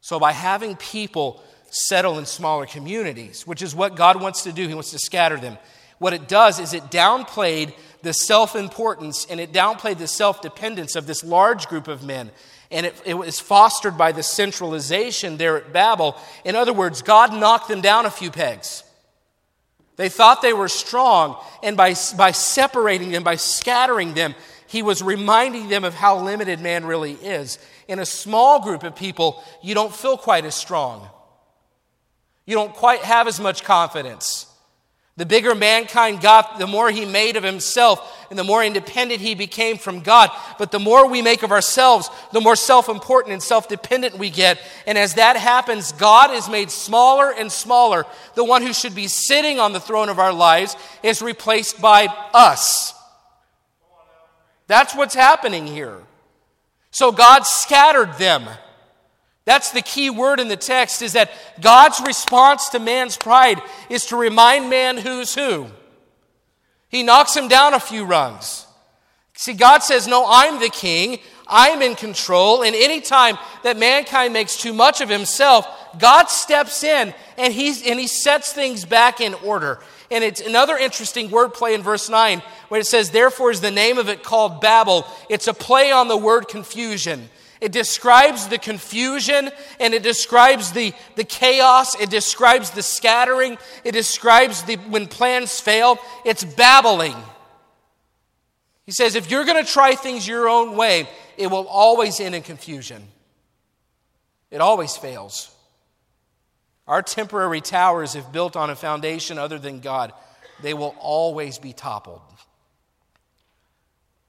So, 0.00 0.20
by 0.20 0.30
having 0.30 0.76
people 0.76 1.42
settle 1.70 2.18
in 2.18 2.26
smaller 2.26 2.66
communities, 2.66 3.44
which 3.44 3.62
is 3.62 3.74
what 3.74 3.96
God 3.96 4.20
wants 4.20 4.44
to 4.44 4.52
do, 4.52 4.68
He 4.68 4.74
wants 4.74 4.92
to 4.92 4.98
scatter 5.00 5.36
them, 5.36 5.58
what 5.98 6.12
it 6.12 6.28
does 6.28 6.58
is 6.58 6.74
it 6.74 6.84
downplayed 6.84 7.72
the 8.02 8.12
self 8.12 8.54
importance 8.54 9.26
and 9.28 9.40
it 9.40 9.52
downplayed 9.52 9.98
the 9.98 10.06
self 10.06 10.42
dependence 10.42 10.96
of 10.96 11.06
this 11.06 11.24
large 11.24 11.66
group 11.66 11.88
of 11.88 12.04
men. 12.04 12.30
And 12.70 12.86
it, 12.86 13.00
it, 13.04 13.14
was 13.14 13.38
fostered 13.38 13.96
by 13.96 14.12
the 14.12 14.24
centralization 14.24 15.36
there 15.36 15.56
at 15.56 15.72
Babel. 15.72 16.16
In 16.44 16.56
other 16.56 16.72
words, 16.72 17.00
God 17.00 17.32
knocked 17.32 17.68
them 17.68 17.80
down 17.80 18.06
a 18.06 18.10
few 18.10 18.30
pegs. 18.30 18.82
They 19.94 20.08
thought 20.08 20.42
they 20.42 20.52
were 20.52 20.68
strong, 20.68 21.40
and 21.62 21.76
by, 21.76 21.94
by 22.16 22.32
separating 22.32 23.12
them, 23.12 23.22
by 23.22 23.36
scattering 23.36 24.14
them, 24.14 24.34
he 24.66 24.82
was 24.82 25.00
reminding 25.00 25.68
them 25.68 25.84
of 25.84 25.94
how 25.94 26.18
limited 26.18 26.60
man 26.60 26.84
really 26.84 27.12
is. 27.12 27.58
In 27.88 27.98
a 27.98 28.04
small 28.04 28.60
group 28.60 28.82
of 28.82 28.96
people, 28.96 29.42
you 29.62 29.74
don't 29.74 29.94
feel 29.94 30.18
quite 30.18 30.44
as 30.44 30.54
strong. 30.54 31.08
You 32.44 32.56
don't 32.56 32.74
quite 32.74 33.00
have 33.00 33.26
as 33.26 33.40
much 33.40 33.64
confidence. 33.64 34.45
The 35.18 35.24
bigger 35.24 35.54
mankind 35.54 36.20
got, 36.20 36.58
the 36.58 36.66
more 36.66 36.90
he 36.90 37.06
made 37.06 37.36
of 37.36 37.42
himself 37.42 38.26
and 38.28 38.38
the 38.38 38.44
more 38.44 38.62
independent 38.62 39.22
he 39.22 39.34
became 39.34 39.78
from 39.78 40.00
God. 40.00 40.30
But 40.58 40.70
the 40.70 40.78
more 40.78 41.08
we 41.08 41.22
make 41.22 41.42
of 41.42 41.52
ourselves, 41.52 42.10
the 42.32 42.40
more 42.40 42.56
self 42.56 42.90
important 42.90 43.32
and 43.32 43.42
self 43.42 43.66
dependent 43.66 44.18
we 44.18 44.28
get. 44.28 44.58
And 44.86 44.98
as 44.98 45.14
that 45.14 45.36
happens, 45.36 45.92
God 45.92 46.32
is 46.32 46.50
made 46.50 46.70
smaller 46.70 47.32
and 47.32 47.50
smaller. 47.50 48.04
The 48.34 48.44
one 48.44 48.60
who 48.60 48.74
should 48.74 48.94
be 48.94 49.08
sitting 49.08 49.58
on 49.58 49.72
the 49.72 49.80
throne 49.80 50.10
of 50.10 50.18
our 50.18 50.34
lives 50.34 50.76
is 51.02 51.22
replaced 51.22 51.80
by 51.80 52.08
us. 52.34 52.92
That's 54.66 54.94
what's 54.94 55.14
happening 55.14 55.66
here. 55.66 56.02
So 56.90 57.10
God 57.10 57.46
scattered 57.46 58.18
them. 58.18 58.46
That's 59.46 59.70
the 59.70 59.80
key 59.80 60.10
word 60.10 60.40
in 60.40 60.48
the 60.48 60.56
text 60.56 61.00
is 61.00 61.14
that 61.14 61.30
God's 61.60 62.00
response 62.00 62.68
to 62.70 62.80
man's 62.80 63.16
pride 63.16 63.62
is 63.88 64.06
to 64.06 64.16
remind 64.16 64.68
man 64.68 64.98
who's 64.98 65.34
who. 65.34 65.68
He 66.88 67.04
knocks 67.04 67.34
him 67.34 67.48
down 67.48 67.72
a 67.72 67.80
few 67.80 68.04
rungs. 68.04 68.66
See, 69.34 69.52
God 69.52 69.82
says, 69.82 70.08
No, 70.08 70.24
I'm 70.28 70.60
the 70.60 70.68
king. 70.68 71.20
I'm 71.46 71.80
in 71.80 71.94
control. 71.94 72.64
And 72.64 72.74
anytime 72.74 73.38
that 73.62 73.76
mankind 73.76 74.32
makes 74.32 74.56
too 74.60 74.72
much 74.72 75.00
of 75.00 75.08
himself, 75.08 75.68
God 75.96 76.24
steps 76.24 76.82
in 76.82 77.14
and, 77.38 77.54
he's, 77.54 77.86
and 77.86 78.00
he 78.00 78.08
sets 78.08 78.52
things 78.52 78.84
back 78.84 79.20
in 79.20 79.34
order. 79.34 79.78
And 80.10 80.24
it's 80.24 80.40
another 80.40 80.76
interesting 80.76 81.28
wordplay 81.28 81.74
in 81.74 81.82
verse 81.82 82.08
9 82.08 82.42
when 82.68 82.80
it 82.80 82.86
says, 82.86 83.10
Therefore 83.10 83.52
is 83.52 83.60
the 83.60 83.70
name 83.70 83.98
of 83.98 84.08
it 84.08 84.24
called 84.24 84.60
Babel. 84.60 85.06
It's 85.28 85.46
a 85.46 85.54
play 85.54 85.92
on 85.92 86.08
the 86.08 86.16
word 86.16 86.48
confusion. 86.48 87.28
It 87.60 87.72
describes 87.72 88.48
the 88.48 88.58
confusion 88.58 89.50
and 89.80 89.94
it 89.94 90.02
describes 90.02 90.72
the, 90.72 90.92
the 91.14 91.24
chaos. 91.24 91.98
It 91.98 92.10
describes 92.10 92.70
the 92.70 92.82
scattering. 92.82 93.58
It 93.84 93.92
describes 93.92 94.62
the, 94.62 94.76
when 94.76 95.06
plans 95.06 95.58
fail. 95.60 95.98
It's 96.24 96.44
babbling. 96.44 97.16
He 98.84 98.92
says, 98.92 99.14
if 99.14 99.30
you're 99.30 99.44
going 99.44 99.64
to 99.64 99.70
try 99.70 99.94
things 99.94 100.28
your 100.28 100.48
own 100.48 100.76
way, 100.76 101.08
it 101.36 101.48
will 101.48 101.66
always 101.66 102.20
end 102.20 102.34
in 102.34 102.42
confusion. 102.42 103.02
It 104.50 104.60
always 104.60 104.96
fails. 104.96 105.50
Our 106.86 107.02
temporary 107.02 107.60
towers, 107.60 108.14
if 108.14 108.30
built 108.30 108.54
on 108.54 108.70
a 108.70 108.76
foundation 108.76 109.38
other 109.38 109.58
than 109.58 109.80
God, 109.80 110.12
they 110.62 110.72
will 110.72 110.94
always 111.00 111.58
be 111.58 111.72
toppled. 111.72 112.20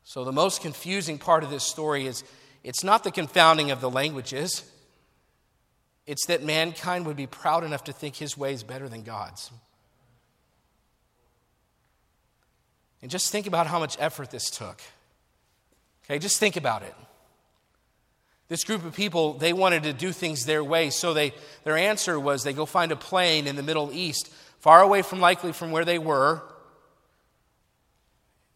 So, 0.04 0.24
the 0.24 0.32
most 0.32 0.62
confusing 0.62 1.20
part 1.20 1.44
of 1.44 1.50
this 1.50 1.64
story 1.64 2.08
is 2.08 2.24
it's 2.68 2.84
not 2.84 3.06
the 3.06 3.12
confounding 3.12 3.72
of 3.72 3.80
the 3.80 3.90
languages, 3.90 4.70
it's 6.06 6.26
that 6.26 6.44
mankind 6.44 7.06
would 7.06 7.16
be 7.16 7.26
proud 7.26 7.64
enough 7.64 7.86
to 7.86 7.94
think 7.94 8.18
his 8.18 8.38
way 8.38 8.52
is 8.52 8.62
better 8.62 8.90
than 8.90 9.04
God's. 9.04 9.50
And 13.02 13.10
just 13.10 13.32
think 13.32 13.48
about 13.48 13.68
how 13.68 13.80
much 13.80 13.96
effort 14.02 14.32
this 14.32 14.50
took. 14.50 14.82
Okay, 16.04 16.20
just 16.20 16.42
think 16.42 16.58
about 16.58 16.84
it. 16.84 16.94
This 18.50 18.66
group 18.66 18.84
of 18.84 18.94
people, 18.94 19.34
they 19.34 19.54
wanted 19.54 19.84
to 19.84 19.94
do 19.94 20.12
things 20.12 20.46
their 20.46 20.64
way, 20.64 20.90
so 20.90 21.14
they, 21.14 21.32
their 21.64 21.78
answer 21.78 22.20
was 22.20 22.44
they 22.44 22.52
go 22.52 22.66
find 22.66 22.92
a 22.92 22.98
plain 22.98 23.48
in 23.48 23.56
the 23.56 23.64
Middle 23.64 23.92
East, 23.94 24.28
far 24.60 24.82
away 24.82 25.04
from 25.04 25.22
likely 25.22 25.54
from 25.54 25.72
where 25.72 25.86
they 25.86 26.00
were. 26.00 26.42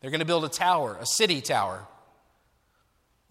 They're 0.01 0.11
going 0.11 0.19
to 0.19 0.25
build 0.25 0.43
a 0.43 0.49
tower, 0.49 0.97
a 0.99 1.05
city 1.05 1.39
tower. 1.39 1.87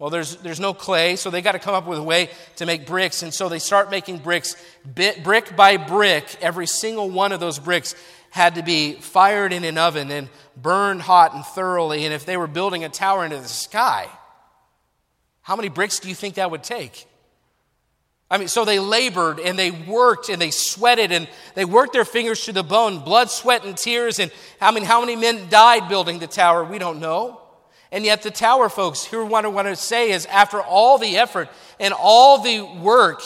Well, 0.01 0.09
there's, 0.09 0.37
there's 0.37 0.59
no 0.59 0.73
clay, 0.73 1.15
so 1.15 1.29
they 1.29 1.43
got 1.43 1.51
to 1.51 1.59
come 1.59 1.75
up 1.75 1.85
with 1.85 1.99
a 1.99 2.03
way 2.03 2.31
to 2.55 2.65
make 2.65 2.87
bricks. 2.87 3.21
And 3.21 3.31
so 3.31 3.49
they 3.49 3.59
start 3.59 3.91
making 3.91 4.17
bricks 4.17 4.55
bit, 4.95 5.23
brick 5.23 5.55
by 5.55 5.77
brick. 5.77 6.37
Every 6.41 6.65
single 6.65 7.07
one 7.11 7.31
of 7.31 7.39
those 7.39 7.59
bricks 7.59 7.93
had 8.31 8.55
to 8.55 8.63
be 8.63 8.93
fired 8.93 9.53
in 9.53 9.63
an 9.63 9.77
oven 9.77 10.09
and 10.09 10.27
burned 10.57 11.03
hot 11.03 11.35
and 11.35 11.45
thoroughly. 11.45 12.03
And 12.05 12.15
if 12.15 12.25
they 12.25 12.35
were 12.35 12.47
building 12.47 12.83
a 12.83 12.89
tower 12.89 13.23
into 13.23 13.37
the 13.37 13.47
sky, 13.47 14.09
how 15.43 15.55
many 15.55 15.69
bricks 15.69 15.99
do 15.99 16.09
you 16.09 16.15
think 16.15 16.33
that 16.33 16.49
would 16.49 16.63
take? 16.63 17.05
I 18.31 18.39
mean, 18.39 18.47
so 18.47 18.65
they 18.65 18.79
labored 18.79 19.39
and 19.39 19.59
they 19.59 19.69
worked 19.69 20.29
and 20.29 20.41
they 20.41 20.49
sweated 20.49 21.11
and 21.11 21.27
they 21.53 21.65
worked 21.65 21.93
their 21.93 22.05
fingers 22.05 22.43
to 22.45 22.53
the 22.53 22.63
bone, 22.63 23.03
blood, 23.03 23.29
sweat, 23.29 23.65
and 23.65 23.77
tears. 23.77 24.17
And 24.17 24.31
I 24.59 24.71
mean, 24.71 24.83
how 24.83 24.99
many 24.99 25.15
men 25.15 25.47
died 25.49 25.89
building 25.89 26.17
the 26.17 26.25
tower? 26.25 26.63
We 26.63 26.79
don't 26.79 26.99
know. 26.99 27.40
And 27.91 28.05
yet, 28.05 28.21
the 28.21 28.31
tower 28.31 28.69
folks, 28.69 29.03
hear 29.03 29.23
what 29.23 29.43
I 29.43 29.49
want 29.49 29.67
to 29.67 29.75
say 29.75 30.11
is 30.11 30.25
after 30.27 30.61
all 30.61 30.97
the 30.97 31.17
effort 31.17 31.49
and 31.79 31.93
all 31.93 32.37
the 32.41 32.61
work, 32.61 33.21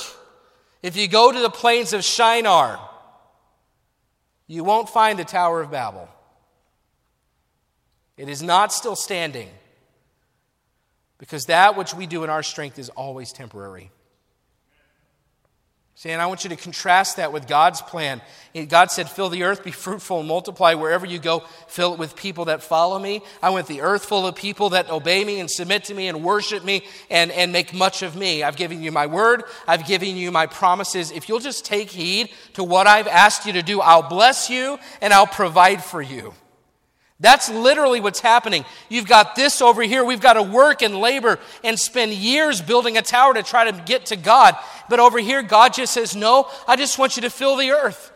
if 0.82 0.96
you 0.98 1.08
go 1.08 1.32
to 1.32 1.40
the 1.40 1.50
plains 1.50 1.94
of 1.94 2.04
Shinar, 2.04 2.80
you 4.48 4.64
won't 4.64 4.90
find 4.90 5.20
the 5.20 5.24
Tower 5.24 5.62
of 5.62 5.72
Babel. 5.72 6.10
It 8.18 8.30
is 8.30 8.42
not 8.42 8.72
still 8.72 8.96
standing 8.96 9.50
because 11.18 11.46
that 11.46 11.76
which 11.76 11.94
we 11.94 12.08
do 12.08 12.24
in 12.24 12.30
our 12.30 12.44
strength 12.44 12.80
is 12.80 12.90
always 12.90 13.32
temporary. 13.32 13.92
See, 15.98 16.10
and 16.10 16.22
I 16.22 16.26
want 16.26 16.44
you 16.44 16.50
to 16.50 16.58
contrast 16.58 17.16
that 17.16 17.32
with 17.32 17.48
God's 17.48 17.82
plan. 17.82 18.22
God 18.68 18.92
said, 18.92 19.10
Fill 19.10 19.30
the 19.30 19.44
earth, 19.44 19.64
be 19.64 19.72
fruitful, 19.72 20.20
and 20.20 20.28
multiply 20.28 20.74
wherever 20.74 21.06
you 21.06 21.20
go. 21.20 21.40
Fill 21.68 21.94
it 21.94 22.00
with 22.00 22.18
people 22.18 22.46
that 22.46 22.62
follow 22.62 23.00
me. 23.00 23.22
I 23.42 23.52
want 23.52 23.68
the 23.68 23.80
earth 23.80 24.04
full 24.04 24.28
of 24.28 24.36
people 24.36 24.72
that 24.72 24.90
obey 24.90 25.24
me 25.24 25.40
and 25.40 25.50
submit 25.50 25.86
to 25.86 25.94
me 25.94 26.10
and 26.10 26.22
worship 26.22 26.66
me 26.66 26.86
and, 27.10 27.32
and 27.32 27.54
make 27.54 27.74
much 27.74 28.02
of 28.02 28.14
me. 28.14 28.44
I've 28.44 28.58
given 28.58 28.84
you 28.84 28.92
my 28.92 29.08
word, 29.08 29.46
I've 29.68 29.88
given 29.88 30.18
you 30.18 30.32
my 30.32 30.48
promises. 30.48 31.12
If 31.12 31.30
you'll 31.30 31.40
just 31.40 31.64
take 31.64 31.90
heed 31.92 32.30
to 32.56 32.64
what 32.64 32.88
I've 32.88 33.08
asked 33.08 33.46
you 33.46 33.54
to 33.54 33.62
do, 33.62 33.80
I'll 33.80 34.10
bless 34.10 34.50
you 34.50 34.78
and 35.00 35.14
I'll 35.14 35.26
provide 35.26 35.82
for 35.82 36.02
you. 36.02 36.34
That's 37.20 37.50
literally 37.50 38.02
what's 38.02 38.20
happening. 38.20 38.66
You've 38.90 39.08
got 39.08 39.36
this 39.36 39.62
over 39.62 39.82
here. 39.82 40.04
We've 40.04 40.20
got 40.20 40.34
to 40.34 40.44
work 40.44 40.82
and 40.82 41.00
labor 41.00 41.40
and 41.64 41.80
spend 41.80 42.12
years 42.12 42.62
building 42.62 42.98
a 42.98 43.02
tower 43.02 43.34
to 43.34 43.44
try 43.44 43.72
to 43.72 43.84
get 43.84 44.08
to 44.08 44.18
God. 44.18 44.58
But 44.90 45.00
over 45.00 45.20
here, 45.20 45.42
God 45.42 45.74
just 45.74 45.94
says, 45.94 46.16
No, 46.16 46.50
I 46.68 46.76
just 46.76 47.00
want 47.00 47.16
you 47.16 47.22
to 47.22 47.30
fill 47.30 47.56
the 47.56 47.72
earth. 47.72 48.12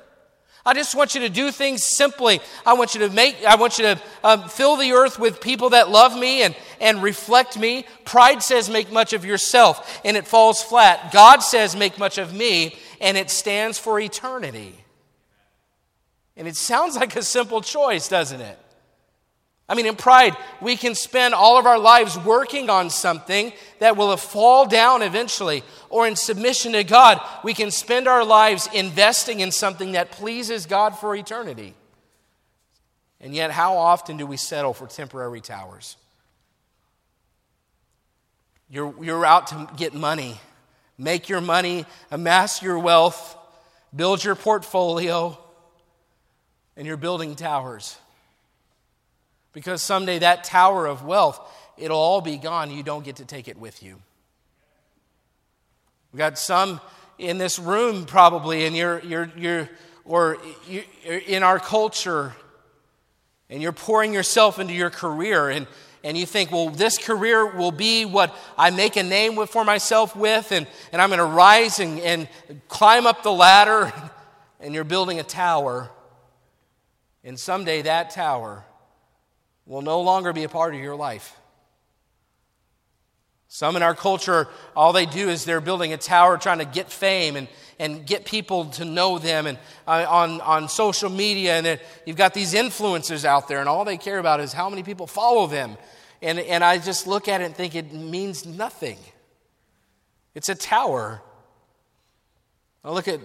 I 0.65 0.73
just 0.73 0.93
want 0.93 1.15
you 1.15 1.21
to 1.21 1.29
do 1.29 1.51
things 1.51 1.85
simply. 1.85 2.41
I 2.65 2.73
want 2.73 2.93
you 2.93 2.99
to 3.01 3.09
make, 3.09 3.43
I 3.45 3.55
want 3.55 3.77
you 3.77 3.85
to 3.85 4.01
um, 4.23 4.49
fill 4.49 4.75
the 4.75 4.91
earth 4.91 5.17
with 5.17 5.39
people 5.39 5.69
that 5.69 5.89
love 5.89 6.17
me 6.17 6.43
and, 6.43 6.55
and 6.81 7.01
reflect 7.01 7.57
me. 7.57 7.85
Pride 8.03 8.43
says, 8.43 8.69
make 8.69 8.91
much 8.91 9.13
of 9.13 9.23
yourself, 9.23 10.01
and 10.03 10.17
it 10.17 10.27
falls 10.27 10.61
flat. 10.61 11.13
God 11.13 11.39
says, 11.39 11.75
make 11.75 11.97
much 11.97 12.17
of 12.17 12.33
me, 12.33 12.75
and 12.99 13.17
it 13.17 13.29
stands 13.29 13.79
for 13.79 13.99
eternity. 13.99 14.75
And 16.35 16.47
it 16.47 16.57
sounds 16.57 16.95
like 16.97 17.15
a 17.15 17.23
simple 17.23 17.61
choice, 17.61 18.09
doesn't 18.09 18.41
it? 18.41 18.59
I 19.69 19.75
mean, 19.75 19.85
in 19.85 19.95
pride, 19.95 20.35
we 20.61 20.75
can 20.75 20.95
spend 20.95 21.35
all 21.35 21.59
of 21.59 21.67
our 21.67 21.77
lives 21.77 22.17
working 22.17 22.71
on 22.71 22.89
something 22.89 23.53
that 23.77 23.95
will 23.95 24.17
fall 24.17 24.65
down 24.65 25.03
eventually. 25.03 25.63
Or 25.91 26.07
in 26.07 26.15
submission 26.15 26.71
to 26.73 26.83
God, 26.83 27.21
we 27.43 27.53
can 27.53 27.69
spend 27.69 28.07
our 28.07 28.25
lives 28.25 28.67
investing 28.73 29.41
in 29.41 29.51
something 29.51 29.91
that 29.91 30.09
pleases 30.09 30.65
God 30.65 30.97
for 30.97 31.15
eternity. 31.15 31.75
And 33.21 33.35
yet, 33.35 33.51
how 33.51 33.77
often 33.77 34.17
do 34.17 34.25
we 34.25 34.37
settle 34.37 34.73
for 34.73 34.87
temporary 34.87 35.41
towers? 35.41 35.97
You're, 38.71 38.93
you're 39.03 39.25
out 39.25 39.47
to 39.47 39.69
get 39.77 39.93
money, 39.93 40.39
make 40.97 41.29
your 41.29 41.41
money, 41.41 41.85
amass 42.09 42.63
your 42.63 42.79
wealth, 42.79 43.37
build 43.95 44.23
your 44.23 44.35
portfolio, 44.35 45.37
and 46.75 46.87
you're 46.87 46.97
building 46.97 47.35
towers. 47.35 47.97
Because 49.59 49.83
someday 49.83 50.19
that 50.19 50.45
tower 50.45 50.85
of 50.85 51.03
wealth, 51.03 51.37
it'll 51.77 51.99
all 51.99 52.21
be 52.21 52.37
gone. 52.37 52.71
You 52.71 52.81
don't 52.81 53.03
get 53.03 53.17
to 53.17 53.25
take 53.25 53.49
it 53.49 53.57
with 53.57 53.83
you. 53.83 53.99
We 56.13 56.17
got 56.17 56.37
some 56.39 56.79
in 57.17 57.39
this 57.39 57.59
room 57.59 58.05
probably, 58.05 58.65
and 58.65 58.73
you're, 58.73 59.01
you're, 59.01 59.29
you're 59.35 59.69
or 60.05 60.37
you, 60.65 60.83
in 61.03 61.43
our 61.43 61.59
culture, 61.59 62.33
and 63.49 63.61
you're 63.61 63.73
pouring 63.73 64.13
yourself 64.13 64.59
into 64.59 64.73
your 64.73 64.89
career, 64.89 65.49
and, 65.49 65.67
and 66.05 66.17
you 66.17 66.25
think, 66.25 66.53
well, 66.53 66.69
this 66.69 66.97
career 66.97 67.45
will 67.45 67.73
be 67.73 68.05
what 68.05 68.33
I 68.57 68.69
make 68.69 68.95
a 68.95 69.03
name 69.03 69.45
for 69.45 69.65
myself 69.65 70.15
with, 70.15 70.53
and, 70.53 70.67
and 70.93 71.01
I'm 71.01 71.09
going 71.09 71.17
to 71.17 71.25
rise 71.25 71.79
and, 71.79 71.99
and 71.99 72.29
climb 72.69 73.05
up 73.05 73.23
the 73.23 73.33
ladder, 73.33 73.91
and 74.61 74.73
you're 74.73 74.85
building 74.85 75.19
a 75.19 75.23
tower. 75.23 75.89
And 77.25 77.37
someday 77.37 77.81
that 77.81 78.11
tower 78.11 78.63
will 79.69 79.83
no 79.83 80.01
longer 80.01 80.33
be 80.33 80.43
a 80.43 80.49
part 80.49 80.73
of 80.73 80.81
your 80.81 80.95
life. 80.95 81.37
Some 83.47 83.75
in 83.75 83.83
our 83.83 83.95
culture, 83.95 84.47
all 84.75 84.93
they 84.93 85.05
do 85.05 85.29
is 85.29 85.45
they're 85.45 85.61
building 85.61 85.93
a 85.93 85.97
tower 85.97 86.37
trying 86.37 86.57
to 86.57 86.65
get 86.65 86.91
fame 86.91 87.35
and, 87.35 87.47
and 87.77 88.05
get 88.05 88.25
people 88.25 88.65
to 88.65 88.85
know 88.85 89.19
them 89.19 89.45
and 89.47 89.57
uh, 89.87 90.05
on, 90.09 90.41
on 90.41 90.69
social 90.69 91.09
media. 91.09 91.53
And 91.55 91.79
you've 92.05 92.17
got 92.17 92.33
these 92.33 92.53
influencers 92.53 93.25
out 93.25 93.47
there, 93.47 93.59
and 93.59 93.69
all 93.69 93.85
they 93.85 93.97
care 93.97 94.17
about 94.17 94.39
is 94.39 94.53
how 94.53 94.69
many 94.69 94.83
people 94.83 95.07
follow 95.07 95.47
them. 95.47 95.77
And, 96.21 96.39
and 96.39 96.63
I 96.63 96.79
just 96.79 97.07
look 97.07 97.27
at 97.27 97.41
it 97.41 97.45
and 97.45 97.55
think 97.55 97.75
it 97.75 97.93
means 97.93 98.45
nothing. 98.45 98.97
It's 100.35 100.49
a 100.49 100.55
tower. 100.55 101.21
I 102.83 102.91
look 102.91 103.07
at 103.07 103.19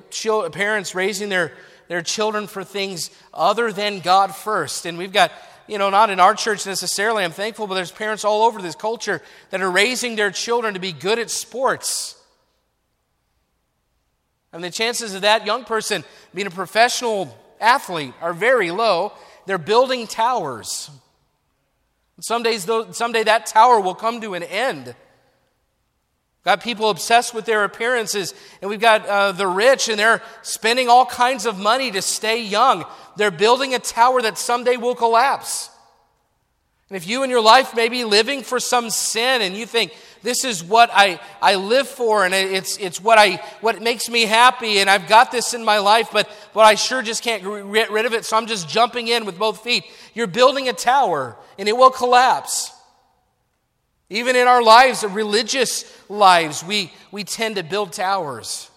parents 0.53 0.95
raising 0.95 1.31
their, 1.31 1.53
their 1.89 2.03
children 2.03 2.47
for 2.47 2.65
things 2.65 3.11
other 3.33 3.73
than 3.73 4.01
God 4.01 4.35
first. 4.35 4.87
And 4.87 4.97
we've 4.99 5.13
got, 5.13 5.33
you 5.67 5.79
know, 5.79 5.91
not 5.91 6.11
in 6.11 6.21
our 6.21 6.35
church 6.35 6.67
necessarily, 6.67 7.25
I'm 7.25 7.31
thankful, 7.31 7.67
but 7.67 7.75
there's 7.75 7.93
parents 7.93 8.25
all 8.25 8.43
over 8.43 8.61
this 8.61 8.75
culture 8.75 9.23
that 9.51 9.61
are 9.61 9.71
raising 9.71 10.17
their 10.17 10.31
children 10.31 10.75
to 10.75 10.81
be 10.81 10.93
good 10.93 11.19
at 11.19 11.31
sports. 11.31 12.21
And 14.53 14.63
the 14.63 14.71
chances 14.71 15.15
of 15.15 15.23
that 15.23 15.47
young 15.47 15.65
person 15.65 16.05
being 16.33 16.47
a 16.47 16.51
professional 16.51 17.37
athlete 17.61 18.15
are 18.21 18.33
very 18.33 18.71
low. 18.71 19.13
They're 19.47 19.59
building 19.59 20.07
towers. 20.07 20.91
Some 22.21 22.43
days, 22.43 22.69
someday 22.93 23.25
that 23.25 23.47
tower 23.47 23.81
will 23.81 23.95
come 23.95 24.21
to 24.21 24.35
an 24.35 24.43
end. 24.45 24.95
Got 26.45 26.63
people 26.63 26.91
obsessed 26.91 27.33
with 27.33 27.47
their 27.47 27.65
appearances, 27.65 28.35
and 28.61 28.69
we've 28.69 28.81
got 28.81 29.07
uh, 29.07 29.33
the 29.33 29.47
rich, 29.47 29.89
and 29.89 29.99
they're 29.99 30.23
spending 30.43 30.89
all 30.89 31.07
kinds 31.07 31.47
of 31.47 31.59
money 31.59 31.91
to 31.91 32.03
stay 32.03 32.43
young. 32.43 32.85
They're 33.17 33.31
building 33.31 33.75
a 33.75 33.79
tower 33.79 34.21
that 34.21 34.37
someday 34.37 34.77
will 34.77 34.95
collapse. 34.95 35.71
And 36.91 36.97
if 36.99 37.09
you 37.09 37.23
in 37.23 37.31
your 37.31 37.41
life 37.41 37.75
may 37.75 37.89
be 37.89 38.05
living 38.05 38.43
for 38.43 38.61
some 38.61 38.91
sin 38.91 39.41
and 39.41 39.57
you 39.57 39.65
think, 39.65 39.95
this 40.23 40.45
is 40.45 40.63
what 40.63 40.91
I, 40.93 41.19
I 41.41 41.55
live 41.55 41.89
for 41.89 42.25
and 42.25 42.35
it's, 42.35 42.77
it's 42.77 43.01
what, 43.01 43.19
I, 43.19 43.43
what 43.61 43.81
makes 43.81 44.09
me 44.09 44.23
happy 44.23 44.79
and 44.79 44.89
I've 44.91 45.09
got 45.09 45.33
this 45.33 45.55
in 45.55 45.65
my 45.65 45.79
life, 45.79 46.11
but, 46.13 46.29
but 46.53 46.61
I 46.61 46.75
sure 46.75 47.03
just 47.03 47.23
can't 47.23 47.43
get 47.43 47.91
rid 47.91 48.05
of 48.07 48.13
it, 48.13 48.25
so 48.25 48.37
I'm 48.37 48.47
just 48.47 48.69
jumping 48.69 49.09
in 49.09 49.25
with 49.25 49.39
both 49.39 49.65
feet. 49.65 49.85
You're 50.13 50.27
building 50.27 50.69
a 50.69 50.73
tower 50.73 51.37
and 51.59 51.69
it 51.69 51.77
will 51.77 51.91
collapse. 51.91 52.74
Even 54.15 54.37
in 54.37 54.47
our 54.47 54.63
lives, 54.63 55.03
religious 55.03 55.85
lives, 56.09 56.63
we, 56.63 56.93
we 57.11 57.25
tend 57.25 57.57
to 57.57 57.65
build 57.65 57.93
towers 57.93 58.71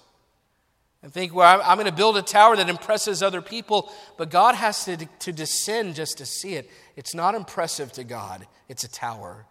and 1.04 1.14
think, 1.14 1.32
well, 1.32 1.62
I'm 1.64 1.78
going 1.78 1.86
to 1.86 1.96
build 1.96 2.18
a 2.18 2.24
tower 2.24 2.56
that 2.56 2.68
impresses 2.68 3.22
other 3.22 3.44
people, 3.44 3.94
but 4.18 4.32
God 4.32 4.56
has 4.56 4.86
to, 4.86 4.98
to 4.98 5.32
descend 5.32 5.94
just 5.94 6.18
to 6.18 6.26
see 6.26 6.56
it. 6.56 6.68
It's 6.96 7.14
not 7.14 7.36
impressive 7.36 7.92
to 7.94 8.04
God, 8.04 8.48
it's 8.68 8.84
a 8.84 8.90
tower. 8.90 9.46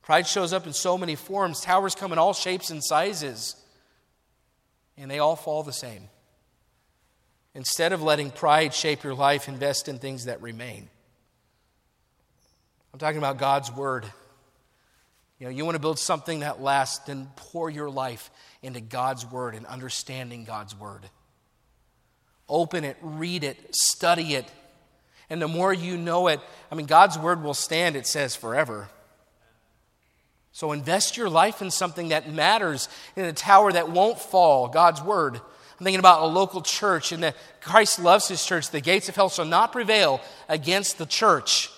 Pride 0.00 0.26
shows 0.26 0.54
up 0.54 0.66
in 0.66 0.72
so 0.72 0.96
many 0.96 1.16
forms. 1.16 1.60
Towers 1.60 1.94
come 1.94 2.10
in 2.10 2.18
all 2.18 2.32
shapes 2.32 2.70
and 2.70 2.82
sizes, 2.82 3.56
and 4.96 5.10
they 5.10 5.18
all 5.18 5.36
fall 5.36 5.62
the 5.62 5.72
same. 5.74 6.08
Instead 7.54 7.92
of 7.92 8.02
letting 8.02 8.30
pride 8.30 8.72
shape 8.72 9.04
your 9.04 9.14
life, 9.14 9.48
invest 9.48 9.86
in 9.86 9.98
things 9.98 10.24
that 10.24 10.40
remain. 10.40 10.88
I'm 12.94 12.98
talking 12.98 13.18
about 13.18 13.36
God's 13.36 13.70
Word. 13.70 14.06
You 15.44 15.50
know, 15.50 15.56
you 15.56 15.66
want 15.66 15.74
to 15.74 15.80
build 15.80 15.98
something 15.98 16.40
that 16.40 16.62
lasts, 16.62 17.04
then 17.04 17.28
pour 17.36 17.68
your 17.68 17.90
life 17.90 18.30
into 18.62 18.80
God's 18.80 19.26
Word 19.26 19.54
and 19.54 19.66
understanding 19.66 20.44
God's 20.44 20.74
Word. 20.74 21.02
Open 22.48 22.82
it, 22.82 22.96
read 23.02 23.44
it, 23.44 23.58
study 23.76 24.36
it. 24.36 24.50
And 25.28 25.42
the 25.42 25.46
more 25.46 25.70
you 25.70 25.98
know 25.98 26.28
it, 26.28 26.40
I 26.72 26.76
mean, 26.76 26.86
God's 26.86 27.18
Word 27.18 27.42
will 27.42 27.52
stand, 27.52 27.94
it 27.94 28.06
says, 28.06 28.34
forever. 28.34 28.88
So 30.52 30.72
invest 30.72 31.18
your 31.18 31.28
life 31.28 31.60
in 31.60 31.70
something 31.70 32.08
that 32.08 32.32
matters, 32.32 32.88
in 33.14 33.26
a 33.26 33.32
tower 33.34 33.70
that 33.70 33.90
won't 33.90 34.18
fall, 34.18 34.68
God's 34.68 35.02
Word. 35.02 35.34
I'm 35.36 35.84
thinking 35.84 36.00
about 36.00 36.22
a 36.22 36.26
local 36.26 36.62
church, 36.62 37.12
and 37.12 37.22
that 37.22 37.36
Christ 37.60 37.98
loves 37.98 38.28
his 38.28 38.42
church. 38.46 38.70
The 38.70 38.80
gates 38.80 39.10
of 39.10 39.16
hell 39.16 39.28
shall 39.28 39.44
not 39.44 39.72
prevail 39.72 40.22
against 40.48 40.96
the 40.96 41.04
church. 41.04 41.68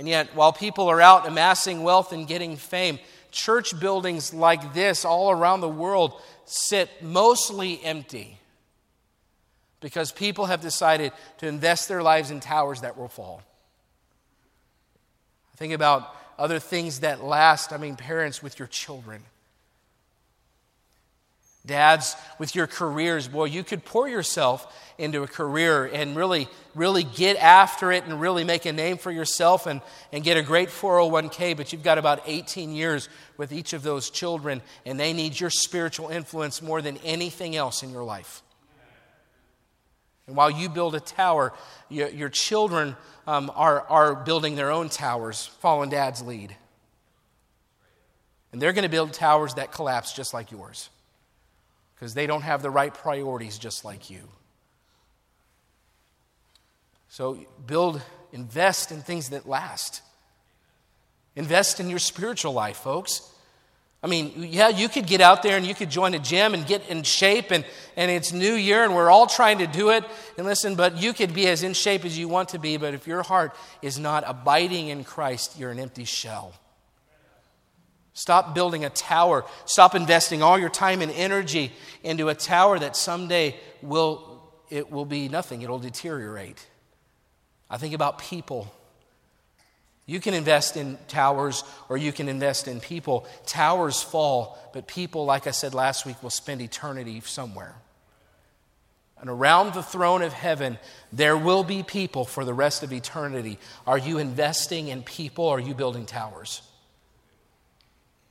And 0.00 0.08
yet, 0.08 0.34
while 0.34 0.50
people 0.50 0.88
are 0.88 1.02
out 1.02 1.28
amassing 1.28 1.82
wealth 1.82 2.12
and 2.12 2.26
getting 2.26 2.56
fame, 2.56 2.98
church 3.30 3.78
buildings 3.78 4.32
like 4.32 4.72
this 4.72 5.04
all 5.04 5.30
around 5.30 5.60
the 5.60 5.68
world 5.68 6.18
sit 6.46 6.88
mostly 7.02 7.84
empty 7.84 8.38
because 9.80 10.10
people 10.10 10.46
have 10.46 10.62
decided 10.62 11.12
to 11.36 11.46
invest 11.46 11.86
their 11.86 12.02
lives 12.02 12.30
in 12.30 12.40
towers 12.40 12.80
that 12.80 12.96
will 12.96 13.08
fall. 13.08 13.42
Think 15.56 15.74
about 15.74 16.16
other 16.38 16.60
things 16.60 17.00
that 17.00 17.22
last. 17.22 17.70
I 17.70 17.76
mean, 17.76 17.96
parents 17.96 18.42
with 18.42 18.58
your 18.58 18.68
children. 18.68 19.22
Dads, 21.66 22.16
with 22.38 22.54
your 22.54 22.66
careers, 22.66 23.28
boy, 23.28 23.44
you 23.44 23.62
could 23.62 23.84
pour 23.84 24.08
yourself 24.08 24.74
into 24.96 25.22
a 25.22 25.26
career 25.26 25.84
and 25.84 26.16
really, 26.16 26.48
really 26.74 27.04
get 27.04 27.36
after 27.36 27.92
it 27.92 28.04
and 28.04 28.18
really 28.18 28.44
make 28.44 28.64
a 28.64 28.72
name 28.72 28.96
for 28.96 29.10
yourself 29.10 29.66
and, 29.66 29.82
and 30.10 30.24
get 30.24 30.38
a 30.38 30.42
great 30.42 30.70
401k, 30.70 31.54
but 31.54 31.70
you've 31.70 31.82
got 31.82 31.98
about 31.98 32.22
18 32.24 32.72
years 32.72 33.10
with 33.36 33.52
each 33.52 33.74
of 33.74 33.82
those 33.82 34.08
children, 34.08 34.62
and 34.86 34.98
they 34.98 35.12
need 35.12 35.38
your 35.38 35.50
spiritual 35.50 36.08
influence 36.08 36.62
more 36.62 36.80
than 36.80 36.96
anything 36.98 37.54
else 37.56 37.82
in 37.82 37.90
your 37.90 38.04
life. 38.04 38.42
And 40.26 40.36
while 40.36 40.50
you 40.50 40.70
build 40.70 40.94
a 40.94 41.00
tower, 41.00 41.52
your, 41.90 42.08
your 42.08 42.28
children 42.30 42.96
um, 43.26 43.52
are, 43.54 43.82
are 43.82 44.14
building 44.14 44.54
their 44.54 44.70
own 44.70 44.88
towers, 44.88 45.46
following 45.60 45.90
dad's 45.90 46.22
lead. 46.22 46.56
And 48.50 48.62
they're 48.62 48.72
going 48.72 48.84
to 48.84 48.88
build 48.88 49.12
towers 49.12 49.54
that 49.54 49.72
collapse 49.72 50.14
just 50.14 50.32
like 50.32 50.50
yours 50.50 50.88
because 52.00 52.14
they 52.14 52.26
don't 52.26 52.40
have 52.40 52.62
the 52.62 52.70
right 52.70 52.94
priorities 52.94 53.58
just 53.58 53.84
like 53.84 54.08
you. 54.08 54.22
So 57.10 57.38
build, 57.66 58.00
invest 58.32 58.90
in 58.90 59.02
things 59.02 59.28
that 59.28 59.46
last. 59.46 60.00
Invest 61.36 61.78
in 61.78 61.90
your 61.90 61.98
spiritual 61.98 62.54
life, 62.54 62.78
folks. 62.78 63.30
I 64.02 64.06
mean, 64.06 64.32
yeah, 64.48 64.70
you 64.70 64.88
could 64.88 65.06
get 65.06 65.20
out 65.20 65.42
there 65.42 65.58
and 65.58 65.66
you 65.66 65.74
could 65.74 65.90
join 65.90 66.14
a 66.14 66.18
gym 66.18 66.54
and 66.54 66.66
get 66.66 66.88
in 66.88 67.02
shape, 67.02 67.50
and, 67.50 67.66
and 67.98 68.10
it's 68.10 68.32
New 68.32 68.54
Year 68.54 68.82
and 68.82 68.94
we're 68.94 69.10
all 69.10 69.26
trying 69.26 69.58
to 69.58 69.66
do 69.66 69.90
it. 69.90 70.02
And 70.38 70.46
listen, 70.46 70.76
but 70.76 70.96
you 70.96 71.12
could 71.12 71.34
be 71.34 71.48
as 71.48 71.62
in 71.62 71.74
shape 71.74 72.06
as 72.06 72.18
you 72.18 72.28
want 72.28 72.48
to 72.50 72.58
be, 72.58 72.78
but 72.78 72.94
if 72.94 73.06
your 73.06 73.22
heart 73.22 73.54
is 73.82 73.98
not 73.98 74.24
abiding 74.26 74.88
in 74.88 75.04
Christ, 75.04 75.58
you're 75.58 75.70
an 75.70 75.78
empty 75.78 76.04
shell. 76.04 76.54
Stop 78.12 78.54
building 78.54 78.84
a 78.84 78.90
tower. 78.90 79.44
Stop 79.64 79.94
investing 79.94 80.42
all 80.42 80.58
your 80.58 80.68
time 80.68 81.00
and 81.00 81.12
energy 81.12 81.72
into 82.02 82.28
a 82.28 82.34
tower 82.34 82.78
that 82.78 82.96
someday 82.96 83.56
will, 83.82 84.42
it 84.68 84.90
will 84.90 85.04
be 85.04 85.28
nothing. 85.28 85.62
It'll 85.62 85.78
deteriorate. 85.78 86.66
I 87.68 87.76
think 87.76 87.94
about 87.94 88.18
people. 88.18 88.72
You 90.06 90.18
can 90.18 90.34
invest 90.34 90.76
in 90.76 90.98
towers 91.06 91.62
or 91.88 91.96
you 91.96 92.12
can 92.12 92.28
invest 92.28 92.66
in 92.66 92.80
people. 92.80 93.26
Towers 93.46 94.02
fall, 94.02 94.58
but 94.72 94.88
people, 94.88 95.24
like 95.24 95.46
I 95.46 95.52
said 95.52 95.72
last 95.72 96.04
week, 96.04 96.20
will 96.20 96.30
spend 96.30 96.60
eternity 96.60 97.20
somewhere. 97.24 97.76
And 99.20 99.30
around 99.30 99.74
the 99.74 99.82
throne 99.82 100.22
of 100.22 100.32
heaven, 100.32 100.78
there 101.12 101.36
will 101.36 101.62
be 101.62 101.82
people 101.84 102.24
for 102.24 102.44
the 102.44 102.54
rest 102.54 102.82
of 102.82 102.92
eternity. 102.92 103.58
Are 103.86 103.98
you 103.98 104.18
investing 104.18 104.88
in 104.88 105.02
people 105.02 105.44
or 105.44 105.58
are 105.58 105.60
you 105.60 105.74
building 105.74 106.06
towers? 106.06 106.62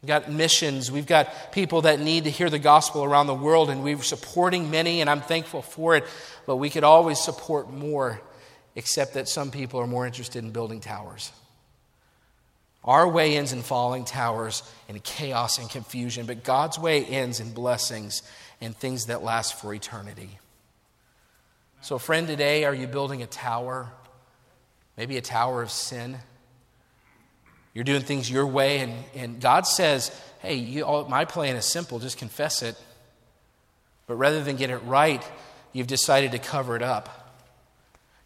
We've 0.01 0.07
got 0.07 0.31
missions. 0.31 0.91
We've 0.91 1.05
got 1.05 1.51
people 1.51 1.81
that 1.81 1.99
need 1.99 2.23
to 2.23 2.29
hear 2.29 2.49
the 2.49 2.59
gospel 2.59 3.03
around 3.03 3.27
the 3.27 3.33
world, 3.33 3.69
and 3.69 3.83
we're 3.83 4.01
supporting 4.01 4.71
many, 4.71 5.01
and 5.01 5.09
I'm 5.09 5.21
thankful 5.21 5.61
for 5.61 5.95
it. 5.95 6.05
But 6.45 6.55
we 6.55 6.69
could 6.69 6.85
always 6.85 7.19
support 7.19 7.69
more, 7.69 8.21
except 8.75 9.15
that 9.15 9.27
some 9.27 9.51
people 9.51 9.79
are 9.81 9.87
more 9.87 10.05
interested 10.05 10.43
in 10.43 10.51
building 10.51 10.79
towers. 10.79 11.31
Our 12.85 13.09
way 13.09 13.35
ends 13.35 13.51
in 13.51 13.61
falling 13.61 14.05
towers 14.05 14.63
and 14.87 15.03
chaos 15.03 15.59
and 15.59 15.69
confusion, 15.69 16.25
but 16.25 16.45
God's 16.45 16.79
way 16.79 17.03
ends 17.03 17.41
in 17.41 17.51
blessings 17.51 18.23
and 18.61 18.73
things 18.75 19.07
that 19.07 19.21
last 19.21 19.59
for 19.59 19.73
eternity. 19.73 20.39
So, 21.81 21.97
friend, 21.97 22.25
today, 22.25 22.63
are 22.63 22.73
you 22.73 22.87
building 22.87 23.21
a 23.21 23.27
tower? 23.27 23.89
Maybe 24.95 25.17
a 25.17 25.21
tower 25.21 25.61
of 25.61 25.71
sin? 25.71 26.17
You're 27.73 27.83
doing 27.83 28.01
things 28.01 28.29
your 28.29 28.47
way, 28.47 28.79
and, 28.79 28.93
and 29.15 29.39
God 29.39 29.67
says, 29.67 30.11
hey, 30.39 30.55
you, 30.55 30.83
all, 30.83 31.05
my 31.07 31.25
plan 31.25 31.55
is 31.55 31.65
simple, 31.65 31.99
just 31.99 32.17
confess 32.17 32.61
it. 32.63 32.75
But 34.07 34.15
rather 34.15 34.43
than 34.43 34.55
get 34.55 34.69
it 34.69 34.77
right, 34.77 35.23
you've 35.71 35.87
decided 35.87 36.31
to 36.31 36.39
cover 36.39 36.75
it 36.75 36.81
up. 36.81 37.15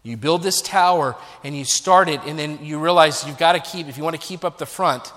You 0.01 0.17
build 0.17 0.43
this 0.43 0.61
tower 0.61 1.15
and 1.43 1.57
you 1.57 1.65
start 1.65 2.09
it, 2.09 2.21
and 2.25 2.37
then 2.37 2.63
you 2.63 2.79
realize 2.79 3.25
you've 3.25 3.37
got 3.37 3.53
to 3.53 3.59
keep, 3.59 3.87
if 3.87 3.97
you 3.97 4.03
want 4.03 4.19
to 4.19 4.21
keep 4.21 4.43
up 4.45 4.57
the 4.57 4.65
front, 4.65 5.11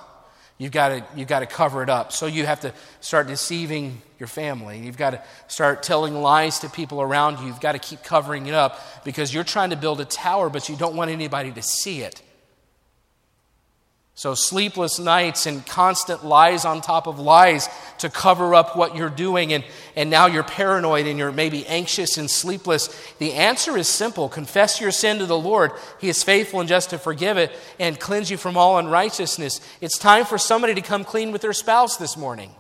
you've 0.59 0.73
got 0.73 0.89
to, 0.89 1.05
you've 1.17 1.29
got 1.29 1.41
to 1.41 1.47
cover 1.47 1.83
it 1.83 1.91
up. 1.91 2.13
So 2.13 2.27
you 2.27 2.47
have 2.47 2.61
to 2.61 2.73
start 3.01 3.27
deceiving 3.27 4.01
your 4.19 4.29
family. 4.29 4.79
You've 4.79 4.97
got 4.97 5.11
to 5.11 5.23
start 5.49 5.83
telling 5.83 6.15
lies 6.15 6.61
to 6.61 6.69
people 6.69 7.01
around 7.01 7.41
you. 7.41 7.47
You've 7.47 7.61
got 7.61 7.73
to 7.73 7.79
keep 7.79 8.03
covering 8.03 8.47
it 8.47 8.55
up 8.55 8.81
because 9.05 9.35
you're 9.35 9.45
trying 9.45 9.71
to 9.71 9.77
build 9.77 10.01
a 10.01 10.05
tower, 10.05 10.51
but 10.51 10.69
you 10.69 10.77
don't 10.77 10.97
want 10.97 11.11
anybody 11.11 11.53
to 11.53 11.63
see 11.63 12.03
it. 12.03 12.23
So, 14.19 14.35
sleepless 14.35 14.99
nights 14.99 15.45
and 15.45 15.65
constant 15.67 16.25
lies 16.25 16.65
on 16.65 16.81
top 16.81 17.07
of 17.07 17.19
lies 17.19 17.69
to 17.99 18.09
cover 18.09 18.55
up 18.55 18.75
what 18.75 18.97
you're 18.97 19.11
doing, 19.11 19.53
and, 19.53 19.63
and 19.95 20.09
now 20.09 20.25
you're 20.25 20.43
paranoid 20.43 21.07
and 21.07 21.19
you're 21.19 21.31
maybe 21.31 21.67
anxious 21.67 22.17
and 22.17 22.31
sleepless. 22.31 22.89
The 23.19 23.35
answer 23.35 23.77
is 23.77 23.89
simple 23.89 24.31
confess 24.31 24.81
your 24.81 24.91
sin 24.91 25.19
to 25.19 25.27
the 25.27 25.39
Lord. 25.39 25.73
He 26.01 26.09
is 26.09 26.23
faithful 26.23 26.61
and 26.61 26.69
just 26.69 26.89
to 26.91 26.99
forgive 26.99 27.37
it 27.37 27.53
and 27.79 28.01
cleanse 28.01 28.31
you 28.31 28.39
from 28.39 28.57
all 28.57 28.79
unrighteousness. 28.79 29.61
It's 29.83 29.99
time 29.99 30.25
for 30.25 30.39
somebody 30.39 30.75
to 30.75 30.81
come 30.81 31.05
clean 31.05 31.31
with 31.31 31.43
their 31.43 31.53
spouse 31.53 31.99
this 31.99 32.17
morning. 32.17 32.55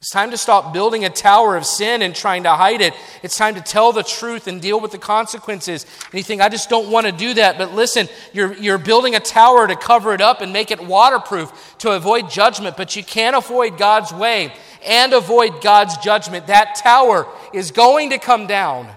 It's 0.00 0.10
time 0.10 0.30
to 0.30 0.36
stop 0.36 0.74
building 0.74 1.06
a 1.06 1.10
tower 1.10 1.56
of 1.56 1.64
sin 1.64 2.02
and 2.02 2.14
trying 2.14 2.42
to 2.42 2.50
hide 2.50 2.82
it. 2.82 2.92
It's 3.22 3.36
time 3.36 3.54
to 3.54 3.62
tell 3.62 3.92
the 3.92 4.02
truth 4.02 4.46
and 4.46 4.60
deal 4.60 4.78
with 4.78 4.92
the 4.92 4.98
consequences. 4.98 5.86
And 6.04 6.14
you 6.14 6.22
think, 6.22 6.42
I 6.42 6.50
just 6.50 6.68
don't 6.68 6.90
want 6.90 7.06
to 7.06 7.12
do 7.12 7.34
that. 7.34 7.56
But 7.56 7.72
listen, 7.72 8.08
you're, 8.34 8.52
you're 8.54 8.78
building 8.78 9.14
a 9.14 9.20
tower 9.20 9.66
to 9.66 9.74
cover 9.74 10.12
it 10.12 10.20
up 10.20 10.42
and 10.42 10.52
make 10.52 10.70
it 10.70 10.80
waterproof 10.84 11.76
to 11.78 11.92
avoid 11.92 12.30
judgment, 12.30 12.76
but 12.76 12.94
you 12.94 13.02
can't 13.02 13.34
avoid 13.34 13.78
God's 13.78 14.12
way 14.12 14.52
and 14.84 15.14
avoid 15.14 15.62
God's 15.62 15.96
judgment. 15.96 16.46
That 16.48 16.74
tower 16.74 17.26
is 17.54 17.70
going 17.70 18.10
to 18.10 18.18
come 18.18 18.46
down. 18.46 18.88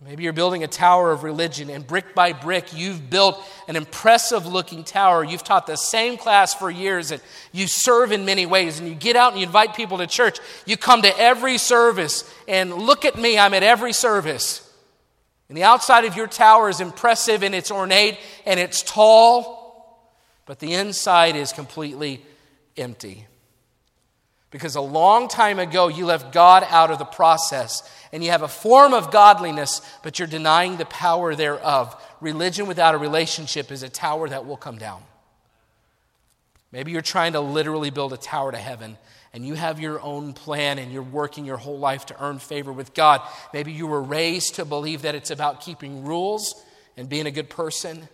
Maybe 0.00 0.22
you're 0.22 0.32
building 0.32 0.62
a 0.62 0.68
tower 0.68 1.10
of 1.10 1.24
religion, 1.24 1.70
and 1.70 1.84
brick 1.84 2.14
by 2.14 2.32
brick, 2.32 2.72
you've 2.72 3.10
built 3.10 3.42
an 3.66 3.74
impressive 3.74 4.46
looking 4.46 4.84
tower. 4.84 5.24
You've 5.24 5.42
taught 5.42 5.66
the 5.66 5.74
same 5.74 6.16
class 6.16 6.54
for 6.54 6.70
years, 6.70 7.10
and 7.10 7.20
you 7.50 7.66
serve 7.66 8.12
in 8.12 8.24
many 8.24 8.46
ways, 8.46 8.78
and 8.78 8.88
you 8.88 8.94
get 8.94 9.16
out 9.16 9.32
and 9.32 9.40
you 9.40 9.46
invite 9.46 9.74
people 9.74 9.98
to 9.98 10.06
church. 10.06 10.38
You 10.66 10.76
come 10.76 11.02
to 11.02 11.18
every 11.18 11.58
service, 11.58 12.32
and 12.46 12.72
look 12.72 13.04
at 13.04 13.18
me, 13.18 13.40
I'm 13.40 13.54
at 13.54 13.64
every 13.64 13.92
service. 13.92 14.64
And 15.48 15.58
the 15.58 15.64
outside 15.64 16.04
of 16.04 16.14
your 16.14 16.28
tower 16.28 16.68
is 16.68 16.80
impressive, 16.80 17.42
and 17.42 17.52
it's 17.52 17.72
ornate, 17.72 18.18
and 18.46 18.60
it's 18.60 18.82
tall, 18.82 20.00
but 20.46 20.60
the 20.60 20.74
inside 20.74 21.34
is 21.34 21.52
completely 21.52 22.22
empty. 22.76 23.26
Because 24.50 24.76
a 24.76 24.80
long 24.80 25.28
time 25.28 25.58
ago, 25.58 25.88
you 25.88 26.06
left 26.06 26.32
God 26.32 26.64
out 26.70 26.90
of 26.90 26.98
the 26.98 27.04
process, 27.04 27.82
and 28.12 28.24
you 28.24 28.30
have 28.30 28.42
a 28.42 28.48
form 28.48 28.94
of 28.94 29.10
godliness, 29.10 29.82
but 30.02 30.18
you're 30.18 30.28
denying 30.28 30.76
the 30.76 30.86
power 30.86 31.34
thereof. 31.34 32.00
Religion 32.20 32.66
without 32.66 32.94
a 32.94 32.98
relationship 32.98 33.70
is 33.70 33.82
a 33.82 33.88
tower 33.88 34.28
that 34.28 34.46
will 34.46 34.56
come 34.56 34.78
down. 34.78 35.02
Maybe 36.70 36.92
you're 36.92 37.00
trying 37.00 37.32
to 37.32 37.40
literally 37.40 37.90
build 37.90 38.12
a 38.12 38.18
tower 38.18 38.52
to 38.52 38.58
heaven, 38.58 38.98
and 39.32 39.46
you 39.46 39.54
have 39.54 39.80
your 39.80 40.00
own 40.00 40.34
plan, 40.34 40.78
and 40.78 40.92
you're 40.92 41.02
working 41.02 41.44
your 41.44 41.56
whole 41.56 41.78
life 41.78 42.06
to 42.06 42.22
earn 42.22 42.38
favor 42.38 42.72
with 42.72 42.92
God. 42.92 43.22
Maybe 43.54 43.72
you 43.72 43.86
were 43.86 44.02
raised 44.02 44.56
to 44.56 44.64
believe 44.64 45.02
that 45.02 45.14
it's 45.14 45.30
about 45.30 45.62
keeping 45.62 46.04
rules 46.04 46.54
and 46.96 47.08
being 47.08 47.26
a 47.26 47.30
good 47.30 47.48
person. 47.48 48.08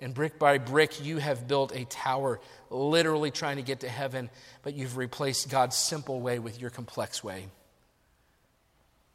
And 0.00 0.12
brick 0.12 0.40
by 0.40 0.58
brick, 0.58 1.04
you 1.04 1.18
have 1.18 1.46
built 1.46 1.72
a 1.72 1.84
tower, 1.84 2.40
literally 2.70 3.30
trying 3.30 3.56
to 3.56 3.62
get 3.62 3.80
to 3.80 3.88
heaven, 3.88 4.30
but 4.62 4.74
you've 4.74 4.96
replaced 4.96 5.48
God's 5.48 5.76
simple 5.76 6.20
way 6.20 6.40
with 6.40 6.60
your 6.60 6.70
complex 6.70 7.22
way. 7.22 7.46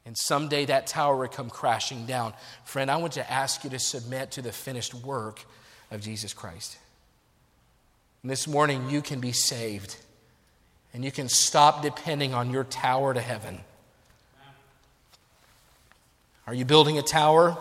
And 0.08 0.16
someday 0.16 0.64
that 0.64 0.86
tower 0.86 1.14
will 1.14 1.28
come 1.28 1.50
crashing 1.50 2.06
down. 2.06 2.32
Friend, 2.64 2.90
I 2.90 2.96
want 2.96 3.12
to 3.12 3.30
ask 3.30 3.62
you 3.62 3.68
to 3.68 3.78
submit 3.78 4.30
to 4.30 4.42
the 4.42 4.52
finished 4.52 4.94
work 4.94 5.44
of 5.90 6.00
Jesus 6.00 6.32
Christ. 6.32 6.78
And 8.22 8.30
this 8.30 8.48
morning, 8.48 8.88
you 8.88 9.02
can 9.02 9.20
be 9.20 9.32
saved, 9.32 9.98
and 10.94 11.04
you 11.04 11.12
can 11.12 11.28
stop 11.28 11.82
depending 11.82 12.32
on 12.32 12.50
your 12.50 12.64
tower 12.64 13.12
to 13.12 13.20
heaven. 13.20 13.60
Are 16.46 16.54
you 16.54 16.64
building 16.64 16.96
a 16.96 17.02
tower? 17.02 17.58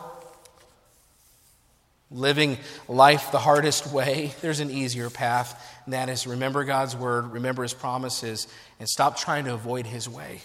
living 2.09 2.57
life 2.87 3.33
the 3.33 3.37
hardest 3.37 3.91
way, 3.91 4.31
there's 4.41 4.61
an 4.61 4.71
easier 4.71 5.09
path, 5.09 5.77
and 5.83 5.93
that 5.93 6.07
is 6.07 6.25
remember 6.25 6.63
God's 6.63 6.95
word, 6.95 7.33
remember 7.33 7.63
his 7.63 7.73
promises, 7.73 8.47
and 8.79 8.87
stop 8.87 9.17
trying 9.17 9.43
to 9.43 9.53
avoid 9.53 9.85
his 9.85 10.07
way. 10.07 10.39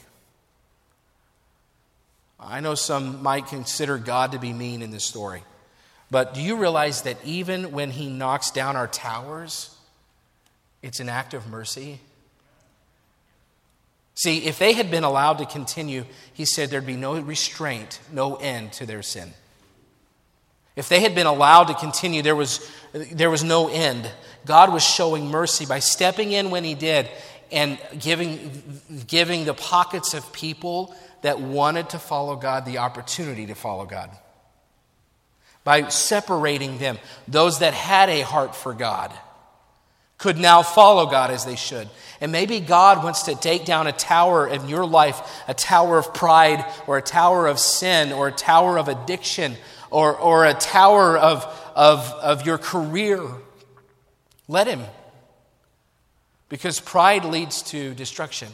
I 2.45 2.61
know 2.61 2.75
some 2.75 3.23
might 3.23 3.47
consider 3.47 3.99
God 3.99 4.33
to 4.33 4.39
be 4.39 4.53
mean 4.53 4.83
in 4.83 4.91
this 4.91 5.05
story, 5.05 5.43
but 6.11 6.35
do 6.35 6.41
you 6.41 6.57
realize 6.57 7.03
that 7.03 7.17
even 7.25 7.73
when 7.73 7.91
he 7.91 8.09
knocks 8.09 8.51
down 8.51 8.77
our 8.77 8.89
towers, 8.89 9.77
it's 10.83 11.01
an 11.01 11.09
act 11.09 11.35
of 11.35 11.47
mercy? 11.49 12.01
See, 14.15 14.45
if 14.45 14.59
they 14.59 14.73
had 14.73 14.91
been 14.91 15.05
allowed 15.05 15.39
to 15.39 15.47
continue, 15.47 16.05
he 16.33 16.45
said 16.45 16.71
there'd 16.71 16.87
be 16.87 16.97
no 16.97 17.19
restraint, 17.19 17.99
no 18.13 18.37
end 18.37 18.73
to 18.75 18.87
their 18.87 19.03
sin. 19.03 19.33
If 20.75 20.89
they 20.89 21.01
had 21.01 21.15
been 21.15 21.27
allowed 21.27 21.65
to 21.65 21.75
continue, 21.75 22.23
there 22.23 22.37
was, 22.37 22.67
there 22.93 23.31
was 23.31 23.45
no 23.45 23.69
end. 23.69 24.11
God 24.47 24.73
was 24.73 24.83
showing 24.83 25.29
mercy 25.29 25.67
by 25.67 25.81
stepping 25.81 26.33
in 26.33 26.51
when 26.51 26.65
He 26.65 26.75
did 26.75 27.09
and 27.51 27.79
giving, 27.99 28.81
giving 29.07 29.45
the 29.45 29.55
pockets 29.55 30.15
of 30.15 30.33
people 30.33 30.95
that 31.23 31.41
wanted 31.41 31.91
to 31.91 31.99
follow 31.99 32.37
God 32.37 32.65
the 32.65 32.79
opportunity 32.79 33.47
to 33.47 33.55
follow 33.55 33.87
God. 33.87 34.11
By 35.65 35.89
separating 35.89 36.79
them, 36.79 36.99
those 37.27 37.61
that 37.61 37.75
had 37.75 38.09
a 38.09 38.21
heart 38.23 38.55
for 38.55 38.75
God 38.75 39.13
could 40.19 40.39
now 40.39 40.63
follow 40.63 41.07
God 41.07 41.33
as 41.33 41.45
they 41.45 41.57
should. 41.57 41.89
And 42.21 42.31
maybe 42.31 42.61
God 42.61 43.03
wants 43.03 43.25
to 43.25 43.35
take 43.35 43.65
down 43.65 43.89
a 43.89 43.93
tower 43.93 44.47
in 44.47 44.69
your 44.69 44.87
life, 44.87 45.21
a 45.49 45.55
tower 45.55 45.99
of 45.99 46.15
pride, 46.15 46.65
or 46.87 46.97
a 46.97 47.03
tower 47.03 47.49
of 47.49 47.59
sin, 47.59 48.13
or 48.13 48.29
a 48.29 48.33
tower 48.33 48.79
of 48.79 48.87
addiction, 48.87 49.57
or, 49.91 50.17
or 50.17 50.47
a 50.47 50.55
tower 50.55 51.19
of, 51.19 51.45
of, 51.75 52.01
of 52.23 52.47
your 52.47 52.59
career. 52.59 53.21
Let 54.47 54.69
him. 54.69 54.83
Because 56.49 56.79
pride 56.79 57.25
leads 57.25 57.63
to 57.63 57.93
destruction. 57.95 58.49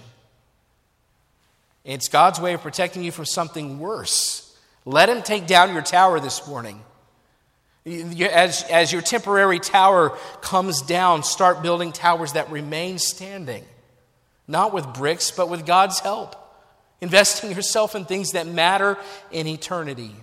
It's 1.84 2.08
God's 2.08 2.40
way 2.40 2.54
of 2.54 2.60
protecting 2.60 3.02
you 3.02 3.12
from 3.12 3.24
something 3.24 3.78
worse. 3.78 4.56
Let 4.84 5.08
him 5.08 5.22
take 5.22 5.46
down 5.46 5.72
your 5.72 5.82
tower 5.82 6.20
this 6.20 6.46
morning. 6.46 6.82
As, 7.86 8.64
as 8.64 8.92
your 8.92 9.00
temporary 9.00 9.60
tower 9.60 10.10
comes 10.42 10.82
down, 10.82 11.22
start 11.22 11.62
building 11.62 11.92
towers 11.92 12.32
that 12.34 12.50
remain 12.50 12.98
standing, 12.98 13.64
not 14.46 14.74
with 14.74 14.92
bricks, 14.92 15.30
but 15.30 15.48
with 15.48 15.64
God's 15.64 16.00
help. 16.00 16.36
Investing 17.00 17.52
yourself 17.52 17.94
in 17.94 18.04
things 18.04 18.32
that 18.32 18.46
matter 18.46 18.98
in 19.30 19.46
eternity. 19.46 20.14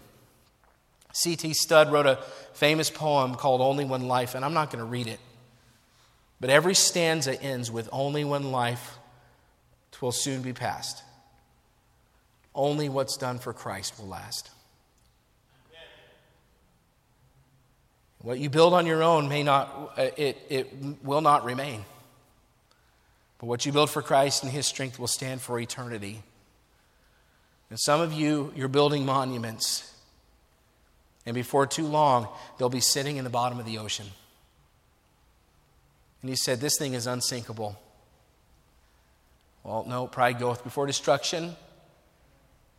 C.T. 1.13 1.53
Studd 1.53 1.91
wrote 1.91 2.05
a 2.05 2.19
famous 2.53 2.89
poem 2.89 3.35
called 3.35 3.61
Only 3.61 3.85
One 3.85 4.07
Life, 4.07 4.35
and 4.35 4.43
I'm 4.43 4.53
not 4.53 4.69
going 4.69 4.83
to 4.83 4.89
read 4.89 5.07
it. 5.07 5.19
But 6.41 6.49
every 6.49 6.75
stanza 6.75 7.41
ends 7.41 7.71
with 7.71 7.87
Only 7.91 8.25
one 8.25 8.51
life 8.51 8.97
will 10.01 10.11
soon 10.11 10.41
be 10.41 10.53
past. 10.53 11.01
Only 12.55 12.89
what's 12.89 13.17
done 13.17 13.37
for 13.37 13.53
Christ 13.53 13.99
will 13.99 14.07
last. 14.07 14.49
What 18.19 18.39
you 18.39 18.49
build 18.49 18.73
on 18.73 18.87
your 18.87 19.03
own 19.03 19.29
may 19.29 19.43
not, 19.43 19.93
uh, 19.97 20.07
it, 20.17 20.37
it 20.49 21.03
will 21.03 21.21
not 21.21 21.43
remain. 21.43 21.85
But 23.37 23.45
what 23.45 23.67
you 23.67 23.71
build 23.71 23.91
for 23.91 24.01
Christ 24.01 24.41
and 24.41 24.51
His 24.51 24.65
strength 24.65 24.97
will 24.97 25.07
stand 25.07 25.41
for 25.41 25.59
eternity. 25.59 26.23
And 27.69 27.79
some 27.79 28.01
of 28.01 28.13
you, 28.13 28.51
you're 28.55 28.67
building 28.67 29.05
monuments 29.05 29.91
and 31.25 31.33
before 31.33 31.65
too 31.65 31.87
long, 31.87 32.27
they'll 32.57 32.69
be 32.69 32.79
sitting 32.79 33.17
in 33.17 33.23
the 33.23 33.29
bottom 33.29 33.59
of 33.59 33.65
the 33.65 33.79
ocean. 33.79 34.05
And 36.21 36.29
he 36.29 36.35
said, 36.35 36.61
This 36.61 36.77
thing 36.77 36.93
is 36.93 37.07
unsinkable. 37.07 37.79
Well, 39.63 39.85
no, 39.87 40.05
pride 40.05 40.39
goeth 40.39 40.63
before 40.63 40.85
destruction, 40.85 41.55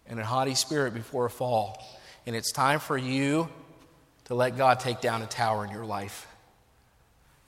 and 0.09 0.21
a 0.21 0.25
haughty 0.25 0.55
spirit 0.55 0.95
before 0.95 1.27
a 1.27 1.31
fall. 1.31 1.85
And 2.27 2.35
it's 2.35 2.53
time 2.53 2.81
for 2.81 2.97
you 2.97 3.49
to 4.25 4.35
let 4.35 4.57
God 4.57 4.81
take 4.81 5.01
down 5.01 5.23
a 5.23 5.27
tower 5.27 5.65
in 5.65 5.71
your 5.71 5.85
life. 5.85 6.27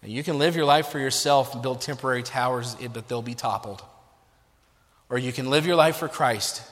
Now, 0.03 0.09
you 0.09 0.23
can 0.23 0.39
live 0.39 0.55
your 0.55 0.65
life 0.65 0.89
for 0.89 0.99
yourself 0.99 1.55
and 1.55 1.63
build 1.63 1.81
temporary 1.81 2.23
towers, 2.23 2.77
eh, 2.81 2.89
but 2.93 3.09
they'll 3.09 3.23
be 3.23 3.35
toppled. 3.35 3.83
Or 5.11 5.19
you 5.19 5.33
can 5.33 5.51
live 5.51 5.67
your 5.67 5.77
life 5.77 5.97
for 5.97 6.09
Christ 6.09 6.63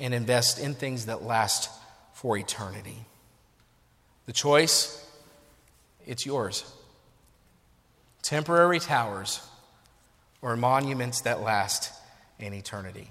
and 0.00 0.12
invest 0.12 0.58
in 0.58 0.74
things 0.74 1.06
that 1.06 1.22
last 1.22 1.70
for 2.12 2.36
eternity. 2.36 3.06
The 4.26 4.32
choice, 4.32 5.06
it's 6.06 6.26
yours. 6.26 6.64
Temporary 8.22 8.80
towers 8.80 9.40
or 10.42 10.56
monuments 10.56 11.20
that 11.22 11.40
last 11.40 11.92
in 12.38 12.52
eternity. 12.52 13.10